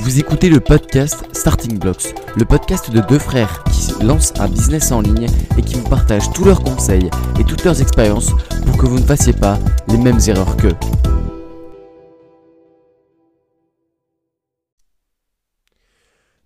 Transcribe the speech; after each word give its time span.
Vous 0.00 0.20
écoutez 0.20 0.48
le 0.48 0.60
podcast 0.60 1.24
Starting 1.34 1.78
Blocks, 1.78 2.14
le 2.36 2.44
podcast 2.44 2.90
de 2.90 3.00
deux 3.00 3.18
frères 3.18 3.64
qui 3.64 4.04
lancent 4.04 4.32
un 4.38 4.48
business 4.48 4.92
en 4.92 5.00
ligne 5.00 5.26
et 5.58 5.62
qui 5.62 5.74
vous 5.74 5.88
partagent 5.88 6.32
tous 6.32 6.44
leurs 6.44 6.62
conseils 6.62 7.10
et 7.40 7.44
toutes 7.44 7.64
leurs 7.64 7.82
expériences 7.82 8.30
pour 8.64 8.78
que 8.78 8.86
vous 8.86 9.00
ne 9.00 9.04
fassiez 9.04 9.32
pas 9.32 9.58
les 9.88 9.98
mêmes 9.98 10.20
erreurs 10.28 10.56
qu'eux. 10.56 10.76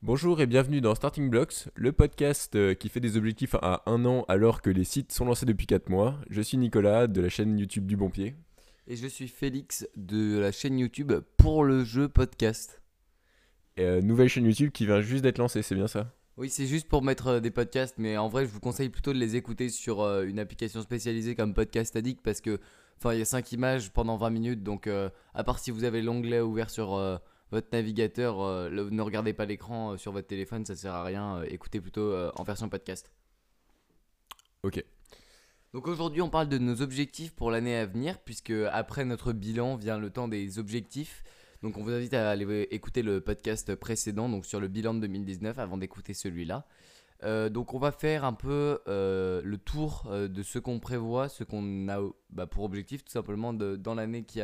Bonjour 0.01 0.41
et 0.41 0.47
bienvenue 0.47 0.81
dans 0.81 0.95
Starting 0.95 1.29
Blocks, 1.29 1.69
le 1.75 1.93
podcast 1.93 2.57
euh, 2.57 2.75
qui 2.75 2.89
fait 2.89 3.01
des 3.01 3.19
objectifs 3.19 3.55
à 3.57 3.83
un 3.87 4.05
an 4.07 4.25
alors 4.29 4.63
que 4.63 4.71
les 4.71 4.85
sites 4.85 5.13
sont 5.13 5.27
lancés 5.27 5.47
depuis 5.47 5.67
4 5.67 5.91
mois. 5.91 6.17
Je 6.31 6.41
suis 6.41 6.57
Nicolas 6.57 7.07
de 7.07 7.21
la 7.21 7.29
chaîne 7.29 7.59
YouTube 7.59 7.87
du 7.87 7.97
Bon 7.97 8.09
Pied. 8.09 8.35
Et 8.89 8.97
je 8.97 9.07
suis 9.07 9.29
Félix 9.29 9.87
de 9.95 10.39
la 10.39 10.53
chaîne 10.53 10.79
YouTube 10.79 11.13
Pour 11.37 11.65
le 11.65 11.85
jeu 11.85 12.09
podcast. 12.09 12.82
Euh, 13.79 14.03
nouvelle 14.03 14.29
chaîne 14.29 14.45
YouTube 14.45 14.71
qui 14.71 14.87
vient 14.87 15.01
juste 15.01 15.23
d'être 15.23 15.39
lancée, 15.39 15.63
c'est 15.63 15.75
bien 15.75 15.89
ça? 15.89 16.13
Oui, 16.37 16.49
c'est 16.51 16.67
juste 16.67 16.89
pour 16.89 17.03
mettre 17.03 17.27
euh, 17.29 17.41
des 17.41 17.51
podcasts, 17.51 17.97
mais 17.99 18.17
en 18.17 18.29
vrai, 18.29 18.45
je 18.45 18.51
vous 18.51 18.61
conseille 18.61 18.89
plutôt 18.89 19.13
de 19.13 19.19
les 19.19 19.37
écouter 19.37 19.69
sur 19.69 20.01
euh, 20.03 20.25
une 20.25 20.39
application 20.39 20.83
spécialisée 20.83 21.35
comme 21.35 21.55
Podcast 21.55 21.95
Addict 21.97 22.21
parce 22.23 22.41
que, 22.41 22.59
enfin, 22.99 23.13
il 23.15 23.19
y 23.19 23.23
a 23.23 23.27
5 23.27 23.53
images 23.53 23.91
pendant 23.93 24.17
20 24.17 24.31
minutes, 24.31 24.63
donc 24.63 24.89
à 24.89 25.45
part 25.45 25.59
si 25.59 25.71
vous 25.71 25.85
avez 25.85 26.03
l'onglet 26.03 26.41
ouvert 26.41 26.71
sur 26.71 26.91
votre 27.51 27.69
navigateur, 27.73 28.69
le- 28.71 28.91
ne 28.91 29.03
regardez 29.03 29.33
pas 29.33 29.45
l'écran 29.45 29.97
sur 29.97 30.13
votre 30.13 30.27
téléphone, 30.29 30.65
ça 30.65 30.77
sert 30.77 30.95
à 30.95 31.03
rien. 31.05 31.43
écoutez 31.43 31.81
plutôt 31.81 32.15
en 32.37 32.43
version 32.45 32.69
podcast. 32.69 33.11
Ok. 34.63 34.85
Donc 35.75 35.89
aujourd'hui, 35.89 36.23
on 36.23 36.29
parle 36.31 36.49
de 36.49 36.59
nos 36.59 36.83
objectifs 36.83 37.35
pour 37.35 37.51
l'année 37.51 37.77
à 37.77 37.87
venir, 37.87 38.19
puisque 38.21 38.53
après 38.71 39.05
notre 39.05 39.33
bilan 39.33 39.77
vient 39.77 39.99
le 39.99 40.11
temps 40.11 40.29
des 40.29 40.59
objectifs. 40.59 41.25
Donc 41.63 41.77
on 41.77 41.83
vous 41.83 41.91
invite 41.93 42.15
à 42.15 42.31
aller 42.31 42.67
écouter 42.71 43.03
le 43.03 43.21
podcast 43.21 43.75
précédent, 43.77 44.29
donc 44.29 44.47
sur 44.47 44.59
le 44.59 44.69
bilan 44.69 44.95
de 44.95 45.01
2019, 45.01 45.59
avant 45.59 45.77
d'écouter 45.77 46.13
celui-là. 46.13 46.67
Euh, 47.23 47.49
donc 47.49 47.73
on 47.73 47.79
va 47.79 47.93
faire 47.93 48.25
un 48.25 48.33
peu 48.33 48.81
euh, 48.89 49.41
le 49.45 49.57
tour 49.59 50.09
euh, 50.11 50.27
de 50.27 50.43
ce 50.43 50.59
qu'on 50.59 50.81
prévoit, 50.81 51.29
ce 51.29 51.45
qu'on 51.45 51.89
a 51.89 52.01
bah, 52.31 52.49
pour 52.49 52.65
objectif 52.65 53.05
tout 53.05 53.13
simplement 53.13 53.53
dans 53.53 53.95
l'année 53.95 54.25
qui, 54.25 54.41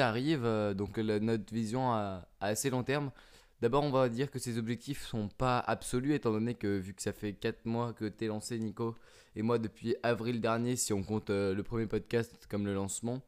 arrive. 0.00 0.44
euh, 0.44 0.74
donc 0.74 0.98
notre 0.98 1.54
vision 1.54 1.92
à, 1.92 2.26
assez 2.40 2.70
long 2.70 2.82
terme. 2.82 3.12
D'abord 3.60 3.84
on 3.84 3.90
va 3.90 4.08
dire 4.08 4.30
que 4.30 4.38
ces 4.40 4.58
objectifs 4.58 5.04
sont 5.06 5.28
pas 5.28 5.58
absolus, 5.60 6.14
étant 6.14 6.32
donné 6.32 6.54
que 6.54 6.78
vu 6.78 6.94
que 6.94 7.02
ça 7.02 7.12
fait 7.12 7.32
4 7.32 7.64
mois 7.64 7.92
que 7.92 8.06
tu 8.06 8.24
es 8.24 8.26
lancé 8.26 8.58
Nico, 8.58 8.96
et 9.36 9.42
moi 9.42 9.58
depuis 9.58 9.94
avril 10.02 10.40
dernier, 10.40 10.76
si 10.76 10.92
on 10.92 11.02
compte 11.02 11.30
euh, 11.30 11.54
le 11.54 11.62
premier 11.62 11.86
podcast 11.86 12.46
comme 12.50 12.66
le 12.66 12.74
lancement, 12.74 13.22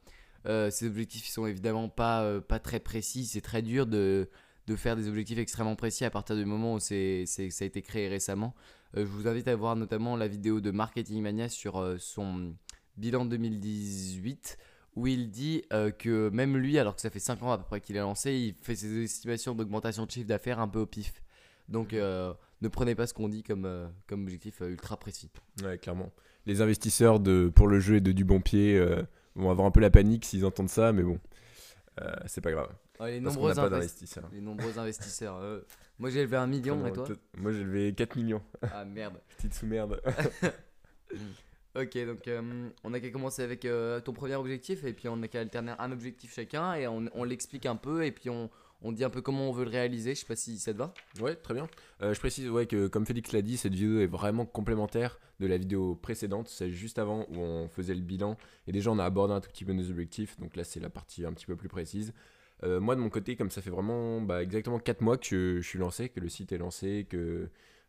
euh, 0.46 0.70
ces 0.70 0.86
objectifs 0.86 1.28
ils 1.28 1.32
sont 1.32 1.46
évidemment 1.46 1.88
pas, 1.88 2.22
euh, 2.22 2.40
pas 2.40 2.58
très 2.58 2.80
précis. 2.80 3.26
C'est 3.26 3.40
très 3.40 3.62
dur 3.62 3.86
de, 3.86 4.28
de 4.66 4.76
faire 4.76 4.96
des 4.96 5.08
objectifs 5.08 5.38
extrêmement 5.38 5.76
précis 5.76 6.04
à 6.04 6.10
partir 6.10 6.36
du 6.36 6.44
moment 6.44 6.74
où 6.74 6.80
c'est, 6.80 7.24
ça 7.26 7.42
a 7.42 7.66
été 7.66 7.82
créé 7.82 8.08
récemment. 8.08 8.54
Euh, 8.96 9.00
je 9.00 9.10
vous 9.10 9.28
invite 9.28 9.48
à 9.48 9.56
voir 9.56 9.76
notamment 9.76 10.16
la 10.16 10.28
vidéo 10.28 10.60
de 10.60 10.70
Marketing 10.70 11.22
Mania 11.22 11.48
sur 11.48 11.96
son 11.98 12.54
bilan 12.96 13.24
2018 13.24 14.58
où 14.94 15.06
il 15.06 15.30
dit 15.30 15.62
que 15.98 16.30
même 16.30 16.56
lui, 16.56 16.78
alors 16.78 16.94
que 16.94 17.02
ça 17.02 17.10
fait 17.10 17.18
5 17.18 17.42
ans 17.42 17.52
à 17.52 17.58
peu 17.58 17.64
près 17.64 17.82
qu'il 17.82 17.96
est 17.96 18.00
lancé, 18.00 18.32
il 18.32 18.54
fait 18.54 18.74
ses 18.74 19.02
estimations 19.02 19.54
d'augmentation 19.54 20.06
de 20.06 20.10
chiffre 20.10 20.26
d'affaires 20.26 20.58
un 20.58 20.68
peu 20.68 20.78
au 20.78 20.86
pif. 20.86 21.22
Donc 21.68 21.92
euh, 21.92 22.32
ne 22.60 22.68
prenez 22.68 22.94
pas 22.94 23.06
ce 23.06 23.14
qu'on 23.14 23.28
dit 23.28 23.42
comme, 23.42 23.64
euh, 23.64 23.86
comme 24.06 24.22
objectif 24.22 24.62
euh, 24.62 24.70
ultra 24.70 24.96
précis. 24.96 25.30
Ouais, 25.62 25.78
clairement. 25.78 26.12
Les 26.46 26.60
investisseurs 26.60 27.20
de, 27.20 27.50
pour 27.54 27.66
le 27.66 27.80
jeu 27.80 27.96
et 27.96 28.00
de 28.00 28.12
Du 28.12 28.24
Bon 28.24 28.40
Pied 28.40 28.76
euh, 28.78 29.02
vont 29.36 29.50
avoir 29.50 29.66
un 29.66 29.70
peu 29.70 29.80
la 29.80 29.90
panique 29.90 30.24
s'ils 30.24 30.44
entendent 30.44 30.68
ça, 30.68 30.92
mais 30.92 31.02
bon, 31.02 31.18
euh, 32.00 32.12
c'est 32.26 32.40
pas 32.40 32.50
grave. 32.50 32.68
les, 33.00 33.20
nombreux 33.20 33.50
n'a 33.50 33.54
pas 33.54 33.62
investi- 33.68 33.70
d'investisseurs. 33.70 34.28
les 34.32 34.40
nombreux 34.40 34.78
investisseurs. 34.78 35.36
euh, 35.36 35.60
moi 35.98 36.10
j'ai 36.10 36.20
élevé 36.20 36.36
un 36.36 36.46
million 36.46 36.84
et 36.86 36.92
toi 36.92 37.06
Moi 37.36 37.52
j'ai 37.52 37.62
levé 37.64 37.94
4 37.94 38.16
millions. 38.16 38.42
Ah 38.62 38.84
merde. 38.84 39.20
Petite 39.36 39.54
sous-merde. 39.54 40.00
Ok, 41.78 41.98
donc 42.06 42.26
euh, 42.26 42.70
on 42.84 42.94
a 42.94 43.00
qu'à 43.00 43.10
commencer 43.10 43.42
avec 43.42 43.66
euh, 43.66 44.00
ton 44.00 44.14
premier 44.14 44.34
objectif 44.36 44.82
et 44.84 44.94
puis 44.94 45.08
on 45.10 45.22
a 45.22 45.28
qu'à 45.28 45.40
alterner 45.40 45.74
un 45.78 45.92
objectif 45.92 46.32
chacun 46.34 46.72
et 46.72 46.86
on, 46.86 47.04
on 47.12 47.22
l'explique 47.22 47.66
un 47.66 47.76
peu 47.76 48.02
et 48.06 48.12
puis 48.12 48.30
on, 48.30 48.48
on 48.86 48.92
dit 48.92 49.02
un 49.02 49.10
peu 49.10 49.20
comment 49.20 49.48
on 49.48 49.52
veut 49.52 49.64
le 49.64 49.70
réaliser. 49.70 50.14
Je 50.14 50.20
sais 50.20 50.26
pas 50.26 50.36
si 50.36 50.58
ça 50.58 50.72
te 50.72 50.78
va. 50.78 50.94
Ouais, 51.20 51.34
très 51.34 51.54
bien. 51.54 51.68
Euh, 52.02 52.14
je 52.14 52.20
précise 52.20 52.48
que, 52.68 52.86
comme 52.86 53.04
Félix 53.04 53.32
l'a 53.32 53.42
dit, 53.42 53.56
cette 53.56 53.74
vidéo 53.74 54.00
est 54.00 54.06
vraiment 54.06 54.46
complémentaire 54.46 55.18
de 55.40 55.46
la 55.46 55.58
vidéo 55.58 55.96
précédente. 55.96 56.48
C'est 56.48 56.70
juste 56.70 56.98
avant 56.98 57.26
où 57.28 57.38
on 57.38 57.68
faisait 57.68 57.94
le 57.94 58.00
bilan. 58.00 58.36
Et 58.68 58.72
déjà, 58.72 58.92
on 58.92 58.98
a 58.98 59.04
abordé 59.04 59.34
un 59.34 59.40
tout 59.40 59.50
petit 59.50 59.64
peu 59.64 59.72
nos 59.72 59.90
objectifs. 59.90 60.38
Donc 60.38 60.54
là, 60.54 60.62
c'est 60.62 60.78
la 60.78 60.88
partie 60.88 61.24
un 61.26 61.32
petit 61.32 61.46
peu 61.46 61.56
plus 61.56 61.68
précise. 61.68 62.14
Euh, 62.62 62.78
moi, 62.78 62.94
de 62.94 63.00
mon 63.00 63.10
côté, 63.10 63.34
comme 63.34 63.50
ça 63.50 63.60
fait 63.60 63.70
vraiment 63.70 64.20
bah, 64.20 64.42
exactement 64.42 64.78
4 64.78 65.00
mois 65.00 65.18
que 65.18 65.60
je, 65.60 65.66
suis 65.66 65.78
lancé, 65.78 66.08
que 66.08 66.20
le 66.20 66.28
site 66.28 66.52
est 66.52 66.58
lancé, 66.58 67.06
que 67.10 67.16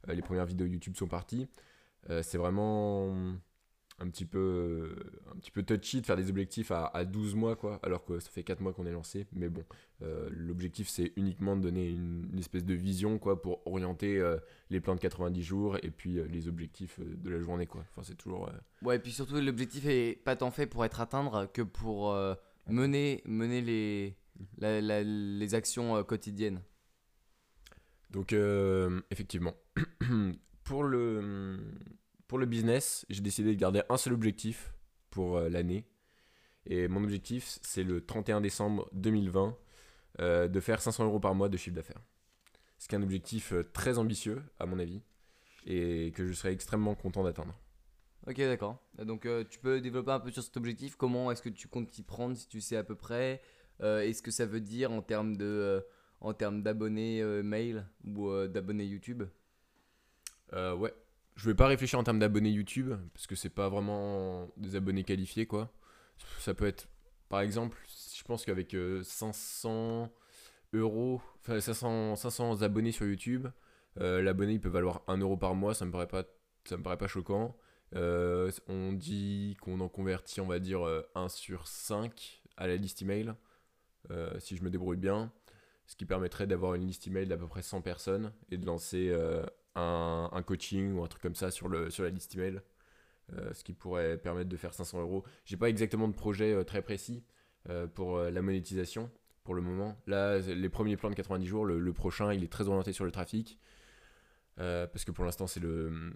euh, 0.10 0.14
les 0.14 0.22
premières 0.24 0.46
vidéos 0.46 0.66
YouTube 0.66 0.96
sont 0.98 1.08
parties, 1.08 1.48
c'est 2.22 2.38
vraiment 2.38 3.34
un 4.00 4.10
petit 4.10 4.26
peu 4.26 4.96
un 5.34 5.36
petit 5.40 5.50
peu 5.50 5.64
touchy 5.64 6.02
de 6.02 6.06
faire 6.06 6.16
des 6.18 6.30
objectifs 6.30 6.70
à, 6.70 6.86
à 6.88 7.04
12 7.04 7.34
mois 7.34 7.56
quoi 7.56 7.80
alors 7.82 8.06
que 8.06 8.20
ça 8.20 8.30
fait 8.30 8.44
4 8.44 8.60
mois 8.62 8.72
qu'on 8.74 8.86
est 8.86 8.92
lancé. 8.92 9.26
Mais 9.34 9.50
bon 9.50 9.64
euh, 10.04 10.30
l'objectif 10.32 10.88
c'est 10.88 11.14
uniquement 11.16 11.56
de 11.58 11.62
donner 11.64 11.90
une, 11.90 12.30
une 12.32 12.38
espèce 12.40 12.64
de 12.64 12.76
vision 12.76 13.18
quoi 13.18 13.42
pour 13.42 13.66
orienter 13.66 14.18
euh, 14.20 14.38
les 14.70 14.80
plans 14.80 14.94
de 14.96 15.00
90 15.00 15.42
jours 15.42 15.78
et 15.82 15.90
puis 15.90 16.20
euh, 16.20 16.28
les 16.28 16.48
objectifs 16.48 17.00
euh, 17.00 17.16
de 17.18 17.30
la 17.32 17.40
journée 17.40 17.66
quoi. 17.66 17.84
Enfin 17.92 18.04
c'est 18.04 18.16
toujours 18.18 18.48
euh, 18.50 18.52
Ouais, 18.84 18.98
et 18.98 19.00
puis 19.00 19.12
surtout 19.12 19.36
l'objectif 19.42 19.86
est 19.88 20.22
pas 20.24 20.36
tant 20.36 20.52
fait 20.52 20.68
pour 20.68 20.86
être 20.86 21.02
atteindre 21.02 21.52
que 21.52 21.64
pour 21.64 22.12
euh, 22.14 22.36
mener, 22.70 23.24
mener 23.26 23.62
les, 23.62 24.16
la- 24.60 24.80
la- 24.82 25.04
les 25.04 25.56
actions 25.56 25.96
euh, 25.98 26.04
quotidiennes. 26.04 26.62
donc 28.12 28.32
euh, 28.34 29.02
effectivement. 29.10 29.56
Pour 30.64 30.84
le 30.84 31.58
pour 32.28 32.38
le 32.38 32.46
business 32.46 33.06
j'ai 33.10 33.22
décidé 33.22 33.54
de 33.54 33.60
garder 33.60 33.82
un 33.90 33.98
seul 33.98 34.14
objectif 34.14 34.74
pour 35.10 35.38
euh, 35.38 35.50
l'année 35.50 35.86
et 36.66 36.88
mon 36.88 37.04
objectif 37.04 37.60
c'est 37.62 37.84
le 37.84 38.06
31 38.06 38.42
décembre 38.42 38.90
2020 38.94 39.58
euh, 40.20 40.48
de 40.48 40.60
faire 40.60 40.82
500 40.82 41.06
euros 41.06 41.20
par 41.20 41.36
mois 41.36 41.50
de 41.50 41.58
chiffre 41.58 41.76
d'affaires 41.76 42.02
ce 42.78 42.88
qui 42.88 42.96
est 42.96 42.98
un 42.98 43.04
objectif 43.04 43.54
euh, 43.54 43.64
très 43.74 43.98
ambitieux 43.98 44.42
à 44.60 44.66
mon 44.66 44.80
avis 44.80 45.02
et 45.66 46.12
que 46.16 46.26
je 46.28 46.34
serais 46.34 46.54
extrêmement 46.54 46.96
content 46.96 47.24
d'atteindre 47.24 47.60
Ok, 48.28 48.40
d'accord. 48.40 48.78
Donc 48.98 49.26
euh, 49.26 49.46
tu 49.50 49.58
peux 49.58 49.80
développer 49.80 50.12
un 50.12 50.20
peu 50.20 50.32
sur 50.32 50.44
cet 50.44 50.58
objectif. 50.58 50.98
Comment 50.98 51.32
est-ce 51.32 51.42
que 51.42 51.48
tu 51.48 51.70
comptes 51.70 51.90
t'y 51.90 52.04
prendre 52.04 52.36
si 52.36 52.46
tu 52.50 52.60
sais 52.60 52.76
à 52.76 52.84
peu 52.84 52.96
près 52.96 53.42
Euh, 53.82 54.02
Est-ce 54.02 54.22
que 54.22 54.32
ça 54.32 54.46
veut 54.46 54.60
dire 54.60 54.92
en 54.92 55.02
termes 55.02 55.38
de 55.38 55.46
euh, 55.46 55.82
en 56.20 56.34
termes 56.34 56.62
d'abonnés 56.62 57.24
mail 57.44 57.86
ou 58.04 58.30
d'abonnés 58.48 58.86
YouTube? 58.86 59.24
Ouais. 60.52 60.94
Je 61.38 61.46
vais 61.46 61.56
pas 61.56 61.68
réfléchir 61.68 62.00
en 62.00 62.04
termes 62.04 62.20
d'abonnés 62.20 62.50
YouTube 62.50 62.94
parce 63.14 63.28
que 63.28 63.36
c'est 63.36 63.50
pas 63.50 63.70
vraiment 63.70 64.50
des 64.58 64.76
abonnés 64.76 65.04
qualifiés 65.04 65.46
quoi. 65.46 65.72
Ça 66.40 66.56
peut 66.56 66.66
être, 66.66 66.90
par 67.30 67.42
exemple, 67.42 67.78
je 67.88 68.24
pense 68.24 68.44
qu'avec 68.44 68.74
euh, 68.74 69.04
500 69.04 70.12
euros, 70.74 71.22
enfin 71.42 71.60
500, 71.60 72.16
500 72.16 72.64
abonnés 72.64 72.92
sur 72.92 73.06
YouTube, 73.06 73.48
euh, 74.00 74.22
l'abonné 74.24 74.54
il 74.54 74.60
peut 74.60 74.68
valoir 74.68 75.04
1 75.08 75.18
euro 75.18 75.38
par 75.38 75.54
mois. 75.54 75.76
Ça 75.76 75.86
me 75.86 75.92
paraît 75.92 76.08
pas, 76.08 76.24
ça 76.66 76.76
me 76.76 76.82
paraît 76.84 76.98
pas 76.98 77.08
choquant. 77.08 77.56
Euh, 77.96 78.52
on 78.68 78.92
dit 78.92 79.56
qu'on 79.62 79.80
en 79.80 79.90
convertit, 79.90 80.42
on 80.42 80.48
va 80.48 80.60
dire 80.60 80.86
euh, 80.86 81.08
1 81.16 81.30
sur 81.30 81.68
5 81.68 82.42
à 82.58 82.68
la 82.68 82.76
liste 82.76 83.02
email 83.04 83.34
euh, 84.12 84.40
si 84.40 84.58
je 84.58 84.64
me 84.64 84.70
débrouille 84.70 84.98
bien. 84.98 85.32
Ce 85.86 85.96
qui 85.96 86.06
permettrait 86.06 86.48
d'avoir 86.48 86.74
une 86.74 86.86
liste 86.86 87.08
email 87.08 87.28
d'à 87.28 87.38
peu 87.38 87.48
près 87.48 87.62
100 87.62 87.82
personnes 87.82 88.34
et 88.52 88.58
de 88.58 88.66
lancer 88.66 89.10
euh, 89.10 89.46
un, 89.78 90.44
coaching 90.44 90.94
ou 90.94 91.04
un 91.04 91.08
truc 91.08 91.22
comme 91.22 91.36
ça 91.36 91.52
sur, 91.52 91.68
le, 91.70 91.90
sur 91.90 92.04
la 92.04 92.10
liste 92.10 92.36
email. 92.36 92.62
euh, 93.34 93.54
ce 93.54 93.64
qui 93.64 93.74
pourrait 93.74 94.18
permettre 94.18 94.50
de 94.50 94.58
faire 94.58 94.74
500 94.74 95.02
euros. 95.02 95.24
J'ai 95.46 95.58
pas 95.58 95.70
exactement 95.70 96.08
de 96.08 96.14
projet 96.14 96.54
euh, 96.54 96.64
très 96.64 96.82
précis 96.82 97.24
euh, 97.70 97.88
pour 97.88 98.20
la 98.20 98.42
monétisation 98.42 99.12
pour 99.44 99.56
le 99.56 99.62
moment. 99.62 99.98
Là, 100.08 100.40
les 100.40 100.70
premiers 100.70 100.98
plans 100.98 101.10
de 101.10 101.16
90 101.16 101.46
jours, 101.48 101.66
le, 101.66 101.80
le 101.80 101.94
prochain, 101.94 102.34
il 102.34 102.44
est 102.44 102.52
très 102.52 102.68
orienté 102.68 102.94
sur 102.94 103.06
le 103.06 103.12
trafic. 103.12 103.60
parce 104.58 105.06
que 105.06 105.12
pour 105.12 105.26
l'instant, 105.26 105.48
c'est 105.48 105.60
le, 105.62 106.14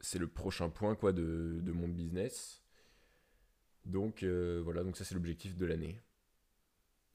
c'est 0.00 0.18
le 0.18 0.28
prochain 0.28 0.68
point 0.70 0.94
quoi, 0.94 1.12
de, 1.12 1.60
de 1.62 1.72
mon 1.72 1.88
business. 1.88 2.62
Donc 3.86 4.24
voilà, 4.24 4.82
donc 4.84 4.96
ça 4.96 5.04
c'est 5.04 5.14
l'objectif 5.14 5.56
de 5.56 5.66
l'année. 5.66 6.00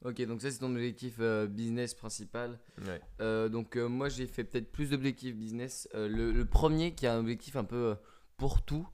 Ok, 0.04 0.20
donc 0.26 0.42
ça 0.42 0.50
c'est 0.50 0.58
ton 0.58 0.72
objectif 0.72 1.16
euh, 1.20 1.46
business 1.46 1.94
principal. 1.94 2.58
Ouais. 2.86 3.00
Euh, 3.20 3.48
donc 3.48 3.76
euh, 3.76 3.88
moi 3.88 4.08
j'ai 4.08 4.26
fait 4.26 4.42
peut-être 4.42 4.72
plus 4.72 4.90
d'objectifs 4.90 5.36
business. 5.36 5.88
Le, 5.94 6.32
le 6.32 6.44
premier 6.44 6.94
qui 6.94 7.06
a 7.06 7.14
un 7.14 7.20
objectif 7.20 7.54
un 7.56 7.64
peu 7.64 7.96
pour 8.36 8.62
tout, 8.62 8.88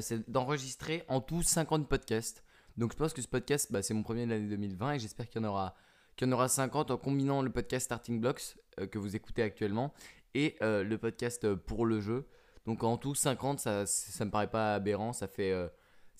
c'est 0.00 0.28
d'enregistrer 0.28 1.04
en 1.08 1.20
tout 1.20 1.42
50 1.42 1.88
podcasts. 1.88 2.44
Donc 2.76 2.92
je 2.92 2.96
pense 2.96 3.12
que 3.12 3.22
ce 3.22 3.28
podcast, 3.28 3.70
bah, 3.70 3.82
c'est 3.82 3.94
mon 3.94 4.02
premier 4.02 4.26
de 4.26 4.30
l'année 4.30 4.48
2020 4.48 4.94
et 4.94 4.98
j'espère 4.98 5.28
qu'il 5.28 5.40
y 5.40 5.44
en 5.44 5.48
aura 5.48 5.74
qu'il 6.16 6.26
y 6.26 6.30
en 6.30 6.34
aura 6.34 6.48
50 6.48 6.90
en 6.90 6.96
combinant 6.98 7.40
le 7.40 7.50
podcast 7.50 7.84
Starting 7.86 8.20
Blocks 8.20 8.56
que 8.90 8.98
vous 8.98 9.14
écoutez 9.14 9.42
actuellement 9.42 9.94
et 10.34 10.56
le 10.60 10.96
podcast 10.96 11.54
pour 11.54 11.86
le 11.86 12.00
jeu. 12.00 12.26
Donc 12.66 12.82
en 12.82 12.96
tout 12.96 13.14
50, 13.14 13.60
ça, 13.60 13.86
ça 13.86 14.24
me 14.24 14.30
paraît 14.30 14.50
pas 14.50 14.74
aberrant, 14.74 15.12
ça 15.12 15.28
fait 15.28 15.54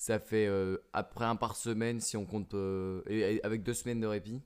ça 0.01 0.17
fait 0.17 0.47
euh, 0.47 0.77
après 0.93 1.25
un 1.25 1.35
par 1.35 1.55
semaine 1.55 1.99
si 1.99 2.17
on 2.17 2.25
compte 2.25 2.55
euh, 2.55 3.03
et- 3.05 3.35
et 3.35 3.43
avec 3.45 3.61
deux 3.61 3.75
semaines 3.75 3.99
de 3.99 4.07
répit. 4.07 4.41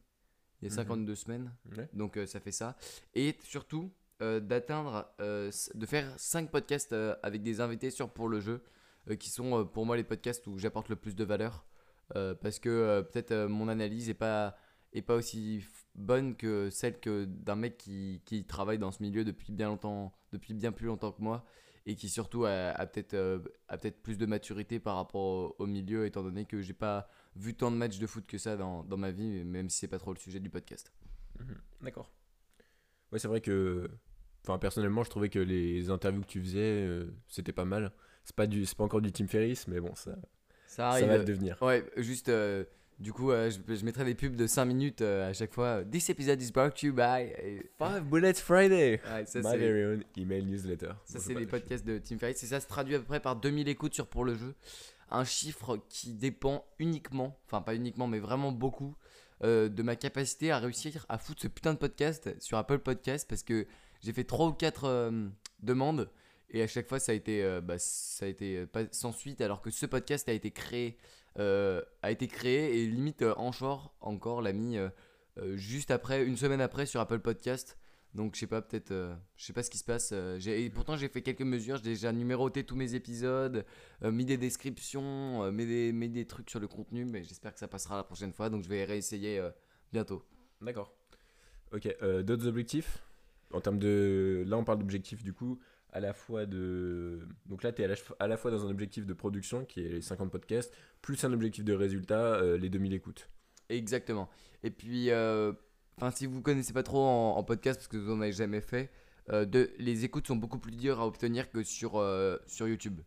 il 0.61 0.65
y 0.65 0.67
a 0.67 0.69
Mhm. 0.71 0.75
52 0.75 1.15
semaines. 1.15 1.53
Ouais. 1.77 1.87
Donc 1.93 2.17
euh, 2.17 2.25
ça 2.25 2.41
fait 2.41 2.51
ça. 2.51 2.75
Et 3.13 3.37
surtout, 3.43 3.89
d'atteindre, 4.19 5.09
de 5.19 5.85
faire 5.85 6.13
5 6.17 6.49
podcasts 6.51 6.93
avec 7.23 7.41
des 7.43 7.59
invités 7.61 7.89
sur 7.91 8.09
Pour 8.09 8.27
le 8.29 8.39
jeu, 8.41 8.61
qui 9.19 9.29
sont 9.29 9.65
pour 9.65 9.85
moi 9.85 9.95
les 9.97 10.03
podcasts 10.03 10.45
où 10.47 10.57
j'apporte 10.57 10.89
le 10.89 10.95
plus 10.95 11.15
de 11.15 11.23
valeur. 11.23 11.65
Parce 12.41 12.59
que 12.59 13.01
peut-être 13.11 13.33
mon 13.47 13.67
analyse 13.69 14.09
est 14.09 14.13
pas, 14.13 14.55
est 14.93 15.01
pas 15.01 15.15
aussi 15.15 15.63
bonne 15.95 16.35
que 16.35 16.69
celle 16.69 16.99
que 16.99 17.25
d'un 17.25 17.55
mec 17.55 17.77
qui, 17.77 18.21
qui 18.25 18.45
travaille 18.45 18.79
dans 18.79 18.91
ce 18.91 19.01
milieu 19.03 19.23
depuis 19.25 19.51
bien 19.53 19.67
longtemps, 19.67 20.13
depuis 20.31 20.53
bien 20.53 20.71
plus 20.71 20.87
longtemps 20.87 21.11
que 21.11 21.21
moi. 21.21 21.45
Et 21.87 21.95
qui 21.95 22.09
surtout 22.09 22.45
a, 22.45 22.69
a 22.71 22.85
peut-être 22.87 23.13
euh, 23.13 23.39
a 23.67 23.77
peut-être 23.77 24.01
plus 24.01 24.17
de 24.17 24.25
maturité 24.25 24.79
par 24.79 24.95
rapport 24.95 25.21
au, 25.21 25.55
au 25.59 25.67
milieu, 25.67 26.05
étant 26.05 26.23
donné 26.23 26.45
que 26.45 26.61
j'ai 26.61 26.73
pas 26.73 27.07
vu 27.35 27.53
tant 27.53 27.69
de 27.69 27.75
matchs 27.77 27.99
de 27.99 28.07
foot 28.07 28.25
que 28.25 28.37
ça 28.39 28.57
dans, 28.57 28.83
dans 28.83 28.97
ma 28.97 29.11
vie, 29.11 29.43
même 29.43 29.69
si 29.69 29.79
c'est 29.79 29.87
pas 29.87 29.99
trop 29.99 30.11
le 30.11 30.17
sujet 30.19 30.39
du 30.39 30.49
podcast. 30.49 30.91
Mhm. 31.39 31.55
D'accord. 31.81 32.11
Ouais, 33.11 33.19
c'est 33.19 33.27
vrai 33.27 33.41
que. 33.41 33.89
Enfin, 34.43 34.57
personnellement, 34.59 35.03
je 35.03 35.09
trouvais 35.09 35.29
que 35.29 35.39
les 35.39 35.89
interviews 35.89 36.21
que 36.21 36.27
tu 36.27 36.41
faisais, 36.41 36.59
euh, 36.59 37.11
c'était 37.27 37.51
pas 37.51 37.65
mal. 37.65 37.91
C'est 38.23 38.35
pas, 38.35 38.47
du... 38.47 38.65
c'est 38.65 38.77
pas 38.77 38.83
encore 38.83 39.01
du 39.01 39.11
Tim 39.11 39.27
Ferriss, 39.27 39.67
mais 39.67 39.79
bon, 39.79 39.93
ça, 39.95 40.15
Ça 40.67 40.89
va 41.05 41.17
le 41.17 41.25
devenir. 41.25 41.61
Ouais, 41.61 41.83
juste, 41.97 42.29
euh, 42.29 42.63
du 43.00 43.12
coup, 43.13 43.31
euh, 43.31 43.50
je, 43.50 43.75
je 43.75 43.83
mettrai 43.86 44.06
des 44.06 44.15
pubs 44.15 44.36
de 44.36 44.47
5 44.47 44.65
minutes 44.65 45.01
euh, 45.01 45.30
à 45.30 45.33
chaque 45.33 45.53
fois. 45.53 45.83
This 45.83 46.09
episode 46.09 46.42
is 46.42 46.51
brought 46.51 46.75
to 46.80 46.88
you 46.88 46.94
by. 46.94 47.31
Et- 47.44 47.69
Five 47.77 48.03
Bullets 48.03 48.36
Friday 48.36 49.01
Ouais, 49.06 49.25
ça, 49.25 49.39
My 49.39 49.57
very 49.57 49.83
own 49.86 50.03
email 50.18 50.45
newsletter. 50.45 50.92
ça, 51.06 51.19
c'est 51.19 51.33
les 51.33 51.42
le 51.42 51.47
podcasts 51.47 51.86
de 51.86 51.97
Tim 52.00 52.18
Ferriss. 52.18 52.42
Et 52.44 52.47
ça 52.47 52.59
se 52.59 52.68
traduit 52.68 52.95
à 52.95 53.00
peu 53.00 53.06
près 53.06 53.19
par 53.19 53.36
2000 53.36 53.68
écoutes 53.68 53.94
sur 53.94 54.07
Pour 54.07 54.24
le 54.25 54.36
jeu. 54.36 54.56
Un 55.12 55.24
chiffre 55.24 55.77
qui 55.89 56.13
dépend 56.13 56.65
uniquement, 56.80 57.38
enfin 57.45 57.62
pas 57.62 57.75
uniquement, 57.75 58.07
mais 58.07 58.19
vraiment 58.19 58.51
beaucoup, 58.51 58.95
euh, 59.44 59.69
de 59.69 59.83
ma 59.83 59.95
capacité 59.95 60.51
à 60.51 60.57
réussir 60.59 61.06
à 61.09 61.18
foutre 61.18 61.41
ce 61.41 61.48
putain 61.48 61.74
de 61.74 61.77
podcast 61.80 62.33
sur 62.41 62.57
Apple 62.57 62.80
Podcast 62.80 63.27
parce 63.30 63.44
que 63.44 63.68
j'ai 64.01 64.13
fait 64.13 64.24
3 64.24 64.48
ou 64.48 64.53
4 64.53 65.12
demandes. 65.62 66.09
Et 66.51 66.62
à 66.62 66.68
chaque 66.68 66.88
fois, 66.88 67.00
ça 67.00 67.12
a 67.12 67.15
été, 67.15 67.44
euh, 67.44 67.59
bah, 67.59 67.75
ça 67.77 68.25
a 68.25 68.27
été 68.30 68.59
euh, 68.59 68.65
pas 68.65 68.83
sans 68.91 69.12
suite, 69.12 69.41
alors 69.41 69.62
que 69.62 69.69
ce 69.71 69.86
podcast 69.86 70.30
a 70.30 70.31
été 70.31 70.51
créé, 70.51 70.95
euh, 70.95 71.01
a 71.37 72.11
été 72.11 72.27
créé 72.27 72.81
et 72.81 72.87
limite 72.87 73.21
euh, 73.21 73.33
Anchor 73.37 73.95
encore 73.99 74.41
l'a 74.41 74.53
mis 74.53 74.77
euh, 74.77 74.89
euh, 75.37 75.57
juste 75.57 75.91
après, 75.91 76.25
une 76.25 76.37
semaine 76.37 76.61
après 76.61 76.85
sur 76.85 76.99
Apple 76.99 77.19
Podcast. 77.19 77.77
Donc 78.13 78.35
je 78.35 78.39
sais 78.39 78.47
pas, 78.47 78.61
peut-être, 78.61 78.91
euh, 78.91 79.13
je 79.35 79.45
sais 79.45 79.51
pas 79.51 79.61
ce 79.61 79.69
qui 79.69 79.77
se 79.77 79.83
passe. 79.83 80.11
euh, 80.13 80.39
et 80.39 80.69
pourtant 80.69 80.95
j'ai 80.95 81.09
fait 81.09 81.21
quelques 81.21 81.41
mesures, 81.41 81.75
j'ai 81.77 81.83
déjà 81.83 82.13
numéroté 82.13 82.63
tous 82.63 82.77
mes 82.77 82.95
épisodes, 82.95 83.65
euh, 84.03 84.11
mis 84.11 84.23
des 84.23 84.37
descriptions, 84.37 85.43
euh, 85.43 85.51
mis, 85.51 85.65
des, 85.65 85.91
mis 85.91 86.07
des 86.07 86.25
trucs 86.25 86.49
sur 86.49 86.61
le 86.61 86.67
contenu, 86.69 87.03
mais 87.03 87.23
j'espère 87.23 87.53
que 87.53 87.59
ça 87.59 87.67
passera 87.67 87.97
la 87.97 88.05
prochaine 88.05 88.31
fois. 88.31 88.49
Donc 88.49 88.63
je 88.63 88.69
vais 88.69 88.85
réessayer 88.85 89.38
euh, 89.39 89.49
bientôt. 89.91 90.23
D'accord. 90.61 90.93
Ok, 91.73 91.93
euh, 92.01 92.23
d'autres 92.23 92.47
objectifs? 92.47 93.03
En 93.51 93.59
termes 93.61 93.79
de. 93.79 94.43
Là, 94.47 94.57
on 94.57 94.63
parle 94.63 94.79
d'objectifs 94.79 95.23
du 95.23 95.33
coup, 95.33 95.59
à 95.95 96.01
la 96.01 96.13
fois 96.13 96.45
de. 96.45 97.25
Donc 97.45 97.63
là, 97.63 97.71
tu 97.71 97.81
es 97.81 97.86
à 98.19 98.27
la, 98.27 98.38
fois 98.38 98.51
dans 98.51 98.65
un 98.68 98.69
objectif 98.69 99.06
de 99.06 99.13
production 99.13 99.63
qui 99.63 99.80
est 99.80 99.89
les 99.89 100.01
50 100.01 100.30
podcasts, 100.30 100.74
plus 101.01 101.24
un 101.24 101.31
objectif 101.31 101.63
de 101.63 101.74
résultat, 101.74 102.36
euh, 102.36 102.57
les 102.57 102.69
2000 102.69 102.94
écoutes. 102.94 103.30
Exactement. 103.69 104.30
Et 104.62 104.71
puis, 104.71 105.09
euh, 105.09 105.53
enfin, 105.95 106.12
si 106.12 106.25
vous 106.25 106.42
connaissez 106.42 106.74
pas 106.74 106.83
trop 106.83 107.01
en, 107.01 107.38
en 107.38 107.44
podcast 107.45 107.80
parce 107.80 107.88
que 107.88 107.95
vous 107.95 108.12
en 108.12 108.19
avez 108.19 108.33
jamais 108.33 108.59
fait, 108.59 108.92
euh, 109.30 109.45
de, 109.45 109.71
les 109.80 110.03
écoutes 110.03 110.27
sont 110.27 110.36
beaucoup 110.36 110.59
plus 110.59 110.74
dures 110.74 111.00
à 111.00 111.07
obtenir 111.07 111.50
que 111.50 111.63
sur, 111.63 111.95
euh, 111.95 112.38
sur 112.45 112.68
YouTube. 112.68 113.00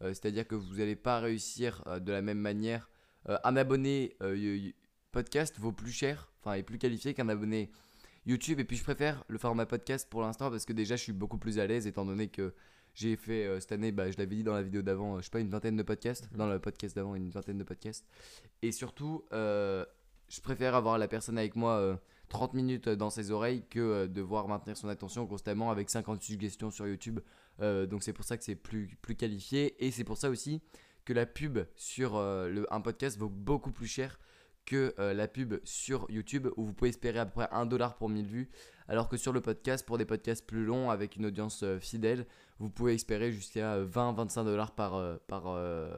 C'est-à-dire 0.00 0.46
que 0.46 0.54
vous 0.54 0.76
n'allez 0.76 0.96
pas 0.96 1.18
réussir 1.18 1.82
de 1.98 2.12
la 2.12 2.20
même 2.20 2.36
manière. 2.36 2.90
Un 3.26 3.56
abonné 3.56 4.18
podcast 5.12 5.58
vaut 5.58 5.72
plus 5.72 5.92
cher, 5.92 6.30
enfin, 6.40 6.56
est 6.56 6.62
plus 6.62 6.76
qualifié 6.76 7.14
qu'un 7.14 7.30
abonné 7.30 7.70
YouTube. 8.26 8.60
Et 8.60 8.64
puis, 8.64 8.76
je 8.76 8.82
préfère 8.82 9.24
le 9.28 9.38
format 9.38 9.66
podcast 9.66 10.08
pour 10.10 10.22
l'instant 10.22 10.50
parce 10.50 10.64
que 10.64 10.72
déjà, 10.72 10.96
je 10.96 11.02
suis 11.02 11.12
beaucoup 11.12 11.38
plus 11.38 11.58
à 11.58 11.66
l'aise 11.66 11.86
étant 11.86 12.04
donné 12.04 12.28
que 12.28 12.54
j'ai 12.94 13.16
fait 13.16 13.44
euh, 13.44 13.58
cette 13.60 13.72
année, 13.72 13.90
bah, 13.90 14.10
je 14.10 14.18
l'avais 14.18 14.36
dit 14.36 14.44
dans 14.44 14.54
la 14.54 14.62
vidéo 14.62 14.82
d'avant, 14.82 15.16
euh, 15.16 15.18
je 15.18 15.24
sais 15.24 15.30
pas, 15.30 15.40
une 15.40 15.48
vingtaine 15.48 15.76
de 15.76 15.82
podcasts. 15.82 16.30
Mhm. 16.30 16.38
Dans 16.38 16.46
le 16.46 16.58
podcast 16.58 16.94
d'avant, 16.94 17.14
une 17.14 17.30
vingtaine 17.30 17.58
de 17.58 17.64
podcasts. 17.64 18.06
Et 18.62 18.72
surtout, 18.72 19.24
euh, 19.32 19.84
je 20.28 20.40
préfère 20.40 20.74
avoir 20.74 20.98
la 20.98 21.08
personne 21.08 21.38
avec 21.38 21.56
moi 21.56 21.72
euh, 21.78 21.96
30 22.28 22.54
minutes 22.54 22.88
dans 22.88 23.10
ses 23.10 23.30
oreilles 23.30 23.62
que 23.70 23.78
euh, 23.78 24.06
devoir 24.08 24.48
maintenir 24.48 24.76
son 24.76 24.88
attention 24.88 25.26
constamment 25.26 25.70
avec 25.70 25.90
50 25.90 26.22
suggestions 26.22 26.70
sur 26.70 26.86
YouTube. 26.86 27.20
Euh, 27.60 27.86
donc 27.86 28.02
c'est 28.02 28.12
pour 28.12 28.24
ça 28.24 28.36
que 28.36 28.44
c'est 28.44 28.56
plus, 28.56 28.96
plus 29.02 29.14
qualifié. 29.14 29.84
Et 29.84 29.90
c'est 29.90 30.04
pour 30.04 30.16
ça 30.16 30.30
aussi 30.30 30.60
que 31.04 31.12
la 31.12 31.26
pub 31.26 31.60
sur 31.76 32.16
euh, 32.16 32.48
le, 32.48 32.72
un 32.72 32.80
podcast 32.80 33.18
vaut 33.18 33.28
beaucoup 33.28 33.70
plus 33.70 33.86
cher 33.86 34.18
que 34.66 34.94
euh, 34.98 35.12
la 35.14 35.28
pub 35.28 35.54
sur 35.64 36.06
YouTube 36.10 36.48
où 36.56 36.64
vous 36.64 36.72
pouvez 36.72 36.90
espérer 36.90 37.18
à 37.18 37.26
peu 37.26 37.32
près 37.32 37.48
1 37.52 37.66
dollar 37.66 37.96
pour 37.96 38.08
1000 38.08 38.26
vues. 38.26 38.50
Alors 38.88 39.08
que 39.08 39.16
sur 39.16 39.32
le 39.32 39.40
podcast, 39.40 39.86
pour 39.86 39.96
des 39.98 40.04
podcasts 40.04 40.46
plus 40.46 40.64
longs 40.64 40.90
avec 40.90 41.16
une 41.16 41.26
audience 41.26 41.62
euh, 41.62 41.78
fidèle, 41.78 42.26
vous 42.58 42.68
pouvez 42.70 42.94
espérer 42.94 43.32
jusqu'à 43.32 43.80
20-25 43.82 44.44
dollars 44.44 44.74
par, 44.74 44.94
euh, 44.94 45.16
par, 45.26 45.48
euh, 45.48 45.94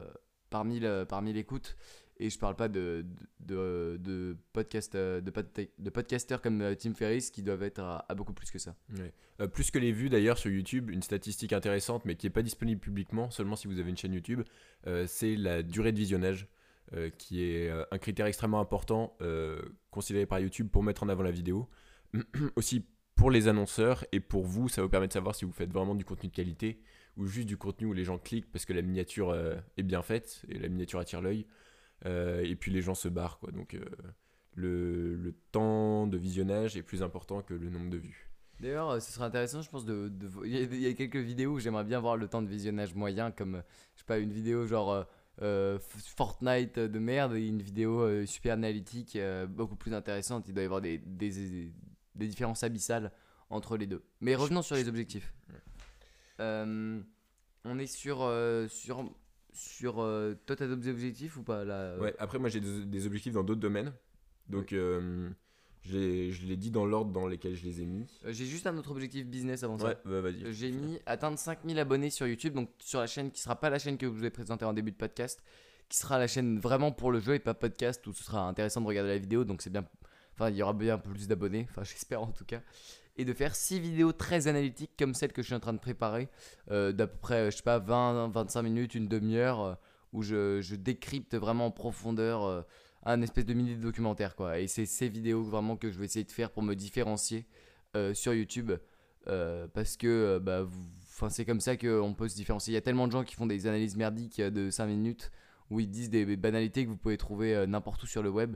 par, 0.49 0.63
1000, 0.65 0.85
euh, 0.85 1.05
par 1.05 1.21
1000 1.21 1.35
écoutes. 1.37 1.75
Et 2.19 2.31
je 2.31 2.39
parle 2.39 2.55
pas 2.55 2.67
de, 2.67 3.05
de, 3.41 3.97
de, 3.99 4.35
podcast, 4.51 4.95
euh, 4.95 5.21
de, 5.21 5.29
pod- 5.29 5.45
de 5.77 5.89
podcasters 5.91 6.41
comme 6.41 6.61
euh, 6.61 6.73
Tim 6.73 6.95
Ferriss 6.95 7.29
qui 7.29 7.43
doivent 7.43 7.61
être 7.61 7.79
à, 7.79 8.15
beaucoup 8.15 8.33
plus 8.33 8.49
que 8.49 8.57
ça. 8.57 8.75
Euh, 9.39 9.47
plus 9.47 9.69
que 9.69 9.77
les 9.77 9.91
vues 9.91 10.09
d'ailleurs 10.09 10.39
sur 10.39 10.49
YouTube, 10.49 10.89
une 10.89 11.03
statistique 11.03 11.53
intéressante 11.53 12.05
mais 12.05 12.15
qui 12.15 12.25
n'est 12.25 12.31
pas 12.31 12.41
disponible 12.41 12.81
publiquement, 12.81 13.29
seulement 13.29 13.55
si 13.55 13.67
vous 13.67 13.79
avez 13.79 13.91
une 13.91 13.97
chaîne 13.97 14.13
YouTube, 14.13 14.41
euh, 14.87 15.05
c'est 15.07 15.35
la 15.35 15.61
durée 15.61 15.91
de 15.91 15.99
visionnage, 15.99 16.47
euh, 16.93 17.09
qui 17.09 17.43
est 17.43 17.69
euh, 17.69 17.83
un 17.91 17.97
critère 17.97 18.27
extrêmement 18.27 18.61
important 18.61 19.17
euh, 19.19 19.61
considéré 19.91 20.25
par 20.25 20.39
YouTube 20.39 20.69
pour 20.71 20.83
mettre 20.83 21.03
en 21.03 21.09
avant 21.09 21.23
la 21.23 21.31
vidéo. 21.31 21.67
Aussi 22.55 22.85
pour 23.15 23.29
les 23.29 23.49
annonceurs 23.49 24.05
et 24.13 24.21
pour 24.21 24.45
vous, 24.45 24.69
ça 24.69 24.81
vous 24.81 24.87
permet 24.87 25.09
de 25.09 25.13
savoir 25.13 25.35
si 25.35 25.43
vous 25.43 25.51
faites 25.51 25.73
vraiment 25.73 25.95
du 25.95 26.05
contenu 26.05 26.29
de 26.29 26.33
qualité 26.33 26.79
ou 27.17 27.25
juste 27.25 27.47
du 27.47 27.57
contenu 27.57 27.87
où 27.87 27.93
les 27.93 28.05
gens 28.05 28.17
cliquent 28.17 28.49
parce 28.49 28.63
que 28.63 28.71
la 28.71 28.81
miniature 28.81 29.35
est 29.75 29.83
bien 29.83 30.01
faite 30.03 30.45
et 30.47 30.59
la 30.59 30.69
miniature 30.69 30.99
attire 30.99 31.21
l'œil. 31.21 31.47
Et 32.05 32.55
puis 32.55 32.71
les 32.71 32.83
gens 32.83 32.93
se 32.93 33.07
barrent 33.07 33.39
quoi. 33.39 33.51
Donc 33.51 33.75
le, 34.53 35.33
temps 35.51 36.05
de 36.05 36.15
visionnage 36.15 36.77
est 36.77 36.83
plus 36.83 37.01
important 37.01 37.41
que 37.41 37.55
le 37.55 37.71
nombre 37.71 37.89
de 37.89 37.97
vues. 37.97 38.29
D'ailleurs, 38.59 39.01
ce 39.01 39.11
serait 39.11 39.25
intéressant, 39.25 39.63
je 39.63 39.69
pense, 39.71 39.83
de. 39.83 40.11
Il 40.45 40.51
y, 40.51 40.57
a- 40.57 40.61
il 40.61 40.81
y 40.81 40.85
a 40.87 40.93
quelques 40.93 41.15
vidéos 41.17 41.53
où 41.53 41.59
j'aimerais 41.59 41.85
bien 41.85 41.99
voir 41.99 42.17
le 42.17 42.27
temps 42.27 42.43
de 42.43 42.47
visionnage 42.47 42.93
moyen, 42.93 43.31
comme, 43.31 43.63
je 43.95 43.99
sais 43.99 44.05
pas, 44.05 44.19
une 44.19 44.31
vidéo 44.31 44.67
genre 44.67 45.07
euh, 45.41 45.77
Fortnite 45.79 46.79
de 46.79 46.99
merde 46.99 47.35
et 47.35 47.47
une 47.47 47.61
vidéo 47.61 48.01
euh, 48.01 48.25
super 48.25 48.53
analytique, 48.53 49.15
euh, 49.15 49.45
beaucoup 49.45 49.75
plus 49.75 49.93
intéressante. 49.93 50.45
Il 50.47 50.53
doit 50.53 50.63
y 50.63 50.65
avoir 50.65 50.81
des, 50.81 50.97
des, 50.97 51.71
des 52.15 52.27
différences 52.27 52.63
abyssales 52.63 53.11
entre 53.49 53.77
les 53.77 53.87
deux. 53.87 54.03
Mais 54.21 54.35
revenons 54.35 54.61
sur 54.61 54.75
les 54.75 54.87
objectifs. 54.87 55.33
On 56.39 57.79
est 57.79 57.87
sur. 57.87 58.17
sur, 58.69 59.11
sur 59.53 59.95
toi, 59.95 60.55
t'as 60.55 60.67
d'autres 60.67 60.87
objectifs 60.89 61.37
ou 61.37 61.43
pas 61.43 61.65
là 61.65 61.97
Ouais, 61.97 62.15
après, 62.19 62.39
moi 62.39 62.49
j'ai 62.49 62.59
des, 62.59 62.85
des 62.85 63.05
objectifs 63.05 63.33
dans 63.33 63.43
d'autres 63.43 63.61
domaines. 63.61 63.93
Donc, 64.49 64.73
je 65.87 66.45
l'ai- 66.45 66.57
dit 66.57 66.71
dans 66.71 66.85
l'ordre 66.85 67.11
dans 67.11 67.27
lesquels 67.27 67.55
je 67.55 67.63
les 67.65 67.81
ai 67.81 67.85
mis. 67.85 68.05
Euh, 68.25 68.33
J'ai 68.33 68.45
juste 68.45 68.67
un 68.67 68.77
autre 68.77 68.91
objectif 68.91 69.25
business 69.25 69.63
avant 69.63 69.77
ça. 69.77 69.85
Ouais, 69.87 69.97
bah, 70.05 70.21
vas-y. 70.21 70.53
J'ai 70.53 70.71
mis 70.71 70.99
atteindre 71.05 71.37
5000 71.37 71.77
abonnés 71.79 72.09
sur 72.09 72.27
YouTube, 72.27 72.53
donc 72.53 72.69
sur 72.79 72.99
la 72.99 73.07
chaîne 73.07 73.31
qui 73.31 73.41
sera 73.41 73.55
pas 73.59 73.69
la 73.69 73.79
chaîne 73.79 73.97
que 73.97 74.05
je 74.07 74.11
vous 74.11 74.25
ai 74.25 74.29
présentée 74.29 74.65
en 74.65 74.73
début 74.73 74.91
de 74.91 74.97
podcast, 74.97 75.41
qui 75.89 75.97
sera 75.97 76.19
la 76.19 76.27
chaîne 76.27 76.59
vraiment 76.59 76.91
pour 76.91 77.11
le 77.11 77.19
jeu 77.19 77.35
et 77.35 77.39
pas 77.39 77.53
podcast 77.53 78.05
où 78.07 78.13
ce 78.13 78.23
sera 78.23 78.47
intéressant 78.47 78.81
de 78.81 78.87
regarder 78.87 79.09
la 79.11 79.17
vidéo, 79.17 79.43
donc 79.43 79.61
c'est 79.61 79.69
bien. 79.71 79.85
Enfin, 80.33 80.49
il 80.49 80.55
y 80.57 80.61
aura 80.63 80.73
bien 80.73 80.97
plus 80.97 81.27
d'abonnés, 81.27 81.65
enfin, 81.69 81.83
j'espère 81.85 82.21
en 82.21 82.31
tout 82.31 82.45
cas. 82.45 82.61
Et 83.19 83.25
de 83.25 83.33
faire 83.33 83.55
6 83.55 83.79
vidéos 83.79 84.11
très 84.11 84.47
analytiques 84.47 84.91
comme 84.99 85.15
celle 85.15 85.33
que 85.33 85.41
je 85.41 85.47
suis 85.47 85.55
en 85.55 85.59
train 85.59 85.73
de 85.73 85.79
préparer, 85.79 86.29
euh, 86.69 86.91
d'à 86.91 87.07
peu 87.07 87.17
près, 87.17 87.49
je 87.49 87.57
sais 87.57 87.63
pas, 87.63 87.79
20-25 87.79 88.61
minutes, 88.61 88.93
une 88.93 89.07
demi-heure, 89.07 89.61
euh, 89.61 89.73
où 90.13 90.21
je, 90.21 90.61
je 90.61 90.75
décrypte 90.75 91.35
vraiment 91.35 91.65
en 91.65 91.71
profondeur 91.71 92.43
euh, 92.45 92.61
un 93.07 93.21
espèce 93.21 93.45
de 93.45 93.53
mini 93.53 93.75
documentaire, 93.75 94.35
quoi. 94.35 94.59
Et 94.59 94.67
c'est 94.67 94.85
ces 94.85 95.07
vidéos 95.07 95.41
vraiment 95.43 95.77
que 95.77 95.89
je 95.89 95.97
vais 95.97 96.05
essayer 96.05 96.25
de 96.25 96.31
faire 96.31 96.51
pour 96.51 96.61
me 96.61 96.75
différencier 96.75 97.45
euh, 97.95 98.13
sur 98.13 98.33
YouTube. 98.33 98.71
Euh, 99.27 99.67
parce 99.73 99.97
que 99.97 100.07
euh, 100.07 100.39
bah, 100.39 100.67
c'est 101.29 101.45
comme 101.45 101.61
ça 101.61 101.77
qu'on 101.77 102.13
peut 102.13 102.27
se 102.27 102.35
différencier. 102.35 102.71
Il 102.71 102.75
y 102.75 102.77
a 102.77 102.81
tellement 102.81 103.07
de 103.07 103.13
gens 103.13 103.23
qui 103.23 103.35
font 103.35 103.47
des 103.47 103.65
analyses 103.65 103.95
merdiques 103.95 104.41
de 104.41 104.69
5 104.69 104.85
minutes 104.87 105.31
où 105.69 105.79
ils 105.79 105.89
disent 105.89 106.09
des 106.09 106.37
banalités 106.37 106.85
que 106.85 106.89
vous 106.89 106.97
pouvez 106.97 107.17
trouver 107.17 107.65
n'importe 107.67 108.03
où 108.03 108.07
sur 108.07 108.23
le 108.23 108.29
web 108.29 108.55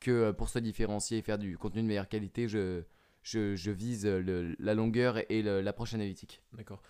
que 0.00 0.30
pour 0.30 0.48
se 0.48 0.58
différencier 0.58 1.18
et 1.18 1.22
faire 1.22 1.38
du 1.38 1.58
contenu 1.58 1.82
de 1.82 1.86
meilleure 1.86 2.08
qualité, 2.08 2.48
je, 2.48 2.82
je, 3.26 3.56
je 3.56 3.70
vise 3.72 4.06
le- 4.06 4.54
la 4.60 4.74
longueur 4.74 5.18
et 5.32 5.42
l'approche 5.42 5.94
analytique. 5.94 6.42
D'accord. 6.52 6.80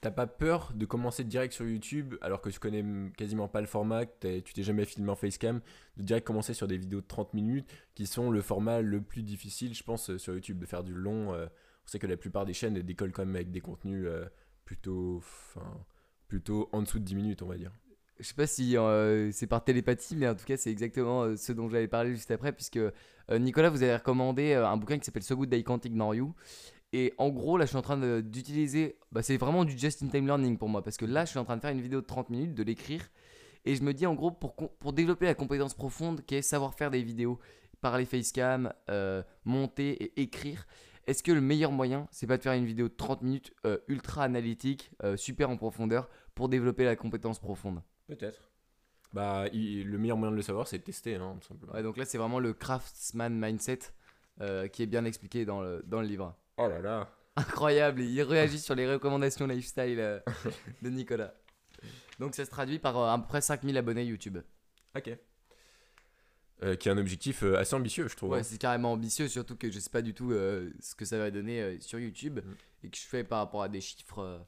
T'as 0.00 0.10
pas 0.10 0.26
peur 0.26 0.72
de 0.74 0.86
commencer 0.86 1.22
direct 1.22 1.52
sur 1.52 1.66
YouTube 1.68 2.14
alors 2.22 2.40
que 2.40 2.48
tu 2.48 2.58
connais 2.58 2.82
quasiment 3.16 3.46
pas 3.46 3.60
le 3.60 3.66
format, 3.66 4.06
que 4.06 4.40
tu 4.40 4.54
t'es 4.54 4.62
jamais 4.62 4.86
filmé 4.86 5.10
en 5.10 5.14
facecam, 5.16 5.60
de 5.98 6.02
direct 6.02 6.26
commencer 6.26 6.54
sur 6.54 6.66
des 6.66 6.78
vidéos 6.78 7.02
de 7.02 7.06
30 7.06 7.34
minutes 7.34 7.68
qui 7.94 8.06
sont 8.06 8.30
le 8.30 8.40
format 8.40 8.80
le 8.80 9.02
plus 9.02 9.22
difficile, 9.22 9.74
je 9.74 9.82
pense, 9.82 10.08
euh, 10.10 10.18
sur 10.18 10.32
YouTube, 10.34 10.58
de 10.58 10.66
faire 10.66 10.82
du 10.82 10.94
long. 10.94 11.34
euh, 11.34 11.46
on 11.84 11.88
sait 11.88 11.98
que 11.98 12.06
la 12.06 12.16
plupart 12.16 12.46
des 12.46 12.54
chaînes 12.54 12.74
décollent 12.80 13.12
quand 13.12 13.24
même 13.26 13.36
avec 13.36 13.50
des 13.50 13.60
contenus 13.60 14.04
euh, 14.06 14.24
plutôt, 14.64 15.18
enfin, 15.18 15.84
plutôt 16.26 16.68
en 16.72 16.80
dessous 16.82 16.98
de 16.98 17.04
10 17.04 17.14
minutes, 17.14 17.42
on 17.42 17.46
va 17.48 17.56
dire. 17.58 17.72
Je 18.22 18.28
sais 18.28 18.34
pas 18.34 18.46
si 18.46 18.76
euh, 18.76 19.32
c'est 19.32 19.48
par 19.48 19.64
télépathie, 19.64 20.14
mais 20.16 20.28
en 20.28 20.34
tout 20.34 20.44
cas, 20.44 20.56
c'est 20.56 20.70
exactement 20.70 21.22
euh, 21.24 21.36
ce 21.36 21.52
dont 21.52 21.68
j'avais 21.68 21.88
parlé 21.88 22.12
juste 22.12 22.30
après, 22.30 22.52
puisque 22.52 22.76
euh, 22.76 22.90
Nicolas 23.32 23.68
vous 23.68 23.82
avez 23.82 23.96
recommandé 23.96 24.54
un 24.54 24.76
bouquin 24.76 24.98
qui 24.98 25.04
s'appelle 25.04 25.24
So 25.24 25.36
Good 25.36 25.50
They 25.50 25.64
Can't 25.64 25.80
Ignore 25.84 26.14
You. 26.14 26.34
Et 26.92 27.14
en 27.18 27.30
gros, 27.30 27.56
là, 27.58 27.64
je 27.64 27.70
suis 27.70 27.78
en 27.78 27.82
train 27.82 28.20
d'utiliser. 28.20 28.96
Bah, 29.10 29.22
c'est 29.22 29.36
vraiment 29.38 29.64
du 29.64 29.76
just-in-time 29.76 30.26
learning 30.26 30.56
pour 30.56 30.68
moi, 30.68 30.84
parce 30.84 30.96
que 30.96 31.04
là, 31.04 31.24
je 31.24 31.30
suis 31.30 31.38
en 31.38 31.44
train 31.44 31.56
de 31.56 31.62
faire 31.62 31.70
une 31.70 31.80
vidéo 31.80 32.00
de 32.00 32.06
30 32.06 32.30
minutes, 32.30 32.54
de 32.54 32.62
l'écrire. 32.62 33.10
Et 33.64 33.74
je 33.74 33.82
me 33.82 33.92
dis, 33.92 34.06
en 34.06 34.14
gros, 34.14 34.30
pour, 34.30 34.92
développer 34.92 35.26
la 35.26 35.34
compétence 35.34 35.74
profonde 35.74 36.24
qui 36.24 36.36
est 36.36 36.42
savoir 36.42 36.74
faire 36.74 36.90
des 36.90 37.02
vidéos, 37.02 37.40
parler 37.80 38.04
facecam, 38.04 38.72
monter 39.44 39.90
et 39.90 40.22
écrire, 40.22 40.66
est-ce 41.06 41.22
que 41.22 41.32
le 41.32 41.40
meilleur 41.40 41.72
moyen, 41.72 42.06
c'est 42.10 42.26
pas 42.26 42.36
de 42.36 42.42
faire 42.42 42.52
une 42.52 42.66
vidéo 42.66 42.88
de 42.88 42.94
30 42.94 43.22
minutes 43.22 43.54
ultra 43.88 44.24
analytique, 44.24 44.90
super 45.16 45.48
en 45.48 45.56
profondeur, 45.56 46.08
pour 46.34 46.48
développer 46.48 46.84
la 46.84 46.96
compétence 46.96 47.38
profonde? 47.38 47.82
Peut-être. 48.16 48.48
Bah, 49.12 49.44
il- 49.52 49.86
le 49.88 49.98
meilleur 49.98 50.16
moyen 50.16 50.30
de 50.32 50.36
le 50.36 50.42
savoir, 50.42 50.66
c'est 50.66 50.78
de 50.78 50.82
tester, 50.84 51.16
hein, 51.16 51.36
tout 51.40 51.48
simplement. 51.48 51.72
Ouais, 51.74 51.82
donc 51.82 51.96
là, 51.96 52.04
c'est 52.04 52.18
vraiment 52.18 52.38
le 52.40 52.52
craftsman 52.54 53.38
mindset 53.38 53.80
euh, 54.40 54.68
qui 54.68 54.82
est 54.82 54.86
bien 54.86 55.04
expliqué 55.04 55.44
dans 55.44 55.60
le, 55.60 55.82
dans 55.86 56.00
le 56.00 56.06
livre. 56.06 56.34
Oh 56.56 56.66
là 56.68 56.80
là. 56.80 57.08
Incroyable, 57.36 58.00
il 58.02 58.22
réagit 58.22 58.58
sur 58.58 58.74
les 58.74 58.90
recommandations 58.90 59.46
lifestyle 59.46 60.00
euh, 60.00 60.18
de 60.82 60.88
Nicolas. 60.90 61.34
Donc 62.18 62.34
ça 62.34 62.44
se 62.44 62.50
traduit 62.50 62.78
par 62.78 62.96
euh, 62.98 63.08
à 63.08 63.18
peu 63.18 63.26
près 63.26 63.40
5000 63.40 63.76
abonnés 63.76 64.04
YouTube. 64.04 64.38
Ok. 64.96 65.10
Euh, 66.62 66.76
qui 66.76 66.88
est 66.88 66.92
un 66.92 66.98
objectif 66.98 67.42
euh, 67.42 67.56
assez 67.58 67.74
ambitieux, 67.74 68.06
je 68.08 68.14
trouve. 68.16 68.30
Ouais, 68.30 68.38
hein. 68.38 68.42
c'est 68.44 68.58
carrément 68.58 68.92
ambitieux, 68.92 69.26
surtout 69.28 69.56
que 69.56 69.70
je 69.70 69.80
sais 69.80 69.90
pas 69.90 70.02
du 70.02 70.14
tout 70.14 70.30
euh, 70.32 70.70
ce 70.80 70.94
que 70.94 71.04
ça 71.04 71.18
va 71.18 71.30
donner 71.30 71.78
sur 71.80 71.98
YouTube 71.98 72.36
Mhm. 72.44 72.54
et 72.84 72.88
que 72.90 72.96
je 72.96 73.02
fais 73.02 73.24
par 73.24 73.40
rapport 73.40 73.62
à 73.62 73.68
des 73.68 73.80
chiffres 73.80 74.40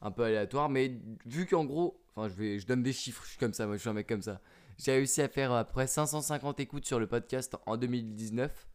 un 0.00 0.10
peu 0.10 0.24
aléatoires. 0.24 0.68
Mais 0.68 0.98
vu 1.24 1.46
qu'en 1.46 1.64
gros, 1.64 2.02
enfin, 2.14 2.28
je, 2.28 2.34
vais, 2.34 2.58
je 2.58 2.66
donne 2.66 2.82
des 2.82 2.92
chiffres, 2.92 3.22
je 3.24 3.30
suis 3.30 3.38
comme 3.38 3.54
ça, 3.54 3.66
moi 3.66 3.76
je 3.76 3.80
suis 3.80 3.88
un 3.88 3.94
mec 3.94 4.06
comme 4.06 4.22
ça. 4.22 4.40
J'ai 4.78 4.92
réussi 4.92 5.22
à 5.22 5.28
faire 5.28 5.52
à 5.52 5.64
peu 5.64 5.72
près 5.72 5.86
550 5.86 6.60
écoutes 6.60 6.84
sur 6.84 6.98
le 6.98 7.06
podcast 7.06 7.56
en 7.66 7.76
2019. 7.76 8.68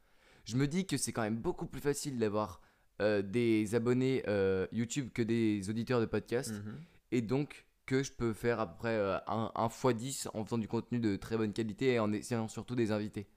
Je 0.46 0.56
me 0.58 0.68
dis 0.68 0.88
que 0.88 0.98
c'est 0.98 1.12
quand 1.12 1.22
même 1.22 1.38
beaucoup 1.38 1.68
plus 1.68 1.82
facile 1.82 2.18
d'avoir 2.18 2.62
euh, 3.02 3.22
des 3.22 3.76
abonnés 3.76 4.24
euh, 4.28 4.66
YouTube 4.72 5.10
que 5.14 5.22
des 5.22 5.70
auditeurs 5.70 6.00
de 6.00 6.06
podcast. 6.06 6.52
Mhm. 6.52 6.82
et 7.12 7.22
donc 7.22 7.66
que 7.86 8.04
je 8.04 8.12
peux 8.12 8.32
faire 8.32 8.60
à 8.60 8.72
peu 8.72 8.78
près 8.78 8.96
euh, 8.96 9.18
un, 9.28 9.52
un 9.54 9.68
x 9.68 9.96
10 9.96 10.30
en 10.34 10.46
faisant 10.46 10.58
du 10.58 10.68
contenu 10.68 11.00
de 11.00 11.18
très 11.18 11.36
bonne 11.36 11.52
qualité 11.52 11.94
et 11.94 12.00
en 12.00 12.12
essayant 12.14 12.48
surtout 12.48 12.76
des 12.76 12.92
invités. 12.92 13.28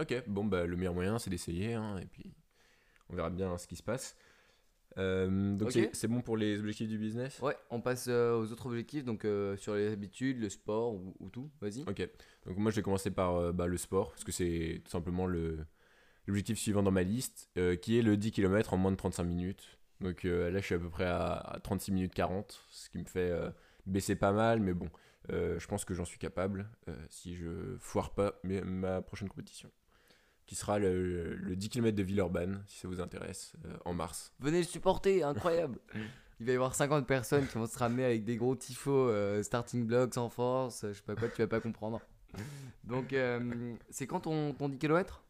Ok, 0.00 0.14
bon, 0.28 0.44
bah, 0.44 0.64
le 0.64 0.76
meilleur 0.76 0.94
moyen, 0.94 1.18
c'est 1.18 1.30
d'essayer, 1.30 1.74
hein, 1.74 1.98
et 1.98 2.06
puis 2.06 2.32
on 3.08 3.16
verra 3.16 3.30
bien 3.30 3.58
ce 3.58 3.66
qui 3.66 3.74
se 3.74 3.82
passe. 3.82 4.14
Euh, 4.98 5.54
donc, 5.56 5.70
c'est- 5.72 6.06
bon 6.08 6.20
pour 6.20 6.36
les 6.36 6.58
objectifs 6.58 6.88
du 6.88 6.98
business? 6.98 7.40
Ouais, 7.40 7.56
on 7.70 7.80
passe 7.80 8.06
euh, 8.08 8.36
aux 8.36 8.52
autres 8.52 8.66
objectifs, 8.66 9.04
donc 9.04 9.24
euh, 9.24 9.56
sur 9.56 9.74
les 9.74 9.92
habitudes, 9.92 10.40
le 10.40 10.48
sport 10.48 10.94
ou, 10.94 11.14
ou 11.20 11.30
tout, 11.30 11.50
vas-y. 11.60 11.82
Ok, 11.86 12.08
donc 12.46 12.56
moi 12.56 12.70
je 12.70 12.76
vais 12.76 12.82
commencer 12.82 13.10
par 13.10 13.52
bah, 13.52 13.66
le 13.66 13.76
sport, 13.76 14.10
parce 14.10 14.24
que 14.24 14.32
c'est 14.32 14.82
tout 14.84 14.90
simplement 14.90 15.26
le, 15.26 15.58
l'objectif 16.26 16.58
suivant 16.58 16.82
dans 16.82 16.90
ma 16.90 17.02
liste, 17.02 17.50
qui 17.82 17.98
est 17.98 18.02
le 18.02 18.16
10 18.16 18.32
km 18.32 18.74
en 18.74 18.76
moins 18.76 18.90
de 18.92 18.96
35 18.96 19.24
minutes. 19.24 19.78
Donc 20.00 20.24
là 20.24 20.58
je 20.58 20.64
suis 20.64 20.74
à 20.74 20.78
peu 20.78 20.90
près 20.90 21.06
à, 21.06 21.32
à 21.34 21.60
36 21.60 21.92
minutes 21.92 22.14
40, 22.14 22.60
ce 22.70 22.90
qui 22.90 22.98
me 22.98 23.04
fait 23.04 23.32
baisser 23.86 24.16
pas 24.16 24.32
mal, 24.32 24.60
mais 24.60 24.74
bon, 24.74 24.88
je 25.28 25.66
pense 25.66 25.84
que 25.84 25.94
j'en 25.94 26.04
suis 26.04 26.18
capable 26.18 26.68
si 27.08 27.36
je 27.36 27.76
foire 27.78 28.14
pas 28.14 28.34
ma 28.44 29.00
prochaine 29.02 29.28
compétition, 29.28 29.70
qui 30.48 30.54
sera 30.56 30.78
le, 30.80 31.34
le 31.36 31.54
10 31.56 31.68
km 31.68 31.94
de 31.96 32.02
Villeurbanne, 32.02 32.64
si 32.66 32.78
ça 32.80 32.88
vous 32.88 33.00
intéresse, 33.00 33.52
euh, 33.66 33.76
en 33.84 33.92
mars. 33.94 34.32
Venez 34.40 34.58
le 34.58 34.64
supporter, 34.64 35.22
incroyable 35.22 35.78
Il 36.40 36.46
va 36.46 36.52
y 36.52 36.54
avoir 36.56 36.74
50 36.74 37.06
personnes 37.06 37.46
qui 37.46 37.54
vont 37.58 37.66
se 37.66 37.78
ramener 37.78 38.04
avec 38.04 38.24
des 38.24 38.36
gros 38.36 38.56
tifos, 38.56 38.90
euh, 39.10 39.42
starting 39.42 39.86
blocks 39.86 40.16
en 40.16 40.28
force, 40.30 40.86
je 40.88 40.94
sais 40.94 41.02
pas 41.02 41.14
quoi, 41.14 41.28
tu 41.28 41.42
vas 41.42 41.48
pas 41.48 41.60
comprendre. 41.60 42.00
Donc 42.84 43.12
euh, 43.12 43.74
c'est 43.90 44.06
quand 44.06 44.20
ton, 44.20 44.54
ton 44.54 44.68
10 44.68 44.78
km 44.78 45.22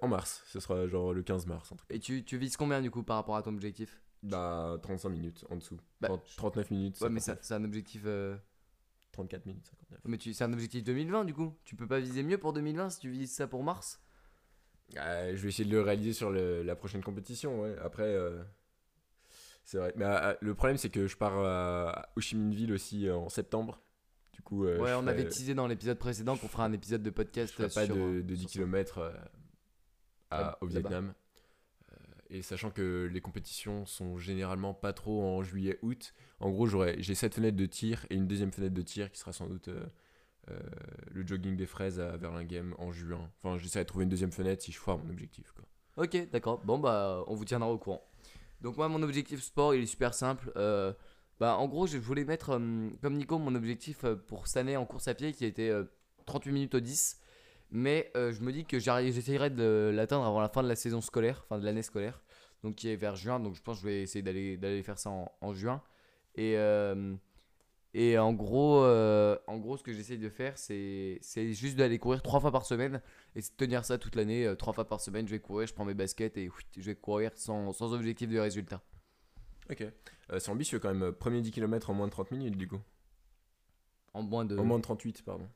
en 0.00 0.08
mars, 0.08 0.42
ce 0.46 0.58
sera 0.58 0.86
genre 0.88 1.12
le 1.12 1.22
15 1.22 1.46
mars, 1.46 1.70
un 1.70 1.76
truc. 1.76 1.90
Et 1.92 2.00
tu, 2.00 2.24
tu 2.24 2.38
vises 2.38 2.56
combien 2.56 2.80
du 2.82 2.90
coup 2.90 3.02
par 3.02 3.16
rapport 3.16 3.36
à 3.36 3.42
ton 3.42 3.52
objectif? 3.54 4.02
Bah 4.22 4.78
35 4.82 5.10
minutes 5.10 5.44
en 5.50 5.56
dessous. 5.56 5.78
Bah, 6.00 6.08
30 6.08 6.22
39 6.36 6.70
minutes. 6.70 7.00
Ouais 7.02 7.10
mais 7.10 7.20
59, 7.20 7.42
ça- 7.42 7.48
c'est 7.48 7.54
un 7.54 7.64
objectif... 7.64 8.02
euh, 8.06 8.36
34 9.12 9.46
minutes, 9.46 9.66
59. 9.66 10.00
Mais 10.06 10.18
c'est 10.34 10.44
un 10.44 10.52
objectif 10.52 10.82
2020 10.82 11.24
du 11.26 11.34
coup 11.34 11.54
Tu 11.64 11.76
peux 11.76 11.86
pas 11.86 12.00
viser 12.00 12.22
mieux 12.22 12.38
pour 12.38 12.52
2020 12.54 12.90
si 12.90 13.00
tu 13.00 13.10
vises 13.10 13.32
ça 13.34 13.46
pour 13.46 13.62
mars? 13.62 14.00
Euh, 14.96 15.30
je 15.34 15.42
vais 15.42 15.48
essayer 15.48 15.64
de 15.68 15.74
le 15.74 15.82
réaliser 15.82 16.12
sur 16.12 16.30
le- 16.30 16.62
la 16.62 16.76
prochaine 16.76 17.02
compétition, 17.02 17.60
ouais. 17.62 17.74
Après, 17.82 18.04
euh, 18.04 18.42
c'est 19.64 19.78
vrai. 19.78 19.92
Mais 19.96 20.04
euh, 20.04 20.34
le 20.40 20.54
problème, 20.54 20.76
c'est 20.76 20.90
que 20.90 21.06
je 21.06 21.16
pars 21.16 21.36
à, 21.38 21.90
à 21.90 22.08
Ho 22.16 22.20
Chi 22.20 22.36
Minh 22.36 22.54
Ville 22.54 22.72
aussi 22.72 23.10
en 23.10 23.28
septembre. 23.28 23.80
Du 24.32 24.42
coup, 24.42 24.64
Ouais, 24.64 24.76
je 24.76 24.80
on 24.80 25.00
ferai- 25.02 25.10
avait 25.10 25.24
teasé 25.28 25.54
dans 25.54 25.66
l'épisode 25.66 25.98
précédent 25.98 26.36
qu'on 26.36 26.48
fera 26.48 26.64
un 26.64 26.72
épisode 26.72 27.02
de 27.02 27.10
je 27.10 27.14
podcast 27.14 27.52
ferai 27.54 27.68
sur, 27.68 27.80
pas 27.80 27.86
de, 27.86 27.98
euh, 27.98 28.22
de 28.22 28.34
10 28.34 28.42
sur 28.42 28.50
ça. 28.50 28.52
km 28.58 29.12
Ah, 30.30 30.58
au. 30.60 30.66
Vietnam. 30.66 31.14
Et 32.28 32.42
sachant 32.42 32.70
que 32.72 33.08
les 33.12 33.20
compétitions 33.20 33.86
sont 33.86 34.18
généralement 34.18 34.74
pas 34.74 34.92
trop 34.92 35.22
en 35.22 35.42
juillet-août, 35.44 36.12
en 36.40 36.50
gros, 36.50 36.66
j'ai 36.66 37.14
cette 37.14 37.34
fenêtre 37.34 37.56
de 37.56 37.66
tir 37.66 38.04
et 38.10 38.16
une 38.16 38.26
deuxième 38.26 38.50
fenêtre 38.50 38.74
de 38.74 38.82
tir 38.82 39.12
qui 39.12 39.18
sera 39.20 39.32
sans 39.32 39.46
doute 39.46 39.68
le 41.10 41.26
jogging 41.26 41.56
des 41.56 41.66
fraises 41.66 42.00
à 42.00 42.16
Verlinghem 42.16 42.74
en 42.78 42.92
juin. 42.92 43.30
Enfin, 43.42 43.58
j'essaierai 43.58 43.84
de 43.84 43.88
trouver 43.88 44.04
une 44.04 44.10
deuxième 44.10 44.32
fenêtre 44.32 44.62
si 44.62 44.72
je 44.72 44.78
foire 44.78 44.98
mon 44.98 45.10
objectif. 45.10 45.52
Ok, 45.96 46.28
d'accord. 46.30 46.60
Bon, 46.64 46.78
bah, 46.78 47.24
on 47.26 47.34
vous 47.34 47.44
tiendra 47.44 47.70
au 47.70 47.78
courant. 47.78 48.02
Donc, 48.60 48.76
moi, 48.76 48.88
mon 48.88 49.02
objectif 49.02 49.42
sport, 49.42 49.74
il 49.74 49.82
est 49.82 49.86
super 49.86 50.12
simple. 50.12 50.52
Euh, 50.56 50.92
bah, 51.40 51.56
en 51.56 51.66
gros, 51.68 51.86
je 51.86 51.98
voulais 51.98 52.24
mettre, 52.24 52.50
euh, 52.50 52.90
comme 53.02 53.14
Nico, 53.14 53.38
mon 53.38 53.54
objectif 53.54 54.04
euh, 54.04 54.14
pour 54.14 54.46
cette 54.46 54.58
année 54.58 54.76
en 54.76 54.84
course 54.84 55.08
à 55.08 55.14
pied 55.14 55.32
qui 55.32 55.44
était 55.44 55.70
euh, 55.70 55.84
38 56.26 56.52
minutes 56.52 56.74
au 56.74 56.80
10. 56.80 57.18
Mais 57.70 58.10
euh, 58.16 58.32
je 58.32 58.42
me 58.42 58.52
dis 58.52 58.64
que 58.64 58.78
j'essayerai 58.78 59.50
de 59.50 59.90
l'atteindre 59.92 60.24
avant 60.24 60.40
la 60.40 60.48
fin 60.48 60.62
de 60.62 60.68
la 60.68 60.76
saison 60.76 61.00
scolaire, 61.00 61.42
enfin 61.44 61.58
de 61.58 61.64
l'année 61.64 61.82
scolaire, 61.82 62.22
donc 62.62 62.76
qui 62.76 62.88
est 62.88 62.96
vers 62.96 63.16
juin. 63.16 63.40
Donc, 63.40 63.54
je 63.54 63.62
pense 63.62 63.78
que 63.78 63.82
je 63.82 63.88
vais 63.88 64.02
essayer 64.02 64.22
d'aller 64.22 64.82
faire 64.82 64.98
ça 64.98 65.10
en, 65.10 65.32
en 65.40 65.52
juin. 65.54 65.82
Et, 66.34 66.56
euh, 66.56 67.14
et 67.98 68.18
en 68.18 68.34
gros, 68.34 68.84
euh, 68.84 69.38
en 69.46 69.56
gros, 69.56 69.78
ce 69.78 69.82
que 69.82 69.94
j'essaye 69.94 70.18
de 70.18 70.28
faire, 70.28 70.58
c'est 70.58 71.18
juste 71.54 71.76
d'aller 71.78 71.98
courir 71.98 72.20
trois 72.20 72.40
fois 72.40 72.52
par 72.52 72.66
semaine 72.66 73.00
et 73.34 73.40
de 73.40 73.46
tenir 73.56 73.86
ça 73.86 73.96
toute 73.96 74.16
l'année. 74.16 74.46
euh, 74.46 74.54
trois 74.54 74.74
fois 74.74 74.86
par 74.86 75.00
semaine, 75.00 75.26
je 75.26 75.30
vais 75.30 75.40
courir, 75.40 75.66
je 75.66 75.72
prends 75.72 75.86
mes 75.86 75.94
baskets 75.94 76.36
et 76.36 76.50
je 76.76 76.82
vais 76.82 76.94
courir 76.94 77.30
sans, 77.36 77.72
sans 77.72 77.94
objectif 77.94 78.28
de 78.28 78.38
résultat. 78.38 78.82
Ok. 79.70 79.80
Euh, 79.80 80.38
c'est 80.38 80.50
ambitieux 80.50 80.78
quand 80.78 80.92
même. 80.92 81.10
Premier 81.12 81.40
10 81.40 81.52
km 81.52 81.88
en 81.88 81.94
moins 81.94 82.06
de 82.06 82.12
30 82.12 82.32
minutes, 82.32 82.58
du 82.58 82.68
coup. 82.68 82.80
En 84.12 84.22
moins 84.22 84.44
de. 84.44 84.58
En 84.58 84.64
moins 84.64 84.76
de 84.76 84.82
38, 84.82 85.22
pardon. 85.24 85.48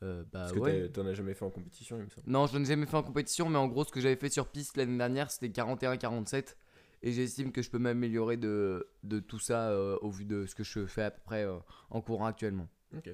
Bah 0.00 0.24
Parce 0.32 0.52
que 0.52 0.58
ouais. 0.58 0.88
t'en 0.90 1.06
as 1.06 1.14
jamais 1.14 1.32
fait 1.32 1.44
en 1.44 1.50
compétition, 1.50 1.96
il 1.96 2.04
me 2.04 2.10
semble. 2.10 2.28
Non, 2.28 2.48
je 2.48 2.58
n'ai 2.58 2.64
jamais 2.64 2.86
fait 2.86 2.96
en 2.96 3.04
compétition, 3.04 3.48
mais 3.48 3.56
en 3.56 3.68
gros, 3.68 3.84
ce 3.84 3.92
que 3.92 4.00
j'avais 4.00 4.16
fait 4.16 4.30
sur 4.30 4.48
piste 4.48 4.76
l'année 4.76 4.98
dernière, 4.98 5.30
c'était 5.30 5.48
41-47. 5.48 6.56
Et 7.06 7.12
j'estime 7.12 7.52
que 7.52 7.60
je 7.60 7.70
peux 7.70 7.78
m'améliorer 7.78 8.38
de, 8.38 8.88
de 9.02 9.20
tout 9.20 9.38
ça 9.38 9.70
euh, 9.70 9.98
au 10.00 10.10
vu 10.10 10.24
de 10.24 10.46
ce 10.46 10.54
que 10.54 10.64
je 10.64 10.86
fais 10.86 11.02
à 11.02 11.10
peu 11.10 11.20
près 11.22 11.44
euh, 11.44 11.58
en 11.90 12.00
courant 12.00 12.24
actuellement. 12.24 12.66
Ok. 12.96 13.10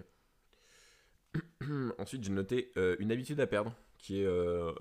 Ensuite, 1.99 2.23
j'ai 2.25 2.31
noté 2.31 2.71
euh, 2.77 2.95
une 3.01 3.11
habitude 3.13 3.41
à 3.41 3.47
perdre, 3.49 3.75
qui 3.99 4.21
est 4.21 4.27
euh, 4.27 4.73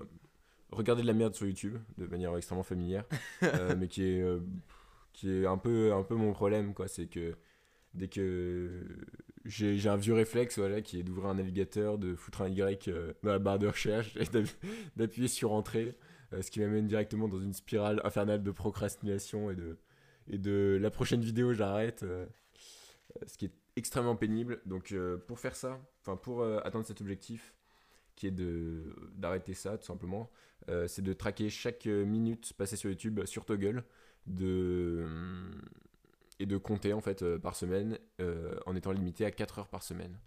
regarder 0.70 1.02
de 1.02 1.08
la 1.08 1.12
merde 1.12 1.34
sur 1.34 1.44
YouTube, 1.46 1.76
de 1.98 2.06
manière 2.06 2.36
extrêmement 2.36 2.62
familière, 2.62 3.04
mais 3.76 3.88
qui 3.88 4.04
est, 4.04 4.24
qui 5.12 5.30
est 5.30 5.46
un, 5.46 5.58
peu, 5.58 5.92
un 5.92 6.04
peu 6.04 6.14
mon 6.14 6.32
problème, 6.32 6.72
quoi. 6.72 6.86
C'est 6.88 7.06
que 7.06 7.34
dès 7.94 8.06
que 8.08 8.86
j'ai 9.44 9.88
un 9.88 9.96
vieux 9.96 10.14
réflexe, 10.14 10.58
voilà, 10.58 10.82
qui 10.82 11.00
est 11.00 11.02
d'ouvrir 11.02 11.26
un 11.26 11.34
navigateur, 11.34 11.98
de 11.98 12.14
foutre 12.14 12.42
un 12.42 12.48
Y 12.48 12.90
dans 13.24 13.32
la 13.32 13.38
barre 13.40 13.58
de 13.58 13.66
recherche 13.66 14.16
et 14.16 14.24
d'app- 14.24 14.64
d'appuyer 14.96 15.28
sur 15.28 15.52
Entrée, 15.52 15.96
ce 16.40 16.50
qui 16.50 16.60
m'amène 16.60 16.86
directement 16.86 17.28
dans 17.28 17.40
une 17.40 17.52
spirale 17.54 18.00
infernale 18.04 18.42
de 18.42 18.50
procrastination 18.50 19.50
et 19.50 19.56
de, 19.56 19.78
et 20.28 20.38
de 20.38 20.78
la 20.80 20.90
prochaine 20.90 21.20
vidéo, 21.22 21.52
j'arrête. 21.52 22.02
euh, 22.02 22.26
euh, 23.22 23.26
ce 23.26 23.38
qui 23.38 23.46
est 23.46 23.52
extrêmement 23.76 24.16
pénible. 24.16 24.60
Donc 24.66 24.92
euh, 24.92 25.16
pour 25.18 25.38
faire 25.40 25.56
ça, 25.56 25.80
enfin 26.00 26.16
pour 26.16 26.42
euh, 26.42 26.60
atteindre 26.64 26.86
cet 26.86 27.00
objectif, 27.00 27.54
qui 28.16 28.26
est 28.26 28.34
d'arrêter 29.16 29.54
ça 29.54 29.78
tout 29.78 29.86
simplement, 29.86 30.30
euh, 30.68 30.86
c'est 30.88 31.02
de 31.02 31.12
traquer 31.12 31.48
chaque 31.50 31.86
euh, 31.86 32.04
minute 32.04 32.52
passée 32.54 32.76
sur 32.76 32.90
YouTube 32.90 33.24
sur 33.24 33.44
Toggle, 33.46 33.84
de 34.26 35.06
et 36.38 36.46
de 36.46 36.56
compter 36.56 36.92
en 36.92 37.00
fait 37.00 37.22
euh, 37.22 37.38
par 37.38 37.54
semaine 37.54 37.98
euh, 38.20 38.54
en 38.66 38.74
étant 38.76 38.92
limité 38.92 39.24
à 39.24 39.30
4 39.30 39.58
heures 39.60 39.68
par 39.68 39.82
semaine. 39.82 40.18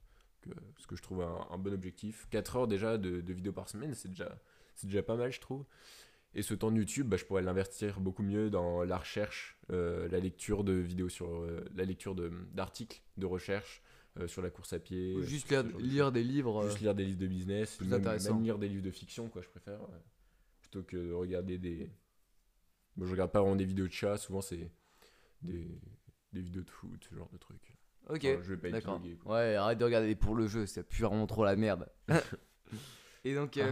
Ce 0.77 0.87
que 0.87 0.95
je 0.95 1.01
trouve 1.01 1.21
un, 1.21 1.47
un 1.51 1.57
bon 1.57 1.73
objectif. 1.73 2.27
4 2.29 2.55
heures 2.57 2.67
déjà 2.67 2.97
de, 2.97 3.21
de 3.21 3.33
vidéos 3.33 3.53
par 3.53 3.69
semaine, 3.69 3.93
c'est 3.93 4.09
déjà, 4.09 4.37
c'est 4.75 4.87
déjà 4.87 5.03
pas 5.03 5.15
mal 5.15 5.31
je 5.31 5.39
trouve. 5.39 5.65
Et 6.35 6.41
ce 6.41 6.53
temps 6.53 6.71
de 6.71 6.77
YouTube, 6.77 7.07
bah, 7.07 7.17
je 7.17 7.25
pourrais 7.25 7.43
l'investir 7.43 7.99
beaucoup 7.99 8.23
mieux 8.23 8.49
dans 8.49 8.83
la 8.83 8.97
recherche, 8.97 9.57
euh, 9.71 10.07
la 10.09 10.19
lecture 10.19 10.63
de 10.63 10.73
vidéos 10.73 11.09
sur 11.09 11.29
euh, 11.29 11.63
la 11.75 11.85
lecture 11.85 12.15
d'articles 12.15 13.03
de, 13.17 13.25
recherche 13.27 13.83
euh, 14.19 14.27
sur 14.27 14.41
la 14.41 14.49
course 14.49 14.73
à 14.73 14.79
pied. 14.79 15.15
Ou 15.15 15.21
juste 15.21 15.51
lire, 15.51 15.63
de 15.63 15.77
lire 15.77 16.11
des 16.11 16.23
livres. 16.23 16.63
Juste 16.67 16.81
lire 16.81 16.95
des 16.95 17.05
livres 17.05 17.19
de 17.19 17.27
business, 17.27 17.75
plus 17.75 17.87
même, 17.87 17.99
intéressant. 17.99 18.33
même 18.33 18.43
lire 18.43 18.57
des 18.57 18.67
livres 18.67 18.83
de 18.83 18.91
fiction, 18.91 19.29
quoi, 19.29 19.43
je 19.43 19.49
préfère. 19.49 19.79
plutôt 20.59 20.81
que 20.81 20.97
de 20.97 21.11
regarder 21.11 21.59
des. 21.59 21.91
Bon, 22.95 23.05
je 23.05 23.11
regarde 23.11 23.31
pas 23.31 23.41
vraiment 23.41 23.55
des 23.55 23.65
vidéos 23.65 23.87
de 23.87 23.93
chats, 23.93 24.17
souvent 24.17 24.41
c'est 24.41 24.71
des, 25.41 25.67
des 26.31 26.41
vidéos 26.41 26.63
de 26.63 26.69
foot, 26.69 27.07
ce 27.09 27.15
genre 27.15 27.29
de 27.29 27.37
trucs. 27.37 27.75
Ok, 28.09 28.25
Enfin, 28.25 28.41
je 28.43 28.53
vais 28.53 28.71
pas 28.71 28.81
quoi. 28.81 29.01
Ouais, 29.25 29.55
arrête 29.55 29.77
de 29.77 29.85
regarder 29.85 30.15
pour 30.15 30.35
le 30.35 30.47
jeu, 30.47 30.65
ça 30.65 30.83
pue 30.83 31.03
vraiment 31.03 31.27
trop 31.27 31.45
la 31.45 31.55
merde. 31.55 31.89
Et 33.23 33.35
donc, 33.35 33.57
euh, 33.57 33.69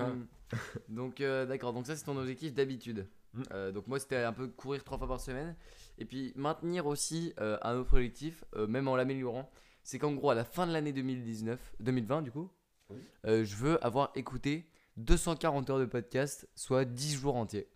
Ah 0.53 0.57
donc 0.89 1.21
euh, 1.21 1.45
d'accord, 1.45 1.73
donc 1.73 1.87
ça 1.87 1.95
c'est 1.95 2.05
ton 2.05 2.17
objectif 2.17 2.53
d'habitude. 2.53 3.07
Mm. 3.33 3.41
Euh, 3.51 3.71
donc 3.71 3.87
moi 3.87 3.99
c'était 3.99 4.17
un 4.17 4.33
peu 4.33 4.47
courir 4.47 4.83
trois 4.83 4.97
fois 4.97 5.07
par 5.07 5.19
semaine. 5.21 5.55
Et 5.97 6.05
puis 6.05 6.33
maintenir 6.35 6.85
aussi 6.87 7.33
euh, 7.39 7.57
un 7.61 7.75
autre 7.77 7.93
objectif, 7.93 8.43
euh, 8.55 8.67
même 8.67 8.87
en 8.87 8.95
l'améliorant, 8.95 9.49
c'est 9.83 9.99
qu'en 9.99 10.13
gros 10.13 10.29
à 10.29 10.35
la 10.35 10.43
fin 10.43 10.67
de 10.67 10.73
l'année 10.73 10.93
2019, 10.93 11.59
2020 11.79 12.21
du 12.21 12.31
coup, 12.31 12.49
Oui. 12.89 12.97
euh, 13.25 13.43
je 13.45 13.55
veux 13.55 13.83
avoir 13.85 14.11
écouté 14.15 14.65
240 14.97 15.69
heures 15.69 15.79
de 15.79 15.85
podcast, 15.85 16.47
soit 16.55 16.85
10 16.85 17.15
jours 17.15 17.35
entiers. 17.35 17.67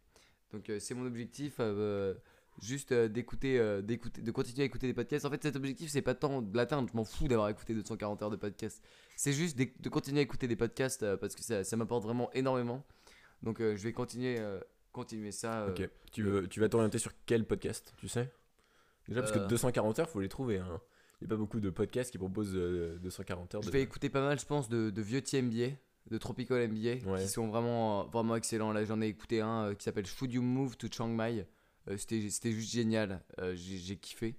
Donc 0.52 0.70
euh, 0.70 0.80
c'est 0.80 0.94
mon 0.94 1.06
objectif, 1.06 1.56
euh, 1.60 2.14
juste 2.62 2.92
euh, 2.92 3.08
d'écouter, 3.08 3.60
euh, 3.60 3.82
d'écouter, 3.82 4.22
de 4.22 4.32
continuer 4.32 4.62
à 4.64 4.66
écouter 4.66 4.88
des 4.88 4.94
podcasts. 4.94 5.26
En 5.26 5.30
fait 5.30 5.42
cet 5.44 5.56
objectif 5.56 5.90
c'est 5.90 6.02
pas 6.02 6.16
tant 6.16 6.42
de 6.42 6.56
l'atteindre, 6.56 6.88
je 6.92 6.96
m'en 6.98 7.04
fous 7.04 7.28
d'avoir 7.28 7.50
écouté 7.50 7.74
240 7.74 8.22
heures 8.24 8.30
de 8.30 8.36
podcast. 8.38 8.82
C'est 9.16 9.34
juste 9.34 9.58
de 9.58 9.90
continuer 9.90 10.20
à 10.20 10.24
écouter 10.24 10.48
des 10.48 10.56
podcasts 10.56 11.04
euh, 11.04 11.18
parce 11.18 11.36
que 11.36 11.42
ça, 11.44 11.64
ça 11.64 11.76
m'apporte 11.78 12.04
vraiment 12.04 12.32
énormément. 12.34 12.84
Donc 13.44 13.60
euh, 13.62 13.76
je 13.76 13.84
vais 13.84 13.94
continuer, 13.94 14.38
euh, 14.40 14.60
continuer 14.92 15.32
ça. 15.32 15.68
Ok. 15.68 15.88
Tu, 16.12 16.24
veux, 16.24 16.48
tu 16.48 16.60
vas 16.60 16.70
t'orienter 16.70 16.98
sur 17.00 17.12
quel 17.26 17.46
podcast, 17.46 17.94
tu 17.98 18.08
sais? 18.08 18.32
Déjà, 19.08 19.22
parce 19.22 19.32
que 19.34 19.40
240 19.48 20.00
heures, 20.00 20.10
faut 20.10 20.22
les 20.22 20.30
trouver. 20.30 20.58
hein. 20.60 20.82
Il 21.22 21.28
n'y 21.28 21.28
a 21.28 21.36
pas 21.36 21.38
beaucoup 21.38 21.60
de 21.60 21.70
podcasts 21.70 22.12
qui 22.12 22.18
proposent 22.18 22.56
euh, 22.56 22.98
240 23.00 23.56
heures. 23.56 23.62
Je 23.62 23.70
vais 23.70 23.82
écouter 23.82 24.10
pas 24.10 24.22
mal, 24.22 24.40
je 24.40 24.46
pense, 24.46 24.68
de, 24.68 24.90
de 24.90 25.02
vieux 25.02 25.22
TMBA, 25.22 25.76
de 26.10 26.18
Tropical 26.18 26.68
MBA, 26.70 27.08
Ouais. 27.10 27.22
qui 27.22 27.28
sont 27.30 27.48
vraiment, 27.48 28.06
vraiment 28.08 28.36
excellents. 28.36 28.72
Là, 28.74 28.84
j'en 28.84 29.00
ai 29.02 29.08
écouté 29.08 29.42
un 29.42 29.66
euh, 29.70 29.74
qui 29.76 29.84
s'appelle 29.84 30.06
Should 30.08 30.34
You 30.34 30.42
Move 30.42 30.76
to 30.78 30.88
Chiang 30.92 31.08
Mai? 31.10 31.46
Euh, 31.88 31.98
C'était 31.98 32.22
juste 32.52 32.72
génial. 32.72 33.24
Euh, 33.40 33.56
j'ai 33.56 33.98
kiffé. 33.98 34.36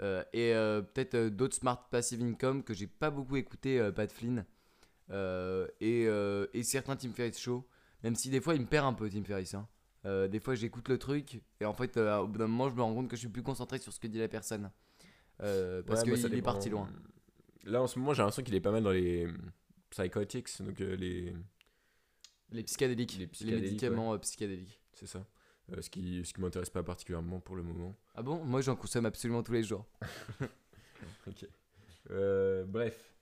Euh, 0.00 0.24
et 0.32 0.52
peut-être 0.94 1.28
d'autres 1.28 1.54
Smart 1.54 1.88
Passive 1.90 2.22
Income 2.22 2.64
que 2.64 2.74
j'ai 2.74 2.86
pas 2.86 3.10
beaucoup 3.10 3.36
écouté, 3.36 3.90
Pat 3.94 4.10
Flynn. 4.10 4.44
Et, 5.80 6.02
et 6.54 6.62
certains 6.62 6.96
Tim 6.96 7.12
Ferriss 7.12 7.38
Show. 7.38 7.66
Même 8.02 8.16
si 8.16 8.30
des 8.30 8.40
fois, 8.40 8.54
il 8.54 8.62
me 8.62 8.66
perd 8.66 8.86
un 8.86 8.94
peu, 8.94 9.08
Tim 9.08 9.22
Ferriss. 9.24 9.54
hein. 9.54 9.68
Euh, 10.04 10.26
des 10.26 10.40
fois, 10.40 10.56
j'écoute 10.56 10.88
le 10.88 10.98
truc 10.98 11.40
et 11.60 11.64
en 11.64 11.72
fait, 11.74 11.96
euh, 11.96 12.18
au 12.18 12.26
bout 12.26 12.38
d'un 12.38 12.48
moment, 12.48 12.68
je 12.68 12.74
me 12.74 12.82
rends 12.82 12.92
compte 12.92 13.08
que 13.08 13.14
je 13.14 13.20
suis 13.20 13.28
plus 13.28 13.44
concentré 13.44 13.78
sur 13.78 13.92
ce 13.92 14.00
que 14.00 14.08
dit 14.08 14.18
la 14.18 14.26
personne. 14.26 14.72
Euh, 15.40 15.82
parce 15.84 16.02
Ouais, 16.02 16.12
qu'il 16.12 16.26
est 16.26 16.28
dépend. 16.28 16.52
parti 16.52 16.68
loin. 16.70 16.90
Là, 17.64 17.80
en 17.82 17.86
ce 17.86 17.98
moment, 18.00 18.12
j'ai 18.12 18.22
l'impression 18.22 18.42
qu'il 18.42 18.54
est 18.56 18.60
pas 18.60 18.72
mal 18.72 18.82
dans 18.82 18.90
les 18.90 19.28
psychotics, 19.90 20.48
donc 20.62 20.80
les. 20.80 21.32
Les 22.50 22.64
psychédéliques, 22.64 23.16
Les 23.16 23.50
les, 23.50 23.60
médicaments 23.60 24.18
psychédéliques. 24.18 24.80
C'est 24.92 25.06
ça. 25.06 25.24
Euh, 25.70 25.80
ce 25.80 25.90
qui, 25.90 26.24
ce 26.24 26.32
qui 26.34 26.40
m'intéresse 26.40 26.70
pas 26.70 26.82
particulièrement 26.82 27.40
pour 27.40 27.56
le 27.56 27.62
moment. 27.62 27.96
Ah 28.14 28.22
bon? 28.22 28.44
Moi 28.44 28.60
j'en 28.60 28.76
consomme 28.76 29.06
absolument 29.06 29.42
tous 29.42 29.52
les 29.52 29.62
jours. 29.62 29.86
Ok. 31.26 31.46
Euh, 32.10 32.64
bref. 32.64 33.14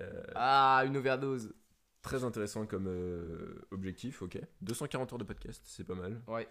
Euh, 0.00 0.22
Ah, 0.34 0.82
une 0.86 0.96
overdose. 0.96 1.54
Très 2.00 2.24
intéressant 2.24 2.64
comme 2.66 2.86
objectif, 3.70 4.22
ok. 4.22 4.38
240 4.62 5.12
heures 5.12 5.18
de 5.18 5.24
podcast, 5.24 5.62
c'est 5.66 5.84
pas 5.84 5.94
mal. 5.94 6.22
Ouais. 6.28 6.48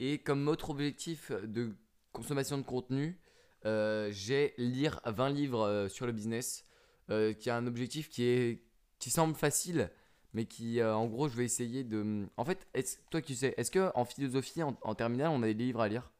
Et 0.00 0.18
comme 0.18 0.48
autre 0.48 0.70
objectif 0.70 1.30
de 1.32 1.74
consommation 2.12 2.58
de 2.58 2.62
contenu, 2.62 3.18
euh, 3.66 4.08
j'ai 4.10 4.54
lire 4.58 5.00
20 5.06 5.30
livres 5.30 5.62
euh, 5.62 5.88
sur 5.88 6.06
le 6.06 6.12
business, 6.12 6.64
euh, 7.10 7.32
qui 7.32 7.50
a 7.50 7.56
un 7.56 7.66
objectif 7.66 8.08
qui 8.08 8.24
est 8.24 8.62
qui 8.98 9.10
semble 9.10 9.34
facile, 9.34 9.90
mais 10.34 10.44
qui 10.44 10.80
euh, 10.80 10.94
en 10.94 11.06
gros 11.06 11.28
je 11.28 11.36
vais 11.36 11.44
essayer 11.44 11.84
de. 11.84 12.26
En 12.36 12.44
fait, 12.44 12.68
toi 13.10 13.22
tu 13.22 13.34
sais, 13.34 13.54
est-ce 13.56 13.70
que 13.70 13.90
en 13.94 14.04
philosophie 14.04 14.62
en, 14.62 14.76
en 14.82 14.94
terminale 14.94 15.30
on 15.30 15.42
a 15.42 15.46
des 15.46 15.54
livres 15.54 15.80
à 15.80 15.88
lire? 15.88 16.10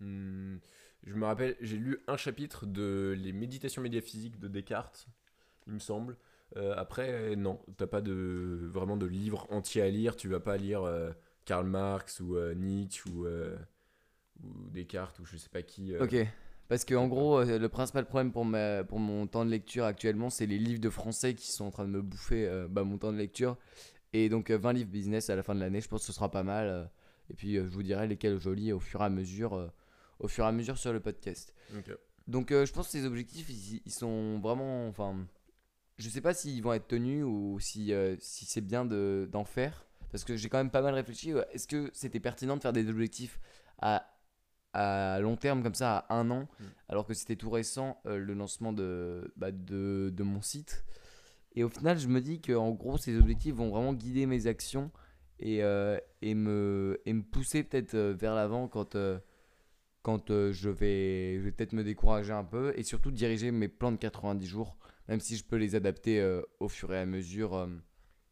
Hmm, 0.00 0.58
je 1.04 1.14
me 1.14 1.26
rappelle, 1.26 1.56
j'ai 1.60 1.76
lu 1.76 1.98
un 2.06 2.16
chapitre 2.16 2.66
de 2.66 3.14
Les 3.18 3.32
méditations 3.32 3.82
médiaphysiques 3.82 4.38
de 4.38 4.48
Descartes, 4.48 5.08
il 5.66 5.72
me 5.74 5.78
semble. 5.78 6.16
Euh, 6.56 6.74
après, 6.76 7.10
euh, 7.10 7.36
non, 7.36 7.60
t'as 7.76 7.86
pas 7.86 8.00
de, 8.00 8.68
vraiment 8.72 8.96
de 8.96 9.06
livre 9.06 9.46
entier 9.50 9.82
à 9.82 9.90
lire. 9.90 10.16
Tu 10.16 10.28
vas 10.28 10.40
pas 10.40 10.56
lire 10.56 10.82
euh, 10.82 11.10
Karl 11.44 11.66
Marx 11.66 12.20
ou 12.20 12.38
Nietzsche 12.54 13.08
ou, 13.10 13.26
ou 14.42 14.70
Descartes 14.70 15.18
ou 15.18 15.24
je 15.24 15.36
sais 15.36 15.48
pas 15.50 15.62
qui. 15.62 15.96
Ok. 15.96 16.14
Parce 16.68 16.84
que 16.84 16.94
en 16.94 17.08
gros, 17.08 17.38
euh, 17.40 17.58
le 17.58 17.68
principal 17.68 18.04
problème 18.04 18.30
pour, 18.30 18.44
ma, 18.44 18.84
pour 18.84 18.98
mon 18.98 19.26
temps 19.26 19.44
de 19.44 19.50
lecture 19.50 19.84
actuellement, 19.84 20.28
c'est 20.30 20.46
les 20.46 20.58
livres 20.58 20.80
de 20.80 20.90
français 20.90 21.34
qui 21.34 21.50
sont 21.50 21.64
en 21.66 21.70
train 21.70 21.84
de 21.84 21.90
me 21.90 22.02
bouffer 22.02 22.46
euh, 22.46 22.68
bah, 22.68 22.84
mon 22.84 22.98
temps 22.98 23.12
de 23.12 23.16
lecture. 23.18 23.56
Et 24.12 24.28
donc 24.28 24.50
euh, 24.50 24.58
20 24.58 24.72
livres 24.74 24.90
business 24.90 25.30
à 25.30 25.36
la 25.36 25.42
fin 25.42 25.54
de 25.54 25.60
l'année, 25.60 25.80
je 25.80 25.88
pense 25.88 26.00
que 26.02 26.06
ce 26.06 26.12
sera 26.12 26.30
pas 26.30 26.42
mal. 26.42 26.66
euh. 26.68 26.84
et 27.30 27.34
puis 27.34 27.56
euh, 27.56 27.64
je 27.66 27.70
vous 27.74 27.82
dirai 27.82 28.06
lesquels 28.06 28.38
je 28.38 28.50
lis 28.50 28.72
au 28.72 28.80
fur 28.80 29.00
et 29.00 29.04
à 29.04 29.08
mesure, 29.10 29.54
euh, 29.54 29.68
au 30.18 30.28
fur 30.28 30.44
et 30.44 30.48
à 30.48 30.52
mesure 30.52 30.76
sur 30.78 30.92
le 30.92 31.00
podcast. 31.00 31.54
Donc 32.26 32.52
euh, 32.52 32.66
je 32.66 32.72
pense 32.74 32.86
que 32.86 32.92
ces 32.92 33.06
objectifs, 33.06 33.48
ils, 33.48 33.80
ils 33.86 33.92
sont 33.92 34.38
vraiment... 34.40 34.86
Enfin, 34.88 35.26
je 35.96 36.08
sais 36.10 36.20
pas 36.20 36.34
s'ils 36.34 36.62
vont 36.62 36.74
être 36.74 36.86
tenus 36.88 37.24
ou 37.26 37.58
si, 37.60 37.92
euh, 37.94 38.14
si 38.20 38.44
c'est 38.44 38.60
bien 38.60 38.84
de- 38.84 39.26
d'en 39.32 39.44
faire. 39.44 39.86
Parce 40.12 40.24
que 40.24 40.36
j'ai 40.36 40.48
quand 40.48 40.58
même 40.58 40.70
pas 40.70 40.82
mal 40.82 40.94
réfléchi. 40.94 41.32
euh, 41.32 41.42
Est-ce 41.52 41.66
que 41.66 41.90
c'était 41.94 42.20
pertinent 42.20 42.56
de 42.56 42.62
faire 42.62 42.72
des 42.74 42.88
objectifs 42.88 43.40
à, 43.80 44.06
à 44.78 45.18
long 45.20 45.36
terme 45.36 45.62
comme 45.62 45.74
ça, 45.74 45.98
à 46.08 46.14
un 46.16 46.30
an, 46.30 46.48
Mm. 46.60 46.64
alors 46.88 47.06
que 47.06 47.14
c'était 47.14 47.36
tout 47.36 47.50
récent 47.50 48.00
euh, 48.06 48.18
le 48.18 48.34
lancement 48.34 48.72
de, 48.72 49.32
bah, 49.36 49.50
de, 49.52 50.10
de 50.14 50.22
mon 50.22 50.40
site 50.40 50.84
Et 51.56 51.64
au 51.64 51.68
final, 51.68 51.98
je 51.98 52.08
me 52.08 52.20
dis 52.20 52.40
que 52.40 52.52
en 52.52 52.70
gros, 52.70 52.96
ces 52.98 53.16
objectifs 53.18 53.54
vont 53.54 53.70
vraiment 53.70 53.92
guider 53.94 54.26
mes 54.26 54.46
actions 54.46 54.90
et, 55.40 55.62
euh, 55.62 55.98
et, 56.22 56.34
me, 56.34 57.00
et 57.06 57.12
me 57.12 57.22
pousser 57.22 57.62
peut-être 57.64 57.94
euh, 57.94 58.14
vers 58.18 58.34
l'avant 58.34 58.68
quand, 58.68 58.94
euh, 58.94 59.18
quand 60.02 60.28
je 60.52 60.68
vais, 60.70 61.38
je 61.38 61.44
vais 61.44 61.52
peut-être 61.52 61.72
me 61.72 61.82
décourager 61.84 62.32
un 62.32 62.44
peu 62.44 62.72
et 62.76 62.82
surtout 62.82 63.10
diriger 63.10 63.50
mes 63.50 63.68
plans 63.68 63.92
de 63.92 63.96
90 63.98 64.46
jours, 64.46 64.76
même 65.08 65.20
si 65.20 65.36
je 65.36 65.44
peux 65.44 65.56
les 65.56 65.74
adapter 65.74 66.22
au 66.60 66.68
fur 66.68 66.92
et 66.94 66.98
à 66.98 67.06
mesure 67.06 67.68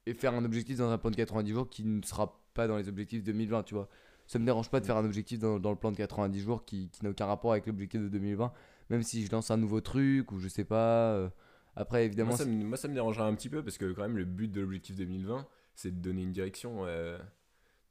et 0.07 0.15
faire 0.15 0.35
un 0.35 0.45
objectif 0.45 0.79
dans 0.79 0.91
un 0.91 0.99
plan 0.99 1.11
de 1.11 1.17
90 1.17 1.53
jours 1.53 1.69
qui 1.69 1.85
ne 1.85 2.03
sera 2.03 2.41
pas 2.55 2.67
dans 2.69 2.77
les 2.77 2.89
objectifs 2.89 3.23
2020, 3.25 3.65
tu 3.65 3.75
vois. 3.75 3.89
Ça 4.27 4.39
me 4.39 4.45
dérange 4.45 4.71
pas 4.71 4.81
de 4.81 4.87
faire 4.87 4.97
un 4.97 5.05
objectif 5.05 5.39
dans, 5.39 5.59
dans 5.59 5.71
le 5.71 5.77
plan 5.77 5.93
de 5.93 5.97
90 5.97 6.41
jours 6.41 6.65
qui, 6.65 6.89
qui 6.91 7.05
n'a 7.05 7.11
aucun 7.11 7.27
rapport 7.27 7.53
avec 7.53 7.67
l'objectif 7.67 8.01
de 8.01 8.09
2020, 8.09 8.53
même 8.91 9.03
si 9.03 9.25
je 9.25 9.31
lance 9.31 9.51
un 9.51 9.57
nouveau 9.57 9.81
truc 9.81 10.33
ou 10.33 10.39
je 10.41 10.49
sais 10.49 10.65
pas. 10.65 11.13
euh, 11.15 11.29
après, 11.77 12.05
évidemment, 12.07 12.31
Moi 12.31 12.39
ça, 12.39 12.45
me, 12.45 12.65
moi, 12.65 12.77
ça 12.77 12.89
me 12.89 12.95
dérangera 12.95 13.27
un 13.27 13.35
petit 13.35 13.49
peu 13.51 13.63
parce 13.63 13.79
que, 13.79 13.93
quand 13.93 14.03
même, 14.03 14.17
le 14.17 14.25
but 14.25 14.51
de 14.51 14.61
l'objectif 14.61 14.97
2020, 14.97 15.47
c'est 15.75 15.91
de 15.91 16.01
donner 16.03 16.23
une 16.23 16.33
direction. 16.33 16.87
euh, 16.87 17.19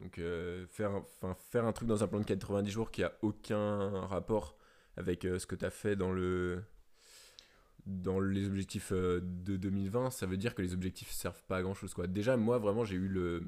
donc, 0.02 0.18
euh, 0.20 0.66
faire, 0.68 1.04
faire 1.52 1.66
un 1.66 1.72
truc 1.72 1.88
dans 1.88 2.04
un 2.04 2.08
plan 2.08 2.20
de 2.20 2.26
90 2.26 2.70
jours 2.72 2.92
qui 2.92 3.04
a 3.04 3.14
aucun 3.22 4.02
rapport 4.08 4.58
avec 4.98 5.22
ce 5.24 5.46
que 5.46 5.56
tu 5.56 5.64
as 5.66 5.70
fait 5.70 5.96
dans 5.96 6.12
le 6.12 6.64
dans 7.86 8.20
les 8.20 8.48
objectifs 8.48 8.92
de 8.92 9.22
2020, 9.58 10.10
ça 10.10 10.26
veut 10.26 10.38
dire 10.38 10.56
que 10.56 10.62
les 10.64 10.74
objectifs 10.74 11.12
servent 11.12 11.44
pas 11.48 11.58
à 11.58 11.62
grand 11.62 11.76
chose 11.76 11.94
quoi. 11.94 12.08
Déjà 12.08 12.36
moi 12.36 12.58
vraiment 12.58 12.84
j'ai 12.84 12.96
eu 12.96 13.08
le 13.08 13.44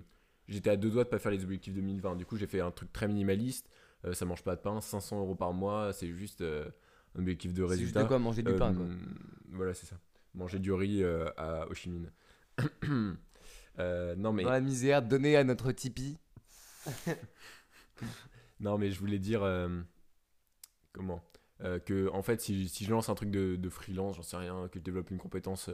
j'étais 0.48 0.70
à 0.70 0.78
deux 0.78 0.90
doigts 0.90 1.04
de 1.04 1.10
pas 1.10 1.20
faire 1.20 1.32
les 1.32 1.44
objectifs 1.44 1.74
2020. 1.74 2.16
Du 2.16 2.26
coup 2.26 2.38
j'ai 2.38 2.48
fait 2.48 2.62
un 2.62 2.72
truc 2.72 2.92
très 2.94 3.08
minimaliste. 3.08 3.70
Euh, 4.06 4.14
ça 4.14 4.26
mange 4.26 4.44
pas 4.44 4.56
de 4.56 4.62
pain, 4.62 4.80
500 4.80 5.20
euros 5.20 5.36
par 5.36 5.54
mois, 5.54 5.92
c'est 5.92 6.12
juste 6.14 6.42
euh, 6.42 6.70
un 7.16 7.22
objectif 7.22 7.54
de 7.54 7.64
c'est 7.64 7.70
juste 7.70 7.80
résultat. 7.80 8.04
de 8.04 8.08
quoi 8.08 8.20
manger 8.20 8.44
du 8.44 8.54
pain, 8.54 8.74
quoi. 8.74 8.86
Euh, 8.86 8.96
Voilà, 9.50 9.74
c'est 9.74 9.88
ça. 9.88 9.98
Manger 10.36 10.60
du 10.60 10.72
riz 10.72 11.04
euh, 11.04 11.30
à 11.38 11.68
Ho 11.68 11.74
Chi 11.74 11.90
Minh. 11.90 12.10
Non, 13.80 14.34
mais, 14.34 14.44
Dans 14.44 14.50
la 14.50 14.60
misère, 14.60 15.04
donner 15.04 15.38
à 15.38 15.44
notre 15.44 15.72
Tipeee. 15.72 16.18
non, 18.60 18.80
mais 18.80 18.90
je 18.90 19.00
voulais 19.00 19.20
dire. 19.20 19.48
comment 20.94 21.24
Que, 21.60 22.10
en 22.10 22.24
fait, 22.24 22.42
si, 22.42 22.70
si 22.70 22.86
je 22.86 22.90
lance 22.90 23.10
un 23.10 23.14
truc 23.14 23.30
de, 23.30 23.56
de 23.56 23.70
freelance, 23.70 24.16
j'en 24.16 24.24
sais 24.24 24.38
rien, 24.38 24.68
que 24.72 24.80
je 24.80 24.84
développe 24.84 25.12
une 25.12 25.20
compétence 25.20 25.70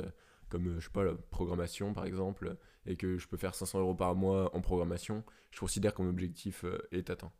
comme, 0.53 0.67
euh, 0.67 0.79
je 0.79 0.85
sais 0.85 0.91
pas, 0.91 1.03
la 1.03 1.13
programmation 1.31 1.93
par 1.93 2.05
exemple, 2.05 2.55
et 2.85 2.95
que 2.95 3.17
je 3.17 3.27
peux 3.27 3.37
faire 3.37 3.55
500 3.55 3.79
euros 3.79 3.95
par 3.95 4.15
mois 4.15 4.55
en 4.55 4.61
programmation, 4.61 5.23
je 5.51 5.59
considère 5.59 5.93
que 5.93 6.01
mon 6.01 6.09
objectif 6.09 6.63
euh, 6.63 6.77
est 6.91 7.09
atteint. 7.09 7.31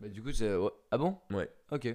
Bah, 0.00 0.08
du 0.08 0.22
coup, 0.22 0.28
ouais. 0.28 0.70
ah 0.92 0.98
bon? 0.98 1.16
Ouais. 1.30 1.50
Ok. 1.72 1.88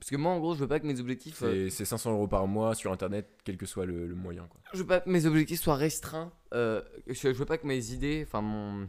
Parce 0.00 0.10
que 0.10 0.16
moi, 0.16 0.32
en 0.32 0.40
gros, 0.40 0.54
je 0.54 0.60
veux 0.60 0.68
pas 0.68 0.80
que 0.80 0.86
mes 0.86 0.98
objectifs. 1.00 1.42
euh, 1.42 1.64
C'est 1.70 1.70
c'est 1.70 1.84
500 1.84 2.12
euros 2.12 2.26
par 2.26 2.46
mois 2.46 2.74
sur 2.74 2.90
internet, 2.92 3.30
quel 3.44 3.56
que 3.56 3.64
soit 3.66 3.86
le, 3.86 4.06
le 4.06 4.14
moyen. 4.14 4.46
Quoi. 4.48 4.60
Je 4.72 4.78
veux 4.78 4.86
pas 4.86 5.00
que 5.00 5.08
mes 5.08 5.24
objectifs 5.26 5.60
soient 5.60 5.76
restreints. 5.76 6.32
euh, 6.52 6.82
je, 7.06 7.28
veux 7.28 7.44
pas 7.46 7.56
que 7.58 7.66
mes 7.66 7.92
idées, 7.92 8.24
enfin 8.26 8.40
mon, 8.42 8.88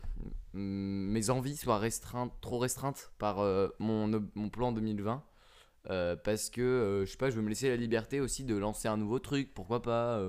mes 0.53 1.29
envies 1.29 1.55
soient 1.57 1.77
restreintes, 1.77 2.33
trop 2.41 2.57
restreintes 2.57 3.11
par 3.17 3.39
euh, 3.39 3.69
mon, 3.79 4.07
mon 4.35 4.49
plan 4.49 4.71
2020. 4.71 5.23
euh, 5.91 6.15
parce 6.15 6.49
que 6.49 7.03
je 7.05 7.11
sais 7.11 7.17
pas, 7.17 7.29
je 7.29 7.35
veux 7.35 7.43
me 7.43 7.49
laisser 7.49 7.69
la 7.69 7.75
liberté 7.77 8.19
aussi 8.19 8.43
de 8.43 8.55
lancer 8.57 8.87
un 8.87 8.97
nouveau 8.97 9.19
truc, 9.19 9.53
pourquoi 9.53 9.81
pas. 9.83 10.19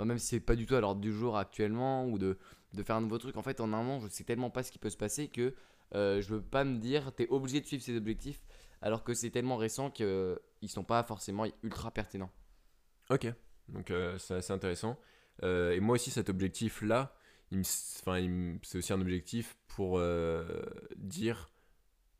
Euh, 0.00 0.04
même 0.04 0.18
si 0.18 0.26
c'est 0.26 0.40
pas 0.40 0.56
du 0.56 0.66
tout 0.66 0.74
à 0.74 0.80
l'ordre 0.80 1.00
du 1.00 1.12
jour 1.12 1.36
actuellement, 1.36 2.06
ou 2.06 2.18
de, 2.18 2.38
de 2.74 2.82
faire 2.82 2.96
un 2.96 3.00
nouveau 3.00 3.18
truc. 3.18 3.36
En 3.36 3.42
fait, 3.42 3.60
en 3.60 3.72
un 3.72 3.86
an, 3.86 4.00
je 4.00 4.08
sais 4.08 4.24
tellement 4.24 4.50
pas 4.50 4.62
ce 4.62 4.72
qui 4.72 4.78
peut 4.78 4.90
se 4.90 4.96
passer 4.96 5.28
que 5.28 5.54
euh, 5.94 6.20
je 6.20 6.34
veux 6.34 6.42
pas 6.42 6.64
me 6.64 6.78
dire, 6.78 7.12
t'es 7.14 7.28
obligé 7.28 7.60
de 7.60 7.66
suivre 7.66 7.82
ces 7.82 7.96
objectifs, 7.96 8.42
alors 8.82 9.04
que 9.04 9.14
c'est 9.14 9.30
tellement 9.30 9.56
récent 9.56 9.90
qu'ils 9.90 10.68
sont 10.68 10.84
pas 10.84 11.02
forcément 11.02 11.46
ultra 11.62 11.90
pertinents. 11.90 12.30
Ok, 13.10 13.26
donc 13.68 13.90
euh, 13.90 14.18
c'est 14.18 14.34
assez 14.34 14.52
intéressant. 14.52 14.98
Euh, 15.42 15.72
et 15.72 15.80
moi 15.80 15.94
aussi, 15.94 16.10
cet 16.10 16.28
objectif-là, 16.28 17.14
c'est 17.50 18.78
aussi 18.78 18.92
un 18.92 19.00
objectif 19.00 19.56
pour 19.66 19.98
euh, 19.98 20.44
dire 20.96 21.50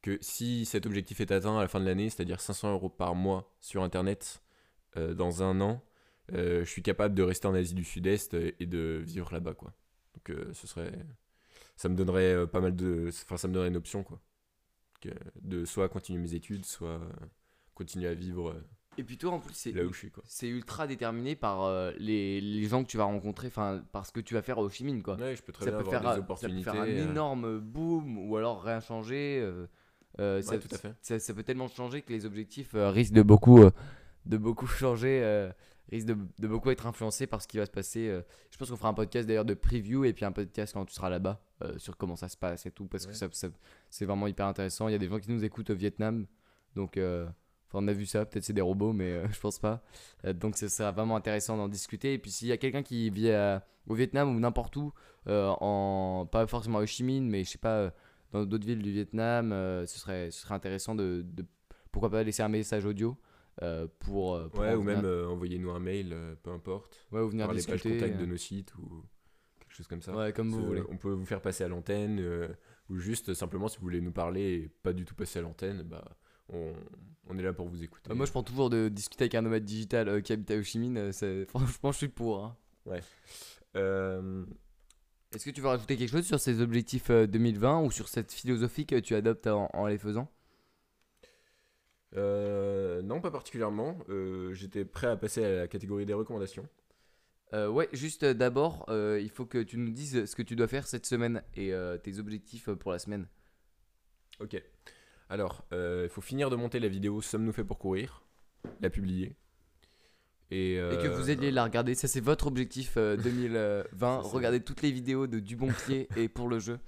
que 0.02 0.18
si 0.20 0.64
cet 0.64 0.86
objectif 0.86 1.20
est 1.20 1.30
atteint 1.30 1.56
à 1.58 1.62
la 1.62 1.68
fin 1.68 1.80
de 1.80 1.84
l'année, 1.84 2.10
c'est-à-dire 2.10 2.40
500 2.40 2.72
euros 2.72 2.88
par 2.88 3.14
mois 3.14 3.54
sur 3.60 3.82
Internet 3.82 4.42
euh, 4.96 5.14
dans 5.14 5.42
un 5.42 5.60
an, 5.60 5.72
euh, 5.72 5.89
je 6.32 6.64
suis 6.64 6.82
capable 6.82 7.14
de 7.14 7.22
rester 7.22 7.46
en 7.48 7.54
Asie 7.54 7.74
du 7.74 7.84
Sud-Est 7.84 8.34
et 8.34 8.66
de 8.66 9.02
vivre 9.04 9.32
là-bas, 9.32 9.54
quoi. 9.54 9.72
Donc 10.14 10.30
euh, 10.30 10.52
ce 10.54 10.66
serait, 10.66 10.92
ça 11.76 11.88
me 11.88 11.96
donnerait 11.96 12.34
euh, 12.34 12.46
pas 12.46 12.60
mal 12.60 12.74
de, 12.76 13.08
enfin 13.24 13.36
ça 13.36 13.48
me 13.48 13.54
donnerait 13.54 13.68
une 13.70 13.76
option, 13.76 14.02
quoi, 14.04 14.20
de 15.42 15.64
soit 15.64 15.88
continuer 15.88 16.20
mes 16.20 16.34
études, 16.34 16.64
soit 16.64 16.88
euh, 16.88 17.10
continuer 17.74 18.08
à 18.08 18.14
vivre 18.14 18.50
euh, 18.50 18.64
Et 18.98 19.04
puis 19.04 19.16
toi, 19.16 19.32
en 19.32 19.40
plus, 19.40 19.54
c'est 19.54 19.72
là 19.72 19.84
où 19.84 19.92
je 19.92 19.98
suis, 19.98 20.10
quoi. 20.10 20.22
c'est 20.26 20.48
ultra 20.48 20.86
déterminé 20.86 21.36
par 21.36 21.62
euh, 21.64 21.92
les, 21.98 22.40
les 22.40 22.64
gens 22.68 22.82
que 22.84 22.88
tu 22.90 22.96
vas 22.96 23.04
rencontrer, 23.04 23.48
enfin, 23.48 23.82
par 23.92 24.04
ce 24.06 24.12
que 24.12 24.20
tu 24.20 24.34
vas 24.34 24.42
faire 24.42 24.58
au 24.58 24.68
Chi 24.68 24.84
Minh, 24.84 25.02
quoi. 25.02 25.16
Ouais, 25.16 25.36
je 25.36 25.42
peux 25.42 25.52
très 25.52 25.64
ça 25.64 25.70
bien 25.70 25.78
peut, 25.78 25.88
avoir 25.88 25.90
faire, 25.90 26.00
des 26.02 26.06
un- 26.08 26.12
ça 26.14 26.20
peut 26.20 26.24
opportunités. 26.24 26.64
faire 26.64 26.80
un 26.80 26.86
euh, 26.86 27.10
énorme 27.10 27.58
boom 27.60 28.18
ou 28.30 28.36
alors 28.36 28.62
rien 28.62 28.80
changer. 28.80 29.40
euh, 29.42 29.66
euh, 30.18 30.42
ça, 30.42 30.52
ouais, 30.52 30.58
tout 30.58 30.68
à 30.74 30.78
fait. 30.78 30.94
ça, 31.02 31.18
ça 31.18 31.34
peut 31.34 31.44
tellement 31.44 31.68
changer 31.68 32.02
que 32.02 32.12
les 32.12 32.26
objectifs 32.26 32.74
euh, 32.74 32.90
risquent 32.90 33.14
de 33.14 33.22
beaucoup, 33.22 33.62
euh, 33.62 33.70
de 34.26 34.36
beaucoup 34.36 34.66
changer, 34.66 35.50
risquent 35.90 36.06
de, 36.08 36.16
de 36.38 36.48
beaucoup 36.48 36.70
être 36.70 36.86
influencés 36.86 37.26
par 37.26 37.42
ce 37.42 37.48
qui 37.48 37.58
va 37.58 37.66
se 37.66 37.70
passer. 37.70 38.08
euh. 38.08 38.22
Je 38.50 38.56
pense 38.58 38.70
qu'on 38.70 38.76
fera 38.76 38.88
un 38.88 38.94
podcast 38.94 39.26
d'ailleurs 39.28 39.44
de 39.44 39.54
preview 39.54 40.04
et 40.04 40.12
puis 40.12 40.24
un 40.24 40.32
podcast 40.32 40.72
quand 40.74 40.84
tu 40.84 40.94
seras 40.94 41.10
là-bas 41.10 41.40
euh, 41.62 41.78
sur 41.78 41.96
comment 41.96 42.16
ça 42.16 42.28
se 42.28 42.36
passe 42.36 42.66
et 42.66 42.70
tout 42.70 42.86
parce 42.86 43.04
que 43.06 43.10
Ouais. 43.10 43.16
ça, 43.16 43.28
ça- 43.32 43.48
c'est 43.90 44.04
vraiment 44.04 44.26
hyper 44.26 44.46
intéressant. 44.46 44.88
Il 44.88 44.92
y 44.92 44.94
a 44.94 44.98
des 44.98 45.08
gens 45.08 45.18
qui 45.18 45.30
nous 45.30 45.44
écoutent 45.44 45.70
au 45.70 45.74
Vietnam, 45.74 46.26
donc 46.76 46.96
euh, 46.96 47.26
on 47.72 47.86
a 47.88 47.92
vu 47.92 48.06
ça. 48.06 48.24
Peut-être 48.24 48.44
c'est 48.44 48.52
des 48.52 48.60
robots, 48.60 48.92
mais 48.92 49.10
euh, 49.12 49.26
je 49.32 49.40
pense 49.40 49.58
pas. 49.58 49.82
Donc 50.34 50.56
ce 50.56 50.68
sera 50.68 50.90
vraiment 50.92 51.16
intéressant 51.16 51.56
d'en 51.56 51.68
discuter. 51.68 52.14
Et 52.14 52.18
puis 52.18 52.30
s'il 52.30 52.48
y 52.48 52.52
a 52.52 52.56
quelqu'un 52.56 52.82
qui 52.82 53.10
vit 53.10 53.30
à- 53.30 53.64
au 53.86 53.94
Vietnam 53.94 54.34
ou 54.34 54.38
n'importe 54.40 54.76
où, 54.76 54.92
en 55.26 56.26
pas 56.30 56.46
forcément 56.46 56.78
à 56.78 56.82
Ho 56.82 56.86
Chi 56.86 57.02
Minh, 57.04 57.28
mais 57.28 57.44
je 57.44 57.50
sais 57.50 57.58
pas 57.58 57.92
dans 58.32 58.44
d'autres 58.44 58.66
villes 58.66 58.82
du 58.82 58.92
Vietnam, 58.92 59.50
ce 59.86 59.98
serait 59.98 60.30
ce 60.30 60.42
serait 60.42 60.54
intéressant 60.54 60.94
de, 60.94 61.24
de- 61.26 61.44
pourquoi 61.92 62.10
pas 62.10 62.22
laisser 62.22 62.42
un 62.42 62.48
message 62.48 62.84
audio 62.84 63.16
euh, 63.62 63.86
pour, 63.98 64.34
euh, 64.34 64.48
pour 64.48 64.60
Ouais, 64.60 64.74
ou 64.74 64.82
venir- 64.82 64.96
même 64.96 65.04
euh, 65.04 65.28
envoyez-nous 65.28 65.70
un 65.70 65.80
mail, 65.80 66.12
euh, 66.12 66.34
peu 66.42 66.50
importe. 66.50 67.06
ouais, 67.12 67.20
ou 67.20 67.28
venir 67.28 67.46
Par 67.46 67.54
les 67.54 67.62
pages 67.62 67.76
discuter. 67.82 67.98
contact 67.98 68.20
de 68.20 68.26
nos 68.26 68.36
sites 68.36 68.74
ou 68.76 69.04
quelque 69.60 69.74
chose 69.74 69.86
comme 69.86 70.02
ça. 70.02 70.14
ouais, 70.16 70.32
comme 70.32 70.50
vous 70.50 70.64
voulez. 70.66 70.82
On 70.88 70.96
peut 70.96 71.12
vous 71.12 71.26
faire 71.26 71.40
passer 71.42 71.64
à 71.64 71.68
l'antenne 71.68 72.20
ou 72.88 72.96
juste 72.98 73.34
simplement 73.34 73.68
si 73.68 73.76
vous 73.78 73.84
voulez 73.84 74.00
nous 74.00 74.12
parler 74.12 74.40
et 74.54 74.68
pas 74.82 74.92
du 74.92 75.04
tout 75.04 75.14
passer 75.14 75.38
à 75.38 75.42
l'antenne, 75.42 75.82
bah 75.82 76.04
on, 76.52 76.72
on 77.28 77.38
est 77.38 77.42
là 77.42 77.52
pour 77.52 77.68
vous 77.68 77.82
écouter. 77.84 78.10
Euh, 78.10 78.14
moi, 78.14 78.26
je 78.26 78.32
prends 78.32 78.42
toujours 78.42 78.70
de 78.70 78.88
discuter 78.88 79.24
avec 79.24 79.34
un 79.36 79.42
nomade 79.42 79.64
digital 79.64 80.22
qui 80.22 80.32
habite 80.32 80.50
à 80.50 80.56
Ho 80.56 80.62
franchement, 81.48 81.92
je 81.92 81.98
suis 81.98 82.08
pour. 82.08 82.44
hein. 82.44 82.56
Euh, 83.76 84.44
Est-ce 85.32 85.44
que 85.44 85.50
tu 85.50 85.60
veux 85.60 85.68
rajouter 85.68 85.96
quelque 85.96 86.10
chose 86.10 86.26
sur 86.26 86.40
ces 86.40 86.60
objectifs 86.60 87.10
euh, 87.10 87.26
2020 87.28 87.82
ou 87.82 87.90
sur 87.92 88.08
cette 88.08 88.32
philosophie 88.32 88.86
que 88.86 88.96
tu 88.98 89.14
adoptes 89.14 89.46
en, 89.46 89.68
en 89.72 89.86
les 89.86 89.98
faisant? 89.98 90.28
Non, 92.16 93.20
pas 93.20 93.30
particulièrement. 93.30 93.98
Euh, 94.08 94.52
J'étais 94.54 94.84
prêt 94.84 95.06
à 95.06 95.16
passer 95.16 95.44
à 95.44 95.56
la 95.60 95.68
catégorie 95.68 96.06
des 96.06 96.14
recommandations. 96.14 96.68
Euh, 97.52 97.68
Ouais, 97.68 97.88
juste 97.92 98.22
euh, 98.22 98.34
d'abord, 98.34 98.84
euh, 98.88 99.18
il 99.20 99.30
faut 99.30 99.44
que 99.46 99.58
tu 99.58 99.76
nous 99.76 99.90
dises 99.90 100.24
ce 100.24 100.36
que 100.36 100.42
tu 100.42 100.54
dois 100.56 100.68
faire 100.68 100.86
cette 100.86 101.06
semaine 101.06 101.42
et 101.54 101.72
euh, 101.72 101.98
tes 101.98 102.18
objectifs 102.18 102.68
euh, 102.68 102.76
pour 102.76 102.92
la 102.92 102.98
semaine. 102.98 103.26
Ok. 104.40 104.62
Alors, 105.28 105.64
euh, 105.72 106.02
il 106.04 106.10
faut 106.10 106.20
finir 106.20 106.50
de 106.50 106.56
monter 106.56 106.80
la 106.80 106.88
vidéo 106.88 107.20
Sommes-nous 107.20 107.52
faits 107.52 107.66
pour 107.66 107.78
courir? 107.78 108.22
La 108.80 108.90
publier. 108.90 109.36
Et, 110.52 110.74
Et 110.74 110.78
que 110.78 111.06
euh, 111.06 111.16
vous 111.16 111.30
alliez 111.30 111.52
la 111.52 111.62
regarder, 111.64 111.94
ça 111.94 112.08
c'est 112.08 112.20
votre 112.20 112.46
objectif 112.48 112.94
euh, 112.96 113.16
2020. 113.22 113.84
Ça, 114.22 114.28
c'est 114.28 114.34
Regardez 114.34 114.60
toutes 114.60 114.82
les 114.82 114.90
vidéos 114.90 115.26
de 115.28 115.38
Du 115.38 115.54
Bon 115.56 115.72
Pied 115.86 116.08
et 116.16 116.28
pour 116.28 116.48
le 116.48 116.58
jeu. 116.58 116.78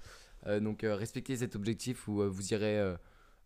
Euh, 0.48 0.58
donc 0.58 0.82
euh, 0.82 0.96
respectez 0.96 1.36
cet 1.36 1.54
objectif 1.54 2.08
où 2.08 2.22
euh, 2.22 2.28
vous 2.28 2.52
irez 2.52 2.94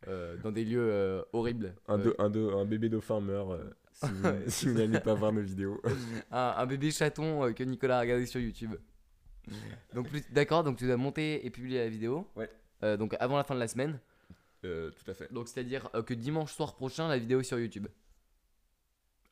euh, 0.08 0.34
euh, 0.34 0.36
dans 0.42 0.52
des 0.52 0.64
lieux 0.64 0.88
euh, 0.92 1.22
horribles. 1.32 1.74
Un, 1.88 1.98
Euh, 1.98 2.04
do- 2.04 2.14
un, 2.18 2.30
do- 2.30 2.58
un 2.58 2.64
bébé 2.64 2.88
dauphin 2.88 3.20
meurt 3.20 3.50
euh, 3.52 3.70
si 3.92 4.06
vous, 4.12 4.28
si 4.50 4.68
vous 4.68 4.74
n'allez 4.74 5.00
pas 5.00 5.14
voir 5.14 5.32
nos 5.32 5.42
vidéos. 5.42 5.80
un, 6.30 6.54
un 6.56 6.66
bébé 6.66 6.90
chaton 6.90 7.44
euh, 7.44 7.52
que 7.52 7.62
Nicolas 7.64 7.98
a 7.98 8.00
regardé 8.02 8.26
sur 8.26 8.40
YouTube. 8.40 8.74
Donc 9.94 10.08
d'accord, 10.32 10.64
donc 10.64 10.76
tu 10.76 10.86
dois 10.86 10.96
monter 10.96 11.46
et 11.46 11.50
publier 11.50 11.78
la 11.78 11.88
vidéo. 11.88 12.26
Ouais. 12.36 12.50
Euh, 12.82 12.96
donc 12.96 13.14
avant 13.20 13.36
la 13.36 13.44
fin 13.44 13.54
de 13.54 13.60
la 13.60 13.68
semaine. 13.68 13.98
Euh, 14.64 14.90
tout 14.90 15.08
à 15.10 15.14
fait. 15.14 15.32
Donc 15.32 15.48
c'est-à-dire 15.48 15.88
euh, 15.94 16.02
que 16.02 16.14
dimanche 16.14 16.52
soir 16.52 16.74
prochain 16.74 17.08
la 17.08 17.18
vidéo 17.18 17.40
est 17.40 17.44
sur 17.44 17.58
YouTube. 17.58 17.86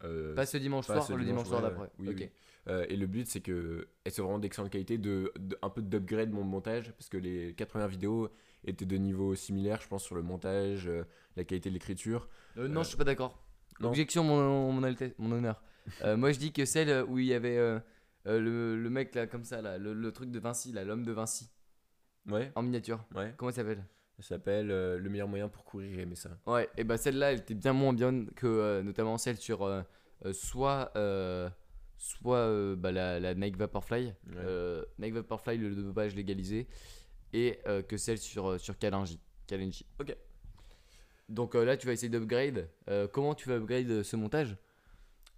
Euh, 0.04 0.34
Pas 0.34 0.46
ce 0.46 0.56
dimanche 0.58 0.86
pas 0.86 0.94
soir, 0.94 1.06
ce 1.06 1.12
le 1.14 1.24
dimanche 1.24 1.44
dimanche, 1.44 1.48
soir 1.48 1.62
d'après. 1.62 1.90
Oui. 1.98 2.28
Euh, 2.68 2.86
et 2.88 2.96
le 2.96 3.06
but, 3.06 3.26
c'est 3.26 3.40
que 3.40 3.88
elles 4.04 4.12
soient 4.12 4.24
vraiment 4.24 4.38
d'excellente 4.38 4.70
qualité, 4.72 4.96
de, 4.96 5.32
de- 5.38 5.58
un 5.62 5.68
peu 5.68 5.82
d'upgrade 5.82 6.30
mon 6.30 6.44
montage, 6.44 6.92
parce 6.92 7.08
que 7.08 7.16
les 7.18 7.54
quatre 7.54 7.70
premières 7.70 7.88
vidéos 7.88 8.30
étaient 8.64 8.86
de 8.86 8.96
niveau 8.96 9.34
similaire, 9.34 9.80
je 9.80 9.88
pense, 9.88 10.04
sur 10.04 10.14
le 10.14 10.22
montage, 10.22 10.86
euh, 10.88 11.04
la 11.36 11.44
qualité 11.44 11.68
de 11.68 11.74
l'écriture. 11.74 12.28
Euh, 12.56 12.68
non, 12.68 12.80
Euh, 12.80 12.82
je 12.84 12.88
suis 12.88 12.96
pas 12.98 13.04
d'accord. 13.04 13.42
Objection, 13.82 14.22
mon, 14.24 14.72
mon, 14.72 14.82
Altesse- 14.84 15.14
mon 15.18 15.32
honneur. 15.32 15.62
Euh, 16.02 16.16
moi 16.16 16.32
je 16.32 16.38
dis 16.38 16.52
que 16.52 16.64
celle 16.64 17.04
où 17.08 17.18
il 17.18 17.26
y 17.26 17.34
avait 17.34 17.58
euh, 17.58 17.78
euh, 18.26 18.40
le, 18.40 18.80
le 18.80 18.90
mec 18.90 19.14
là 19.14 19.26
comme 19.26 19.44
ça 19.44 19.60
là, 19.62 19.78
le, 19.78 19.92
le 19.92 20.12
truc 20.12 20.30
de 20.30 20.38
Vinci 20.38 20.72
là, 20.72 20.84
l'homme 20.84 21.04
de 21.04 21.12
Vinci 21.12 21.50
Ouais, 22.26 22.50
en 22.54 22.62
miniature. 22.62 23.04
ouais. 23.14 23.34
Comment 23.36 23.50
il 23.50 23.54
s'appelle? 23.54 23.84
Ça 24.18 24.22
s'appelle 24.22 24.70
euh, 24.70 24.96
Le 24.98 25.10
meilleur 25.10 25.28
moyen 25.28 25.48
pour 25.48 25.64
courir 25.64 25.98
et 25.98 26.02
aimer 26.02 26.14
ça. 26.14 26.30
Ouais, 26.46 26.70
et 26.78 26.84
bah 26.84 26.96
celle-là, 26.96 27.32
elle 27.32 27.40
était 27.40 27.54
bien 27.54 27.72
moins 27.72 27.92
bien 27.92 28.24
que 28.36 28.46
euh, 28.46 28.82
notamment 28.82 29.18
celle 29.18 29.36
sur 29.36 29.62
euh, 29.62 29.82
euh, 30.24 30.32
soit 30.32 30.92
euh, 30.96 31.50
soit 31.98 32.38
euh, 32.38 32.76
bah, 32.76 32.92
la, 32.92 33.18
la 33.20 33.34
Nike 33.34 33.56
Vaporfly, 33.56 34.06
Ouais. 34.06 34.14
euh, 34.38 34.84
Nike 34.98 35.14
Vaporfly 35.14 35.58
le 35.58 35.74
dopage 35.74 36.14
légalisé, 36.14 36.66
et 37.34 37.58
euh, 37.66 37.82
que 37.82 37.98
celle 37.98 38.16
sur 38.18 38.52
euh, 38.52 38.58
sur 38.58 38.78
Kalenji. 38.78 39.20
Kalenji. 39.46 39.84
Ok. 40.00 40.16
Donc 41.28 41.54
euh, 41.54 41.64
là, 41.64 41.76
tu 41.76 41.86
vas 41.86 41.92
essayer 41.92 42.08
d'upgrade. 42.08 42.68
Euh, 42.88 43.06
comment 43.08 43.34
tu 43.34 43.48
vas 43.48 43.56
upgrade 43.56 44.02
ce 44.02 44.16
montage? 44.16 44.56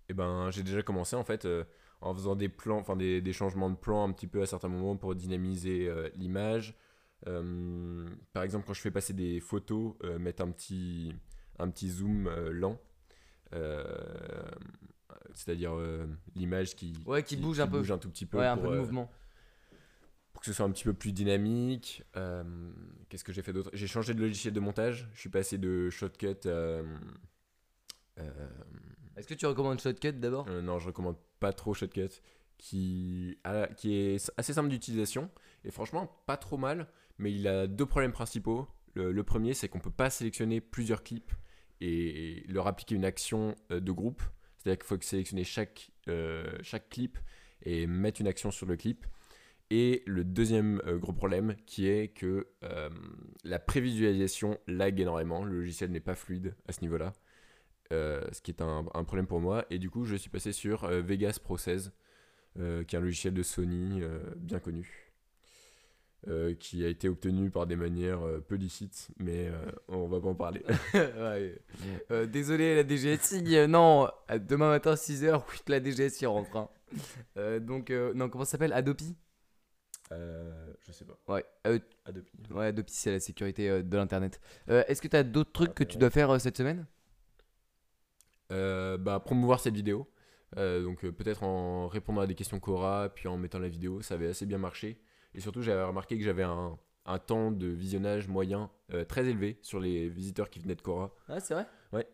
Et 0.09 0.15
ben, 0.15 0.51
j'ai 0.53 0.63
déjà 0.63 0.83
commencé 0.83 1.17
en 1.17 1.25
fait 1.25 1.45
euh, 1.47 1.65
en 2.01 2.15
faisant 2.15 2.37
des 2.37 2.49
plans, 2.49 2.79
enfin 2.79 2.95
des, 2.97 3.21
des 3.21 3.33
changements 3.33 3.71
de 3.71 3.77
plan 3.77 4.05
un 4.09 4.13
petit 4.13 4.27
peu 4.29 4.43
à 4.43 4.47
certains 4.47 4.69
moments 4.69 4.97
pour 4.97 5.15
dynamiser 5.17 5.89
euh, 5.89 6.09
l'image. 6.15 6.75
Euh, 7.27 8.07
par 8.33 8.43
exemple, 8.45 8.67
quand 8.67 8.75
je 8.75 8.81
fais 8.81 8.91
passer 8.91 9.15
des 9.15 9.41
photos, 9.41 9.95
euh, 10.05 10.19
mettre 10.19 10.43
un 10.43 10.51
petit, 10.51 11.13
un 11.59 11.71
petit 11.71 11.89
zoom 11.91 12.27
euh, 12.29 12.51
lent. 12.53 12.79
Euh, 13.55 13.85
c'est-à-dire 15.35 15.75
euh, 15.77 16.07
l'image 16.35 16.75
qui, 16.77 16.95
Ouais, 17.07 17.23
qui 17.23 17.37
bouge 17.37 17.61
un 17.61 17.67
peu. 17.67 17.79
bouge 17.79 17.91
un 17.91 17.99
tout 17.99 18.11
petit 18.11 18.27
peu 18.27 18.39
Ouais, 18.39 18.47
un 18.47 18.57
peu 18.57 18.69
de 18.69 18.73
euh, 18.75 18.79
mouvement. 18.81 19.11
Pour 20.37 20.43
que 20.43 20.47
ce 20.49 20.53
soit 20.53 20.67
un 20.67 20.71
petit 20.71 20.85
peu 20.85 20.93
plus 20.93 21.13
dynamique. 21.13 22.03
Euh, 22.15 22.45
Qu'est-ce 23.09 23.25
que 23.25 23.33
j'ai 23.33 23.41
fait 23.41 23.55
d'autre? 23.55 23.71
J'ai 23.73 23.87
changé 23.87 24.13
de 24.13 24.21
logiciel 24.21 24.53
de 24.53 24.61
montage. 24.61 25.09
Je 25.15 25.21
suis 25.21 25.31
passé 25.31 25.57
de 25.57 25.89
Shotcut. 25.89 26.37
euh, 26.45 26.85
euh, 28.19 28.49
Est-ce 29.17 29.27
que 29.27 29.33
tu 29.33 29.47
recommandes 29.47 29.81
Shotcut 29.81 30.13
d'abord? 30.13 30.47
Non, 30.47 30.79
je 30.79 30.89
recommande 30.89 31.17
pas 31.41 31.55
trop 31.55 31.73
Shotcut, 31.73 32.11
qui, 32.59 33.39
a- 33.45 33.69
qui 33.69 33.95
est 33.95 34.31
assez 34.37 34.53
simple 34.53 34.69
d'utilisation 34.69 35.31
et 35.65 35.71
franchement 35.71 36.21
pas 36.27 36.37
trop 36.37 36.59
mal, 36.59 36.87
mais 37.17 37.33
il 37.33 37.49
a 37.49 37.67
deux 37.67 37.87
problèmes 37.87 38.13
principaux. 38.13 38.69
Le, 38.93 39.13
le 39.13 39.25
premier, 39.25 39.55
c'est 39.55 39.71
qu'on 39.71 39.81
peut 39.81 39.89
pas 39.91 40.11
sélectionner 40.11 40.61
plusieurs 40.61 41.03
clips 41.03 41.33
et 41.81 42.45
leur 42.47 42.67
appliquer 42.67 42.95
une 42.95 43.07
action 43.07 43.57
de 43.71 43.91
groupe. 43.91 44.21
C'est-à-dire 44.59 44.81
qu'il 44.81 44.87
faut 44.87 45.01
sélectionner 45.01 45.45
chaque, 45.45 45.93
chaque 46.61 46.91
clip 46.91 47.17
et 47.63 47.87
mettre 47.87 48.21
une 48.21 48.29
action 48.29 48.51
sur 48.51 48.67
le 48.67 48.77
clip. 48.77 49.07
Et 49.71 50.05
le 50.07 50.23
deuxième 50.23 50.81
euh, 50.87 50.97
gros 50.97 51.13
problème 51.13 51.57
qui 51.67 51.89
est 51.89 52.09
que 52.09 52.47
euh, 52.63 52.89
la 53.43 53.59
prévisualisation 53.59 54.59
lag 54.69 54.99
énormément. 55.01 55.45
Le 55.45 55.57
logiciel 55.59 55.91
n'est 55.91 56.01
pas 56.01 56.15
fluide 56.15 56.55
à 56.69 56.73
ce 56.73 56.83
niveau-là. 56.83 57.13
Euh, 57.93 58.23
ce 58.33 58.41
qui 58.41 58.51
est 58.53 58.63
un, 58.63 58.87
un 58.95 59.05
problème 59.05 59.27
pour 59.27 59.41
moi. 59.41 59.65
Et 59.71 59.79
du 59.79 59.91
coup, 59.91 60.05
je 60.05 60.15
suis 60.17 60.31
passé 60.31 60.53
sur 60.53 60.87
Vegas 60.89 61.39
Pro 61.43 61.57
16, 61.59 61.93
euh, 62.59 62.85
qui 62.85 62.95
est 62.95 62.99
un 62.99 63.03
logiciel 63.03 63.35
de 63.35 63.43
Sony 63.43 64.03
bien 64.37 64.61
connu, 64.61 65.13
qui 66.59 66.85
a 66.85 66.89
été 66.89 67.09
obtenu 67.09 67.51
par 67.51 67.67
des 67.67 67.77
manières 67.77 68.21
peu 68.49 68.57
licites, 68.57 69.09
mais 69.19 69.51
on 69.89 70.07
va 70.09 70.21
pas 70.21 70.29
en 70.29 70.35
parler. 70.35 70.65
Ouais. 70.95 71.61
Désolé 72.27 72.75
la 72.75 72.83
DGSI, 72.89 73.69
non, 73.69 74.09
demain 74.49 74.71
matin 74.71 74.95
6h, 74.95 75.43
oui, 75.51 75.59
la 75.69 75.81
DGSI 75.83 76.27
rentre. 76.27 76.57
hein. 76.57 76.69
Donc, 77.61 77.91
non, 77.91 78.29
comment 78.29 78.45
ça 78.45 78.53
s'appelle? 78.53 78.73
Adopi? 78.73 79.17
Euh, 80.13 80.73
je 80.87 80.93
sais 80.93 81.05
pas. 81.05 81.19
Ouais, 81.27 81.45
euh, 81.67 81.79
Adobe. 82.05 82.25
ouais, 82.51 82.67
Adopi 82.67 82.93
c'est 82.93 83.11
la 83.11 83.21
sécurité 83.21 83.69
euh, 83.69 83.83
de 83.83 83.97
l'internet. 83.97 84.41
Euh, 84.71 84.85
Est-ce 84.87 85.03
que 85.03 85.09
tu 85.09 85.17
as 85.17 85.25
d'autres 85.25 85.53
trucs 85.53 85.75
que 85.75 85.85
tu 85.85 85.99
dois 85.99 86.11
faire 86.11 86.31
euh, 86.31 86.39
cette 86.39 86.57
semaine? 86.57 86.87
Euh, 88.53 88.97
bah, 88.97 89.21
promouvoir 89.21 89.61
cette 89.61 89.75
vidéo. 89.75 90.09
Euh, 90.57 90.83
donc 90.85 91.05
euh, 91.05 91.11
peut-être 91.13 91.43
en 91.43 91.89
répondant 91.89 92.21
à 92.21 92.27
des 92.27 92.35
questions 92.37 92.61
Cora, 92.61 93.09
puis 93.13 93.27
en 93.29 93.37
mettant 93.37 93.59
la 93.59 93.69
vidéo, 93.69 94.01
ça 94.03 94.15
avait 94.15 94.29
assez 94.29 94.47
bien 94.47 94.59
marché. 94.59 95.01
Et 95.35 95.41
surtout, 95.41 95.61
j'avais 95.63 95.83
remarqué 95.83 96.17
que 96.17 96.25
j'avais 96.25 96.45
un, 96.45 96.79
un 97.05 97.19
temps 97.19 97.51
de 97.51 97.67
visionnage 97.67 98.29
moyen 98.29 98.71
euh, 98.93 99.05
très 99.05 99.27
élevé 99.27 99.59
sur 99.63 99.81
les 99.81 100.09
visiteurs 100.09 100.49
qui 100.51 100.61
venaient 100.61 100.77
de 100.77 100.83
Cora. 100.83 101.13
Ah, 101.29 101.41
c'est 101.41 101.55
vrai? 101.55 101.67
Ouais. 101.93 102.07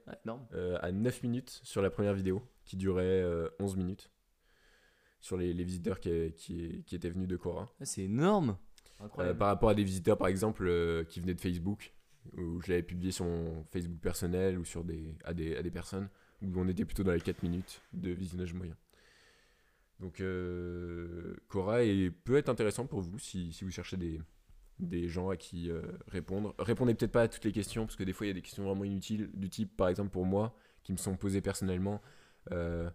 euh, 0.55 0.79
à 0.81 0.93
9 0.93 1.23
minutes 1.23 1.61
sur 1.63 1.83
la 1.83 1.91
première 1.91 2.15
vidéo, 2.15 2.43
qui 2.65 2.77
durait 2.77 3.05
euh, 3.05 3.49
11 3.61 3.77
minutes, 3.77 4.11
sur 5.23 5.39
les, 5.39 5.55
les 5.55 5.65
visiteurs 5.65 5.99
qui, 6.01 6.33
qui, 6.37 6.83
qui 6.85 6.95
étaient 6.95 7.09
venus 7.09 7.29
de 7.29 7.37
Cora. 7.39 7.73
Ah, 7.81 7.87
c'est 7.87 8.03
énorme 8.03 8.59
Euh, 9.23 9.35
par 9.35 9.49
rapport 9.49 9.71
à 9.71 9.75
des 9.75 9.83
visiteurs, 9.85 10.19
par 10.19 10.29
exemple, 10.29 10.67
euh, 10.67 11.03
qui 11.05 11.21
venaient 11.21 11.33
de 11.35 11.41
Facebook, 11.41 11.95
où 12.37 12.61
je 12.61 12.69
l'avais 12.71 12.83
publié 12.83 13.11
sur 13.13 13.25
mon 13.25 13.65
Facebook 13.73 13.99
personnel 14.01 14.59
ou 14.59 14.65
sur 14.67 14.85
des, 14.85 15.17
à, 15.25 15.33
des, 15.33 15.57
à 15.57 15.63
des 15.63 15.71
personnes, 15.71 16.09
où 16.43 16.47
on 16.57 16.69
était 16.69 16.85
plutôt 16.85 17.03
dans 17.03 17.13
les 17.13 17.21
4 17.21 17.43
minutes 17.43 17.81
de 17.95 18.11
visionnage 18.11 18.53
moyen. 18.53 18.77
Donc 20.01 20.21
euh, 20.21 21.35
Cora 21.49 21.85
est- 21.85 22.11
peut 22.11 22.37
être 22.37 22.49
intéressant 22.49 22.87
pour 22.87 23.01
vous 23.01 23.19
si, 23.19 23.53
si 23.53 23.65
vous 23.65 23.71
cherchez 23.71 23.97
des, 23.97 24.21
des 24.81 25.09
gens 25.09 25.29
à 25.31 25.37
qui 25.37 25.71
euh, 25.71 25.83
répondre. 26.09 26.55
Répondez 26.59 26.95
peut-être 26.95 27.13
pas 27.13 27.23
à 27.23 27.29
toutes 27.29 27.45
les 27.45 27.53
questions, 27.53 27.87
parce 27.87 27.97
que 27.97 28.05
des 28.05 28.13
fois 28.13 28.27
il 28.27 28.31
y 28.31 28.33
a 28.33 28.35
des 28.35 28.43
questions 28.43 28.65
vraiment 28.65 28.85
inutiles, 28.85 29.31
du 29.35 29.49
type 29.49 29.77
par 29.77 29.89
exemple 29.89 30.11
pour 30.11 30.27
moi, 30.27 30.57
qui 30.83 30.93
me 30.93 30.97
sont 30.99 31.17
posées 31.17 31.41
personnellement. 31.41 32.01
euh, 32.51 32.91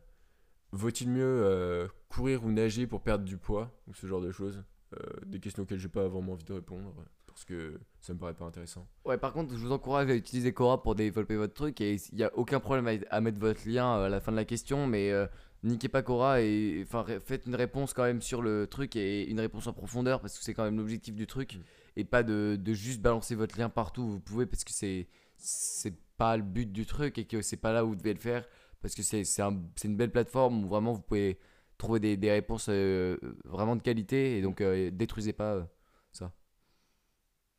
Vaut-il 0.72 1.10
mieux 1.10 1.24
euh, 1.24 1.88
courir 2.10 2.44
ou 2.44 2.52
nager 2.52 2.88
pour 2.88 3.02
perdre 3.02 3.24
du 3.24 3.38
poids 3.38 3.72
Ou 3.88 3.94
ce 3.94 4.08
genre 4.08 4.22
de 4.22 4.32
choses. 4.32 4.64
Euh, 4.94 5.00
des 5.26 5.40
questions 5.40 5.64
auxquelles 5.64 5.80
j'ai 5.80 5.90
pas 5.90 6.08
vraiment 6.08 6.34
envie 6.34 6.46
de 6.46 6.54
répondre, 6.54 6.94
parce 7.26 7.44
que 7.44 7.78
ça 8.00 8.14
me 8.14 8.20
paraît 8.20 8.34
pas 8.34 8.46
intéressant. 8.46 8.88
Ouais, 9.04 9.18
par 9.18 9.34
contre, 9.34 9.54
je 9.54 9.58
vous 9.58 9.74
encourage 9.74 10.10
à 10.10 10.16
utiliser 10.16 10.54
Cora 10.54 10.82
pour 10.82 10.96
développer 10.96 11.36
votre 11.36 11.54
truc 11.54 11.82
et 11.82 11.96
il 11.96 12.16
n'y 12.16 12.24
a 12.24 12.32
aucun 12.38 12.62
problème 12.62 13.02
à, 13.10 13.22
mettre 13.22 13.40
votre 13.40 13.68
lien 13.68 13.98
euh, 13.98 14.06
à 14.06 14.10
la 14.10 14.22
fin 14.22 14.32
de 14.32 14.38
la 14.38 14.46
question, 14.46 14.88
mais 14.88 15.12
euh, 15.12 15.28
niquez 15.64 15.90
pas 15.90 16.04
Cora 16.04 16.42
et 16.42 16.86
enfin 16.88 17.06
faites 17.26 17.46
une 17.48 17.56
réponse 17.56 17.94
quand 17.94 18.04
même 18.04 18.22
sur 18.22 18.42
le 18.42 18.66
truc 18.66 18.96
et 18.96 19.30
une 19.30 19.42
réponse 19.42 19.68
en 19.68 19.74
profondeur 19.74 20.22
parce 20.22 20.38
que 20.38 20.44
c'est 20.44 20.54
quand 20.54 20.64
même 20.64 20.78
l'objectif 20.78 21.16
du 21.16 21.28
truc 21.28 21.58
Mm. 21.98 22.00
et 22.00 22.04
pas 22.04 22.24
de, 22.24 22.58
de 22.60 22.74
juste 22.74 23.02
balancer 23.02 23.36
votre 23.36 23.58
lien 23.58 23.70
partout 23.70 24.04
où 24.04 24.10
vous 24.10 24.20
pouvez 24.20 24.46
parce 24.46 24.64
que 24.64 24.72
c'est 24.72 25.08
c'est 25.38 25.96
pas 26.18 26.36
le 26.38 26.44
but 26.44 26.72
du 26.72 26.86
truc 26.86 27.18
et 27.18 27.26
que 27.26 27.42
c'est 27.42 27.58
pas 27.58 27.74
là 27.74 27.86
où 27.86 27.90
vous 27.90 27.96
devez 27.96 28.14
le 28.14 28.20
faire 28.20 28.48
parce 28.88 28.96
que 28.96 29.04
c'est 29.04 29.24
c'est 29.26 29.42
un- 29.42 29.62
c'est 29.76 29.88
une 29.90 29.98
belle 29.98 30.12
plateforme 30.12 30.64
où 30.66 30.68
vraiment 30.70 30.94
vous 30.94 31.02
pouvez 31.02 31.38
trouver 31.78 32.00
des, 32.00 32.18
des 32.18 32.32
réponses 32.32 32.68
euh, 32.70 33.18
vraiment 33.46 33.76
de 33.76 33.82
qualité 33.82 34.38
et 34.38 34.42
donc 34.42 34.62
euh, 34.62 34.90
détruisez 34.92 35.34
pas 35.34 35.56
euh, 35.56 35.64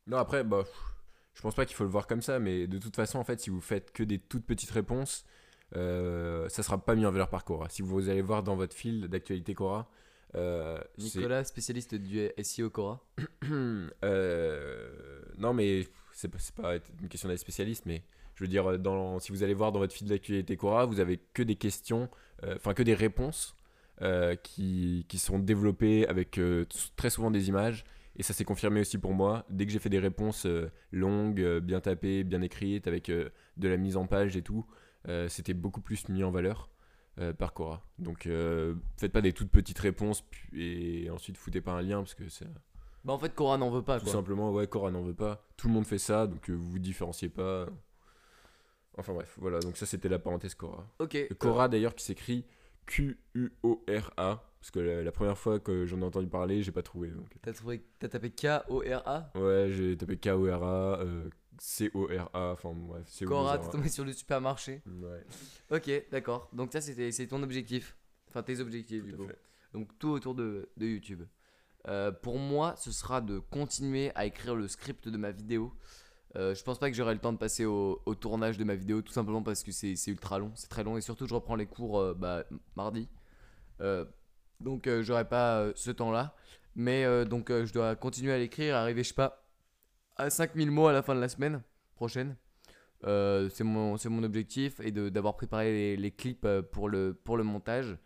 Non, 0.07 0.17
après, 0.17 0.43
bah, 0.43 0.63
je 1.33 1.41
pense 1.41 1.55
pas 1.55 1.65
qu'il 1.65 1.75
faut 1.75 1.83
le 1.83 1.89
voir 1.89 2.07
comme 2.07 2.21
ça, 2.21 2.39
mais 2.39 2.67
de 2.67 2.77
toute 2.79 2.95
façon, 2.95 3.19
en 3.19 3.23
fait, 3.23 3.39
si 3.39 3.49
vous 3.49 3.61
faites 3.61 3.91
que 3.91 4.03
des 4.03 4.19
toutes 4.19 4.45
petites 4.45 4.71
réponses, 4.71 5.25
ça 5.73 6.63
sera 6.63 6.83
pas 6.83 6.95
mis 6.95 7.05
en 7.05 7.11
valeur 7.11 7.29
par 7.29 7.45
Cora. 7.45 7.69
Si 7.69 7.81
vous 7.81 8.09
allez 8.09 8.21
voir 8.21 8.43
dans 8.43 8.55
votre 8.55 8.75
fil 8.75 9.07
d'actualité 9.07 9.53
Cora, 9.53 9.89
euh, 10.35 10.79
Nicolas 10.97 11.43
spécialiste 11.43 11.95
du 11.95 12.29
SEO 12.37 12.69
Cora 12.69 13.03
Euh, 14.03 15.21
non, 15.37 15.53
mais 15.53 15.87
c'est 16.13 16.27
pas, 16.29 16.37
pas 16.55 16.75
une 17.01 17.09
question 17.09 17.29
d'être 17.29 17.39
spécialiste, 17.39 17.85
mais 17.85 18.03
je 18.39 18.45
veux 18.45 18.47
dire, 18.49 18.79
dans, 18.79 19.19
si 19.19 19.33
vous 19.33 19.43
allez 19.43 19.53
voir 19.53 19.73
dans 19.73 19.79
votre 19.79 19.93
fil 19.93 20.07
d'actualité 20.07 20.55
Cora, 20.55 20.85
vous 20.85 21.01
avez 21.01 21.19
que 21.33 21.43
des 21.43 21.55
questions, 21.55 22.09
euh, 22.45 22.55
enfin 22.55 22.73
que 22.73 22.83
des 22.83 22.93
réponses 22.93 23.53
euh, 24.01 24.35
qui, 24.37 25.05
qui 25.09 25.17
sont 25.19 25.39
développées 25.39 26.07
avec 26.07 26.37
euh, 26.37 26.65
très 26.95 27.09
souvent 27.09 27.31
des 27.31 27.49
images. 27.49 27.83
Et 28.15 28.23
ça 28.23 28.33
s'est 28.33 28.45
confirmé 28.45 28.79
aussi 28.79 28.97
pour 28.97 29.13
moi. 29.13 29.45
Dès 29.49 29.65
que 29.65 29.73
j'ai 29.73 29.79
fait 29.79 29.89
des 29.89 29.99
réponses 29.99 30.45
euh, 30.45 30.71
longues, 30.93 31.41
euh, 31.41 31.59
bien 31.59 31.81
tapées, 31.81 32.23
bien 32.23 32.41
écrites, 32.41 32.87
avec 32.87 33.09
euh, 33.09 33.27
de 33.57 33.67
la 33.67 33.75
mise 33.75 33.97
en 33.97 34.07
page 34.07 34.37
et 34.37 34.41
tout, 34.41 34.65
euh, 35.09 35.27
c'était 35.27 35.53
beaucoup 35.53 35.81
plus 35.81 36.07
mis 36.07 36.23
en 36.23 36.31
valeur 36.31 36.69
euh, 37.19 37.33
par 37.33 37.53
Cora. 37.53 37.85
Donc 37.97 38.25
euh, 38.25 38.73
faites 38.95 39.11
pas 39.11 39.21
des 39.21 39.33
toutes 39.33 39.51
petites 39.51 39.79
réponses 39.79 40.23
et 40.53 41.09
ensuite 41.09 41.35
foutez 41.35 41.59
pas 41.59 41.73
un 41.73 41.81
lien 41.81 41.97
parce 41.97 42.15
que 42.15 42.29
c'est 42.29 42.47
Bah 43.03 43.11
en 43.11 43.19
fait 43.19 43.33
Cora 43.35 43.57
n'en 43.57 43.69
veut 43.69 43.83
pas 43.83 43.99
tout 43.99 44.05
quoi. 44.05 44.13
simplement, 44.13 44.51
ouais, 44.53 44.65
Cora 44.67 44.91
n'en 44.91 45.01
veut 45.01 45.13
pas. 45.13 45.45
Tout 45.57 45.67
le 45.67 45.73
monde 45.73 45.85
fait 45.85 45.97
ça, 45.97 46.25
donc 46.25 46.49
euh, 46.49 46.53
vous 46.53 46.71
vous 46.71 46.79
différenciez 46.79 47.27
pas. 47.29 47.67
Enfin 48.99 49.13
bref, 49.13 49.35
voilà, 49.39 49.59
donc 49.59 49.77
ça 49.77 49.85
c'était 49.85 50.09
la 50.09 50.19
parenthèse 50.19 50.55
Cora. 50.55 50.85
Ok. 50.99 51.17
Cora 51.37 51.67
d'ailleurs 51.69 51.95
qui 51.95 52.03
s'écrit 52.03 52.45
Q-U-O-R-A, 52.85 54.43
parce 54.59 54.71
que 54.71 54.79
la, 54.79 55.03
la 55.03 55.11
première 55.11 55.37
fois 55.37 55.59
que 55.59 55.85
j'en 55.85 56.01
ai 56.01 56.03
entendu 56.05 56.27
parler, 56.27 56.63
j'ai 56.63 56.71
pas 56.71 56.81
trouvé. 56.81 57.09
Donc. 57.09 57.27
T'as 57.41 57.53
trouvé, 57.53 57.83
t'as 57.99 58.09
tapé 58.09 58.29
K-O-R-A 58.31 59.31
Ouais, 59.35 59.69
j'ai 59.71 59.95
tapé 59.97 60.17
K-O-R-A, 60.17 60.99
euh, 60.99 61.29
C-O-R-A, 61.59 62.51
enfin 62.51 62.73
bref, 62.73 63.23
Cora, 63.25 63.57
t'es 63.57 63.69
tombé 63.69 63.89
sur 63.89 64.05
le 64.05 64.13
supermarché. 64.13 64.81
Ouais, 64.85 65.23
Ok, 65.77 65.89
d'accord. 66.11 66.49
Donc 66.53 66.71
ça 66.73 66.81
c'était 66.81 67.11
c'est 67.11 67.27
ton 67.27 67.41
objectif. 67.43 67.95
Enfin 68.29 68.43
tes 68.43 68.59
objectifs 68.59 69.03
du 69.03 69.11
tout 69.11 69.17
coup. 69.23 69.27
fait. 69.27 69.39
Donc 69.73 69.97
tout 69.99 70.09
autour 70.09 70.35
de, 70.35 70.69
de 70.77 70.85
YouTube. 70.85 71.23
Euh, 71.87 72.11
pour 72.11 72.37
moi, 72.37 72.75
ce 72.77 72.91
sera 72.91 73.21
de 73.21 73.39
continuer 73.39 74.11
à 74.15 74.25
écrire 74.25 74.55
le 74.55 74.67
script 74.67 75.07
de 75.07 75.17
ma 75.17 75.31
vidéo. 75.31 75.73
Euh, 76.35 76.53
je 76.53 76.63
pense 76.63 76.77
pas 76.77 76.89
que 76.89 76.95
j'aurai 76.95 77.13
le 77.13 77.19
temps 77.19 77.33
de 77.33 77.37
passer 77.37 77.65
au, 77.65 77.99
tournage 78.19 78.57
de 78.57 78.63
ma 78.63 78.75
vidéo, 78.75 79.01
tout 79.01 79.13
simplement 79.13 79.41
parce 79.41 79.63
que 79.63 79.71
c'est 79.71 79.95
ultra 80.07 80.37
long, 80.37 80.51
c'est 80.55 80.69
très 80.69 80.83
long 80.83 80.97
et 80.97 81.01
surtout 81.01 81.25
je 81.27 81.33
reprends 81.33 81.55
les 81.55 81.65
cours 81.65 81.99
euh, 81.99 82.13
bah, 82.13 82.43
mardi. 82.75 83.09
Euh, 83.81 84.05
donc 84.59 84.89
j'aurai 85.01 85.27
pas 85.27 85.67
ce 85.75 85.91
temps-là. 85.91 86.35
Mais 86.75 87.25
donc 87.25 87.49
je 87.49 87.73
dois 87.73 87.95
continuer 87.95 88.31
à 88.31 88.37
l'écrire, 88.37 88.75
arriver, 88.75 89.03
je 89.03 89.09
sais 89.09 89.13
pas, 89.15 89.45
à 90.15 90.29
5000 90.29 90.69
mots 90.71 90.87
à 90.87 90.93
la 90.93 91.01
fin 91.01 91.15
de 91.15 91.19
la 91.19 91.27
semaine 91.27 91.61
prochaine. 91.95 92.35
C'est 93.03 93.63
mon, 93.63 94.23
objectif 94.23 94.79
et 94.79 94.91
d'avoir 94.91 95.35
préparé 95.35 95.97
les, 95.97 96.11
clips 96.11 96.47
pour 96.71 96.87
le, 96.87 97.13
pour 97.13 97.37
le 97.37 97.43
montage. 97.43 97.97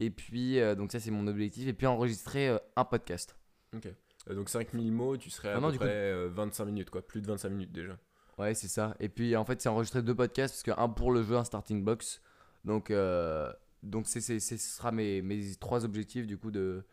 Et 0.00 0.10
puis, 0.10 0.58
donc 0.76 0.90
ça 0.90 1.00
c'est 1.00 1.10
mon 1.10 1.26
objectif. 1.26 1.68
Et 1.68 1.72
puis 1.72 1.86
enregistrer 1.86 2.56
un 2.76 2.84
podcast. 2.84 3.36
Ok. 3.76 3.88
Euh, 4.30 4.34
donc 4.34 4.48
5000 4.48 4.92
mots, 4.92 5.16
tu 5.16 5.30
serais 5.30 5.50
à 5.50 5.56
Ah 5.56 5.60
non, 5.60 5.68
peu 5.68 5.72
du 5.72 5.78
près 5.78 5.88
euh, 5.88 6.28
25 6.32 6.64
minutes, 6.66 6.90
quoi. 6.90 7.02
Plus 7.02 7.20
de 7.20 7.26
25 7.26 7.48
minutes 7.50 7.72
déjà. 7.72 7.98
Ouais, 8.38 8.54
c'est 8.54 8.68
ça. 8.68 8.94
Et 9.00 9.08
puis 9.08 9.34
en 9.36 9.44
fait, 9.44 9.60
c'est 9.60 9.68
enregistrer 9.68 10.02
deux 10.02 10.14
podcasts 10.14 10.54
parce 10.64 10.76
qu'un 10.76 10.88
pour 10.88 11.10
le 11.12 11.22
jeu, 11.22 11.36
un 11.36 11.44
starting 11.44 11.84
box. 11.84 12.20
Donc, 12.64 12.90
euh, 12.90 13.52
donc 13.82 14.06
c'est, 14.06 14.20
ce 14.20 14.56
sera 14.56 14.92
mes, 14.92 15.22
mes 15.22 15.54
trois 15.56 15.84
objectifs 15.84 16.26
du 16.26 16.38
coup 16.38 16.50
de, 16.50 16.84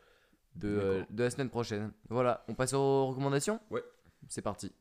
de, 0.55 0.67
euh, 0.69 1.03
la 1.15 1.29
semaine 1.29 1.49
prochaine. 1.49 1.91
Voilà, 2.09 2.43
on 2.47 2.53
passe 2.55 2.73
aux 2.73 3.07
recommandations? 3.07 3.59
Ouais. 3.69 3.83
C'est 4.27 4.41
parti. 4.41 4.71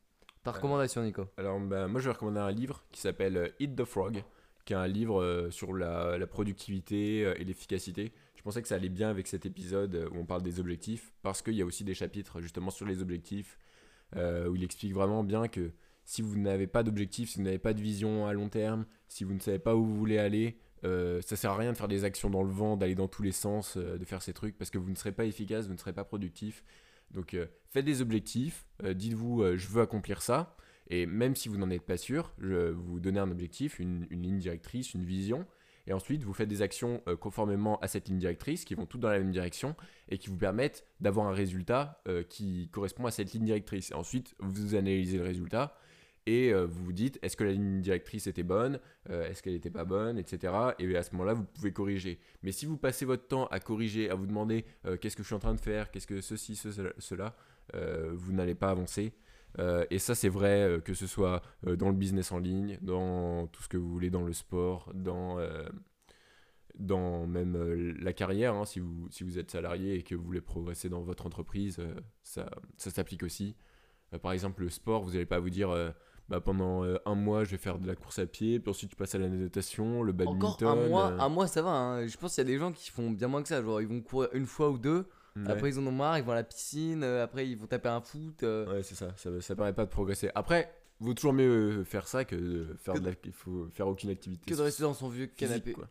Ta 0.42 0.50
Euh, 0.50 0.54
recommandation, 0.54 1.02
Nico 1.02 1.26
Alors, 1.36 1.58
bah, 1.60 1.86
moi, 1.88 2.00
je 2.00 2.06
vais 2.08 2.12
recommander 2.14 2.40
un 2.40 2.50
livre 2.50 2.84
qui 2.92 3.00
s'appelle 3.00 3.36
euh, 3.36 3.48
Eat 3.60 3.74
the 3.76 3.84
Frog, 3.84 4.22
qui 4.64 4.72
est 4.72 4.76
un 4.76 4.86
livre 4.86 5.22
euh, 5.22 5.50
sur 5.50 5.74
la, 5.74 6.16
la 6.18 6.26
productivité 6.26 7.24
euh, 7.26 7.34
et 7.38 7.44
l'efficacité. 7.44 8.12
Je 8.44 8.50
pensais 8.50 8.60
que 8.60 8.68
ça 8.68 8.74
allait 8.74 8.90
bien 8.90 9.08
avec 9.08 9.26
cet 9.26 9.46
épisode 9.46 9.94
euh, 9.94 10.10
où 10.10 10.18
on 10.18 10.26
parle 10.26 10.42
des 10.42 10.60
objectifs, 10.60 11.14
parce 11.22 11.40
qu'il 11.40 11.54
y 11.54 11.62
a 11.62 11.64
aussi 11.64 11.82
des 11.82 11.94
chapitres 11.94 12.42
justement 12.42 12.70
sur 12.70 12.84
les 12.84 13.00
objectifs, 13.00 13.58
euh, 14.16 14.48
où 14.48 14.54
il 14.54 14.62
explique 14.62 14.92
vraiment 14.92 15.24
bien 15.24 15.48
que 15.48 15.72
si 16.04 16.20
vous 16.20 16.38
n'avez 16.38 16.66
pas 16.66 16.82
d'objectif, 16.82 17.30
si 17.30 17.38
vous 17.38 17.44
n'avez 17.44 17.58
pas 17.58 17.72
de 17.72 17.80
vision 17.80 18.26
à 18.26 18.34
long 18.34 18.50
terme, 18.50 18.84
si 19.08 19.24
vous 19.24 19.32
ne 19.32 19.40
savez 19.40 19.58
pas 19.58 19.74
où 19.74 19.82
vous 19.82 19.96
voulez 19.96 20.18
aller, 20.18 20.58
euh, 20.84 21.22
ça 21.22 21.36
sert 21.36 21.52
à 21.52 21.56
rien 21.56 21.72
de 21.72 21.76
faire 21.78 21.88
des 21.88 22.04
actions 22.04 22.28
dans 22.28 22.42
le 22.42 22.52
vent, 22.52 22.76
d'aller 22.76 22.94
dans 22.94 23.08
tous 23.08 23.22
les 23.22 23.32
sens, 23.32 23.78
euh, 23.78 23.96
de 23.96 24.04
faire 24.04 24.20
ces 24.20 24.34
trucs, 24.34 24.58
parce 24.58 24.70
que 24.70 24.76
vous 24.76 24.90
ne 24.90 24.94
serez 24.94 25.12
pas 25.12 25.24
efficace, 25.24 25.66
vous 25.66 25.72
ne 25.72 25.78
serez 25.78 25.94
pas 25.94 26.04
productif. 26.04 26.64
Donc 27.12 27.34
faites 27.70 27.84
des 27.84 28.02
objectifs, 28.02 28.66
dites-vous 28.82 29.56
je 29.56 29.68
veux 29.68 29.82
accomplir 29.82 30.20
ça, 30.20 30.56
et 30.88 31.06
même 31.06 31.36
si 31.36 31.48
vous 31.48 31.58
n'en 31.58 31.70
êtes 31.70 31.82
pas 31.82 31.98
sûr, 31.98 32.34
je 32.38 32.70
vous 32.70 32.98
donnez 32.98 33.20
un 33.20 33.30
objectif, 33.30 33.78
une 33.78 34.06
ligne 34.10 34.38
directrice, 34.38 34.94
une 34.94 35.04
vision, 35.04 35.46
et 35.86 35.92
ensuite 35.92 36.22
vous 36.24 36.32
faites 36.32 36.48
des 36.48 36.62
actions 36.62 37.02
euh, 37.08 37.16
conformément 37.16 37.78
à 37.80 37.88
cette 37.88 38.08
ligne 38.08 38.18
directrice 38.18 38.64
qui 38.64 38.74
vont 38.74 38.86
toutes 38.86 39.00
dans 39.00 39.10
la 39.10 39.18
même 39.18 39.30
direction 39.32 39.76
et 40.08 40.18
qui 40.18 40.28
vous 40.30 40.36
permettent 40.36 40.84
d'avoir 41.00 41.26
un 41.26 41.32
résultat 41.32 42.00
euh, 42.08 42.22
qui 42.22 42.68
correspond 42.72 43.06
à 43.06 43.10
cette 43.10 43.32
ligne 43.32 43.44
directrice. 43.44 43.90
Et 43.90 43.94
ensuite 43.94 44.34
vous 44.38 44.74
analysez 44.74 45.18
le 45.18 45.24
résultat 45.24 45.76
et 46.26 46.54
euh, 46.54 46.64
vous 46.66 46.84
vous 46.84 46.92
dites 46.94 47.18
est-ce 47.22 47.36
que 47.36 47.44
la 47.44 47.52
ligne 47.52 47.82
directrice 47.82 48.26
était 48.26 48.42
bonne, 48.42 48.80
est-ce 49.10 49.42
qu'elle 49.42 49.52
n'était 49.52 49.68
pas 49.70 49.84
bonne, 49.84 50.16
etc. 50.18 50.54
Et 50.78 50.96
à 50.96 51.02
ce 51.02 51.12
moment-là 51.12 51.34
vous 51.34 51.44
pouvez 51.44 51.72
corriger. 51.72 52.18
Mais 52.42 52.50
si 52.52 52.64
vous 52.64 52.78
passez 52.78 53.04
votre 53.04 53.26
temps 53.28 53.46
à 53.48 53.60
corriger, 53.60 54.08
à 54.08 54.14
vous 54.14 54.26
demander 54.26 54.64
qu'est-ce 55.00 55.16
que 55.16 55.22
je 55.22 55.26
suis 55.26 55.34
en 55.34 55.38
train 55.38 55.54
de 55.54 55.60
faire, 55.60 55.90
qu'est-ce 55.90 56.06
que 56.06 56.22
ceci, 56.22 56.56
ce- 56.56 56.94
cela, 56.98 57.36
vous 57.74 58.32
n'allez 58.32 58.54
pas 58.54 58.70
avancer. 58.70 59.12
Euh, 59.58 59.84
et 59.90 59.98
ça, 59.98 60.14
c'est 60.14 60.28
vrai 60.28 60.62
euh, 60.62 60.80
que 60.80 60.94
ce 60.94 61.06
soit 61.06 61.42
euh, 61.66 61.76
dans 61.76 61.88
le 61.88 61.94
business 61.94 62.32
en 62.32 62.38
ligne, 62.38 62.78
dans 62.82 63.46
tout 63.48 63.62
ce 63.62 63.68
que 63.68 63.76
vous 63.76 63.88
voulez, 63.88 64.10
dans 64.10 64.22
le 64.24 64.32
sport, 64.32 64.90
dans, 64.94 65.38
dans 66.74 67.26
même 67.26 67.94
la 68.00 68.12
carrière. 68.12 68.54
hein, 68.54 68.64
si, 68.64 68.80
vous, 68.80 69.08
si 69.10 69.22
vous 69.24 69.38
êtes 69.38 69.50
salarié 69.50 69.94
et 69.94 70.02
que 70.02 70.14
vous 70.14 70.24
voulez 70.24 70.40
progresser 70.40 70.88
dans 70.88 71.02
votre 71.02 71.26
entreprise, 71.26 71.78
ça, 72.22 72.50
ça 72.76 72.90
s'applique 72.90 73.22
aussi. 73.22 73.56
Par 74.22 74.32
exemple, 74.32 74.62
le 74.62 74.70
sport, 74.70 75.02
vous 75.02 75.12
n'allez 75.12 75.26
pas 75.26 75.38
vous 75.38 75.50
dire 75.50 75.70
bah, 76.28 76.40
pendant 76.40 76.82
un 77.04 77.14
mois, 77.14 77.44
je 77.44 77.52
vais 77.52 77.58
faire 77.58 77.78
de 77.78 77.86
la 77.86 77.94
course 77.94 78.18
à 78.18 78.26
pied, 78.26 78.58
puis 78.58 78.70
ensuite 78.70 78.90
tu 78.90 78.96
passes 78.96 79.14
à 79.14 79.18
la 79.18 79.28
natation, 79.28 80.02
le 80.02 80.12
badminton. 80.12 80.48
Encore 80.48 80.68
un 80.68 80.88
mois, 80.88 81.12
un 81.20 81.28
mois 81.28 81.46
ça 81.46 81.62
va. 81.62 81.70
hein. 81.70 82.06
Je 82.06 82.16
pense 82.16 82.34
qu'il 82.34 82.42
y 82.42 82.46
a 82.46 82.50
des 82.50 82.58
gens 82.58 82.72
qui 82.72 82.90
font 82.90 83.10
bien 83.10 83.28
moins 83.28 83.42
que 83.42 83.48
ça. 83.48 83.62
Genre, 83.62 83.80
ils 83.80 83.88
vont 83.88 84.00
courir 84.00 84.30
une 84.32 84.46
fois 84.46 84.70
ou 84.70 84.78
deux. 84.78 85.06
Ouais. 85.36 85.50
Après, 85.50 85.68
ils 85.70 85.78
en 85.78 85.86
ont 85.86 85.92
marre, 85.92 86.18
ils 86.18 86.24
vont 86.24 86.32
à 86.32 86.36
la 86.36 86.44
piscine. 86.44 87.02
euh, 87.02 87.22
après, 87.24 87.48
ils 87.48 87.56
vont 87.56 87.66
taper 87.66 87.88
un 87.88 88.00
foot. 88.00 88.42
euh. 88.42 88.66
Ouais, 88.76 88.82
c'est 88.82 88.94
ça, 88.94 89.12
ça, 89.16 89.40
ça 89.40 89.56
permet 89.56 89.72
pas 89.72 89.84
de 89.84 89.90
progresser. 89.90 90.30
Après, 90.34 90.72
vaut 91.00 91.14
toujours 91.14 91.32
mieux 91.32 91.80
euh, 91.80 91.84
faire 91.84 92.06
ça 92.08 92.24
que 92.24 92.36
de 92.36 92.74
faire 92.78 92.94
Que- 92.94 93.00
de 93.00 93.06
la, 93.10 93.14
il 93.24 93.32
faut 93.32 93.68
faire 93.72 93.88
aucune 93.88 94.10
activité. 94.10 94.50
Que 94.50 94.56
de 94.56 94.62
rester 94.62 94.82
dans 94.82 94.94
son 94.94 95.08
vieux 95.08 95.26
physique, 95.26 95.36
canapé. 95.36 95.72
quoi. 95.72 95.88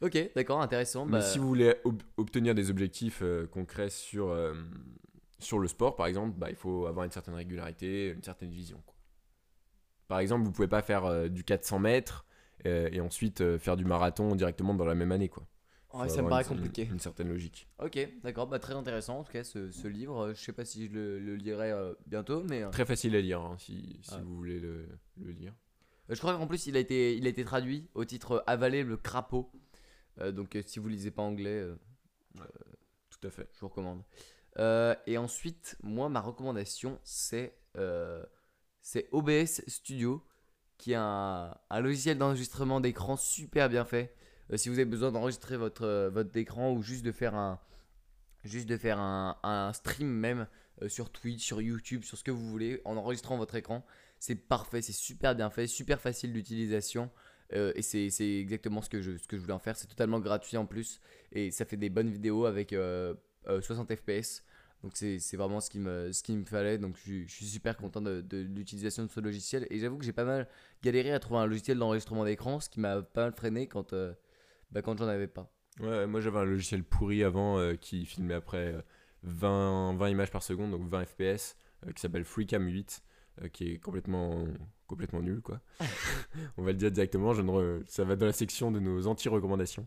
Ok, 0.00 0.16
d'accord, 0.36 0.60
intéressant. 0.62 1.06
Mais 1.06 1.12
bah, 1.18 1.22
si 1.22 1.38
vous 1.40 1.48
voulez 1.48 1.74
ob- 1.84 2.00
obtenir 2.16 2.54
des 2.54 2.70
objectifs 2.70 3.18
euh, 3.22 3.48
concrets 3.48 3.90
sur, 3.90 4.28
euh, 4.28 4.54
sur 5.40 5.58
le 5.58 5.66
sport, 5.66 5.96
par 5.96 6.06
exemple, 6.06 6.38
bah, 6.38 6.50
il 6.50 6.54
faut 6.56 6.86
avoir 6.86 7.04
une 7.04 7.10
certaine 7.10 7.34
régularité, 7.34 8.10
une 8.10 8.22
certaine 8.22 8.50
vision. 8.50 8.80
quoi. 8.86 8.94
Par 10.06 10.20
exemple, 10.20 10.44
vous 10.44 10.52
pouvez 10.52 10.68
pas 10.68 10.82
faire 10.82 11.04
euh, 11.04 11.26
du 11.28 11.42
400 11.42 11.80
mètres 11.80 12.26
euh, 12.64 12.88
et 12.92 13.00
ensuite 13.00 13.40
euh, 13.40 13.58
faire 13.58 13.76
du 13.76 13.84
marathon 13.84 14.36
directement 14.36 14.72
dans 14.72 14.84
la 14.84 14.94
même 14.94 15.10
année. 15.10 15.28
Quoi. 15.28 15.44
Ouais, 15.94 16.08
ça 16.08 16.20
me 16.22 16.28
paraît 16.28 16.42
une- 16.42 16.48
compliqué. 16.48 16.84
Une, 16.84 16.98
certaine 17.00 17.28
logique. 17.28 17.66
Ok, 17.82 17.98
d'accord, 18.22 18.46
bah 18.46 18.58
très 18.58 18.74
intéressant 18.74 19.20
en 19.20 19.24
tout 19.24 19.32
cas 19.32 19.42
ce, 19.44 19.70
ce 19.70 19.88
livre. 19.88 20.18
Euh, 20.26 20.34
Je 20.34 20.40
sais 20.42 20.52
pas 20.52 20.64
si 20.64 20.86
je 20.88 20.92
le, 20.92 21.18
le 21.18 21.36
lirai 21.36 21.70
euh, 21.70 21.94
bientôt, 22.06 22.42
mais 22.44 22.62
euh, 22.62 22.70
Très 22.70 22.84
facile 22.84 23.16
à 23.16 23.20
lire 23.20 23.40
hein, 23.40 23.56
si, 23.58 23.98
si 24.02 24.10
Ah. 24.14 24.18
vous 24.22 24.36
voulez 24.36 24.60
le, 24.60 24.86
le 25.16 25.30
lire. 25.32 25.54
je 26.10 26.18
crois 26.18 26.36
qu'en 26.36 26.46
plus 26.46 26.66
il 26.66 26.76
a 26.76 26.80
été, 26.80 27.16
il 27.16 27.26
a 27.26 27.30
été 27.30 27.42
traduit 27.44 27.88
au 27.94 28.04
titre 28.04 28.44
Avaler 28.46 28.82
le 28.84 28.96
crapaud. 28.98 29.50
Euh, 30.20 30.30
donc 30.30 30.56
euh, 30.56 30.62
si 30.66 30.78
vous 30.78 30.88
lisez 30.88 31.10
pas 31.10 31.22
anglais, 31.22 31.66
Tout 33.10 33.26
à 33.26 33.30
fait. 33.30 33.48
je 33.54 33.60
vous 33.60 33.68
recommande. 33.68 34.02
Et 35.06 35.16
ensuite, 35.18 35.76
moi, 35.82 36.08
ma 36.08 36.20
recommandation, 36.20 36.98
c'est 37.04 37.56
c'est 38.80 39.08
OBS 39.12 39.62
Studio, 39.66 40.24
qui 40.78 40.92
est 40.92 40.96
un, 40.96 41.54
un 41.70 41.80
logiciel 41.80 42.18
d'enregistrement 42.18 42.80
d'écran 42.80 43.16
super 43.16 43.68
bien 43.68 43.84
fait. 43.84 44.14
Euh, 44.52 44.56
si 44.56 44.68
vous 44.68 44.76
avez 44.76 44.84
besoin 44.84 45.12
d'enregistrer 45.12 45.56
votre, 45.56 45.84
euh, 45.84 46.10
votre 46.10 46.36
écran 46.36 46.72
ou 46.72 46.82
juste 46.82 47.04
de 47.04 47.12
faire 47.12 47.34
un, 47.34 47.60
juste 48.44 48.68
de 48.68 48.76
faire 48.76 48.98
un, 48.98 49.36
un 49.42 49.72
stream 49.72 50.08
même 50.08 50.46
euh, 50.82 50.88
sur 50.88 51.10
Twitch, 51.10 51.44
sur 51.44 51.60
YouTube, 51.60 52.04
sur 52.04 52.16
ce 52.16 52.24
que 52.24 52.30
vous 52.30 52.48
voulez, 52.48 52.80
en 52.84 52.96
enregistrant 52.96 53.36
votre 53.36 53.54
écran, 53.54 53.84
c'est 54.18 54.34
parfait, 54.34 54.82
c'est 54.82 54.92
super 54.92 55.34
bien 55.34 55.50
fait, 55.50 55.66
super 55.66 56.00
facile 56.00 56.32
d'utilisation. 56.32 57.10
et 57.52 57.82
c'est 57.82 58.38
exactement 58.40 58.82
ce 58.82 58.90
que, 58.90 59.00
je, 59.00 59.16
ce 59.16 59.26
que 59.28 59.36
je 59.36 59.42
voulais 59.42 59.54
en 59.54 59.58
faire. 59.58 59.76
C'est 59.76 59.86
totalement 59.86 60.20
gratuit 60.20 60.56
en 60.56 60.66
plus. 60.66 61.00
Et 61.32 61.50
ça 61.50 61.64
fait 61.64 61.76
des 61.76 61.88
bonnes 61.88 62.10
vidéos 62.10 62.44
avec 62.46 62.72
euh, 62.72 63.14
euh, 63.48 63.60
60 63.60 63.94
fps. 63.94 64.42
Donc 64.82 64.92
c'est 64.94 65.36
vraiment 65.36 65.60
ce 65.60 65.70
qu'il 65.70 65.80
me, 65.80 66.12
ce 66.12 66.22
qu'il 66.22 66.36
me 66.38 66.44
fallait. 66.44 66.78
Donc 66.78 66.96
je, 66.96 67.26
suis- 67.26 67.46
super 67.46 67.76
content 67.76 68.00
de, 68.00 68.24
l'utilisation 68.30 69.04
de 69.04 69.10
ce 69.10 69.20
logiciel. 69.20 69.66
Et 69.70 69.78
j'avoue 69.78 69.98
que 69.98 70.04
j'ai 70.04 70.12
pas 70.12 70.24
mal 70.24 70.48
galéré 70.82 71.12
à 71.12 71.18
trouver 71.20 71.40
un 71.40 71.46
logiciel 71.46 71.78
d'enregistrement 71.78 72.24
d'écran, 72.24 72.60
ce 72.60 72.68
qui 72.68 72.80
m'a 72.80 73.02
pas 73.02 73.22
mal 73.24 73.32
freiné 73.32 73.66
quand, 73.66 73.94
bah, 74.70 74.82
quand 74.82 74.98
j'en 74.98 75.08
avais 75.08 75.28
pas. 75.28 75.50
Ouais, 75.80 76.06
moi 76.06 76.20
j'avais 76.20 76.38
un 76.38 76.44
logiciel 76.44 76.82
pourri 76.82 77.22
avant 77.22 77.58
euh, 77.58 77.74
qui 77.74 78.04
filmait 78.04 78.34
après 78.34 78.74
euh, 78.74 78.82
20, 79.22 79.94
20 79.96 80.08
images 80.08 80.30
par 80.30 80.42
seconde, 80.42 80.72
donc 80.72 80.88
20 80.88 81.04
fps, 81.04 81.56
euh, 81.86 81.92
qui 81.94 82.00
s'appelle 82.00 82.24
FreeCam 82.24 82.66
8, 82.66 83.02
euh, 83.42 83.48
qui 83.48 83.72
est 83.72 83.78
complètement, 83.78 84.44
complètement 84.86 85.20
nul 85.20 85.40
quoi. 85.40 85.60
On 86.56 86.62
va 86.62 86.72
le 86.72 86.78
dire 86.78 86.90
directement, 86.90 87.32
je 87.34 87.42
ne 87.42 87.50
re- 87.50 87.82
ça 87.86 88.04
va 88.04 88.16
dans 88.16 88.26
la 88.26 88.32
section 88.32 88.70
de 88.72 88.80
nos 88.80 89.06
anti-recommandations. 89.06 89.86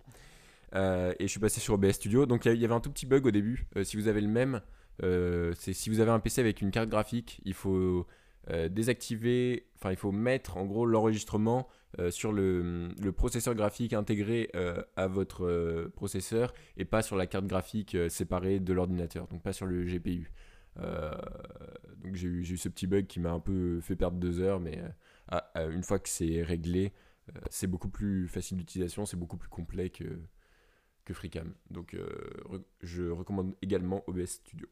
Euh, 0.74 1.13
et 1.20 1.24
je 1.24 1.32
suis 1.32 1.39
passé 1.41 1.60
sur 1.60 1.74
OBS 1.74 1.91
Studio, 1.91 2.26
donc 2.26 2.46
il 2.46 2.56
y 2.56 2.63
avait 2.63 2.74
un 2.74 2.80
tout 2.80 2.91
petit 2.91 3.06
bug 3.06 3.26
au 3.26 3.32
début. 3.32 3.67
Euh, 3.76 3.84
si 3.84 3.98
vous 3.98 4.08
avez 4.08 4.22
le 4.22 4.30
même, 4.30 4.62
euh, 5.04 5.54
c'est 5.58 5.74
si 5.74 5.89
vous 5.89 6.00
avez 6.00 6.12
un 6.12 6.20
PC 6.22 6.39
avec 6.39 6.62
une 6.62 6.72
carte 6.72 6.88
graphique, 6.89 7.41
il 7.44 7.54
faut 7.54 8.08
euh, 8.49 8.69
désactiver, 8.69 9.67
enfin 9.75 9.91
il 9.91 9.97
faut 9.97 10.12
mettre 10.12 10.58
en 10.58 10.65
gros 10.65 10.86
l'enregistrement 10.86 11.67
euh, 11.99 12.10
sur 12.10 12.34
le, 12.34 12.89
processeur 13.15 13.54
graphique 13.54 13.93
intégré 13.93 14.49
euh, 14.56 14.82
à 14.95 15.08
votre 15.08 15.91
processeur 15.95 16.54
et 16.75 16.86
pas 16.86 17.04
sur 17.04 17.15
la 17.15 17.27
carte 17.27 17.45
graphique 17.45 17.95
séparée 18.10 18.60
de 18.60 18.73
l'ordinateur, 18.73 19.27
donc 19.27 19.43
pas 19.43 19.54
sur 19.54 19.67
le 19.67 19.84
GPU. 19.84 20.32
Donc 20.77 22.15
j'ai 22.15 22.27
eu, 22.27 22.58
ce 22.58 22.69
petit 22.69 22.88
bug 22.88 23.06
qui 23.06 23.19
m'a 23.19 23.32
un 23.32 23.39
peu 23.39 23.80
fait 23.82 23.95
perdre 23.95 24.17
deux 24.17 24.39
heures, 24.39 24.60
mais 24.60 24.82
une 25.56 25.84
fois 25.84 25.99
que 25.99 26.10
c'est 26.10 26.41
réglé, 26.41 26.93
c'est 27.49 27.67
beaucoup 27.67 27.89
plus 27.89 28.27
facile 28.27 28.58
d'utilisation, 28.58 29.06
c'est 29.06 29.17
beaucoup 29.17 29.38
plus 29.38 29.49
complet 29.49 29.89
que, 29.89 30.19
que 31.06 31.13
FreeCam. 31.13 31.54
Donc 31.69 31.95
je 32.82 33.04
recommande 33.04 33.54
également 33.62 34.04
OBS 34.08 34.27
Studio. 34.27 34.67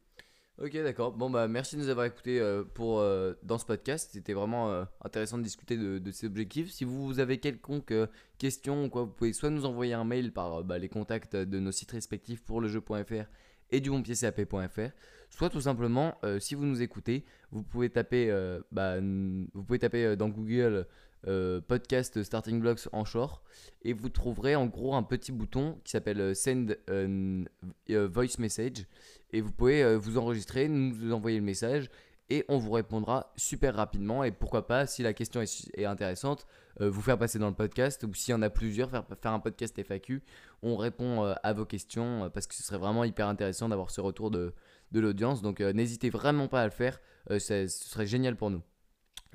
Ok, 0.62 0.74
d'accord. 0.74 1.14
Bon, 1.14 1.30
bah 1.30 1.48
merci 1.48 1.78
de 1.78 1.82
nous 1.82 1.88
avoir 1.88 2.06
écoutés 2.06 2.38
euh, 2.42 2.66
pour, 2.74 3.00
euh, 3.00 3.34
dans 3.44 3.58
ce 3.58 3.66
podcast. 3.66 4.10
C'était 4.12 4.34
vraiment 4.34 4.70
euh, 4.70 4.84
intéressant 5.06 5.38
de 5.38 5.44
discuter 5.44 5.78
de, 5.78 6.12
ces 6.12 6.28
objectifs. 6.28 6.70
Si 6.70 6.84
vous 6.84 7.22
avez 7.22 7.38
quelconque 7.38 7.94
question 8.38 8.84
ou 8.84 8.90
quoi, 8.90 9.04
vous 9.04 9.12
pouvez 9.12 9.32
soit 9.32 9.52
nous 9.52 9.66
envoyer 9.66 9.94
un 9.94 10.04
mail 10.04 10.34
par 10.34 10.66
bah, 10.66 10.78
les 10.78 10.90
contacts 10.90 11.38
de 11.38 11.60
nos 11.60 11.72
sites 11.72 11.92
respectifs 11.92 12.44
pour 12.44 12.60
le 12.60 12.68
jeu.fr 12.68 13.24
et 13.72 13.80
du 13.80 13.90
bonpiedcap.fr, 13.90 14.92
soit 15.30 15.50
tout 15.50 15.62
simplement, 15.62 16.18
si 16.40 16.56
vous 16.56 16.66
nous 16.66 16.82
écoutez, 16.82 17.24
vous 17.52 17.62
pouvez 17.62 17.92
taper, 17.92 18.34
bah, 18.72 19.00
dans 19.00 20.30
Google 20.30 20.88
euh, 21.28 21.60
podcast 21.60 22.24
Starting 22.24 22.62
Blocks 22.62 22.88
en 22.94 23.04
short. 23.04 23.44
Et 23.82 23.94
vous 23.94 24.10
trouverez 24.10 24.56
en 24.56 24.68
gros 24.68 24.96
un 24.96 25.04
petit 25.04 25.32
bouton 25.32 25.78
qui 25.84 25.92
s'appelle 25.92 26.22
euh, 26.22 26.34
Send 26.34 26.78
euh, 26.90 27.46
Voice 27.90 28.40
Message. 28.40 28.86
Et 29.32 29.42
vous 29.42 29.52
pouvez 29.52 29.96
vous 29.98 30.18
enregistrer, 30.18 30.68
nous 30.68 31.14
envoyer 31.14 31.38
le 31.38 31.44
message 31.44 31.90
et 32.32 32.46
on 32.48 32.58
vous 32.58 32.72
répondra 32.72 33.32
super 33.36 33.76
rapidement. 33.76 34.24
Et 34.24 34.32
pourquoi 34.32 34.66
pas 34.66 34.88
si 34.88 35.04
la 35.04 35.14
question 35.14 35.42
est, 35.42 35.86
intéressante 35.86 36.48
vous 36.80 37.02
faire 37.02 37.18
passer 37.18 37.38
dans 37.38 37.50
le 37.50 37.56
podcast 37.56 38.04
ou 38.06 38.14
s'il 38.14 38.32
y 38.32 38.36
en 38.36 38.42
a 38.42 38.50
plusieurs 38.50 38.90
faire, 38.90 39.04
faire 39.22 39.34
un 39.34 39.40
podcast 39.40 39.78
FAQ 39.78 40.24
on 40.64 40.78
répond 40.78 41.24
à 41.24 41.54
vos 41.54 41.66
questions 41.66 42.32
parce 42.34 42.48
que 42.48 42.56
ce 42.56 42.64
serait 42.64 42.78
vraiment 42.80 43.04
hyper 43.04 43.28
intéressant 43.28 43.70
d'avoir 43.70 43.92
ce 43.92 44.02
retour 44.02 44.32
de, 44.32 44.54
de 44.92 45.00
l'audience. 45.00 45.44
Donc 45.44 45.60
n'hésitez 45.60 46.10
vraiment 46.10 46.48
pas 46.48 46.62
à 46.62 46.66
le 46.66 46.72
faire. 46.72 47.00
Ce 47.30 47.68
serait 47.68 48.08
génial 48.08 48.36
pour 48.36 48.50
nous. 48.50 48.64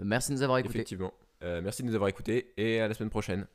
Merci 0.01 0.31
de 0.31 0.37
nous 0.37 0.43
avoir 0.43 0.59
écoutés. 0.59 0.79
Effectivement. 0.79 1.13
Euh, 1.45 1.61
merci 1.63 1.83
de 1.83 1.89
nous 1.89 1.95
avoir 1.95 2.09
écoutés 2.09 2.53
et 2.57 2.81
à 2.81 2.89
la 2.89 2.95
semaine 2.95 3.11
prochaine. 3.11 3.47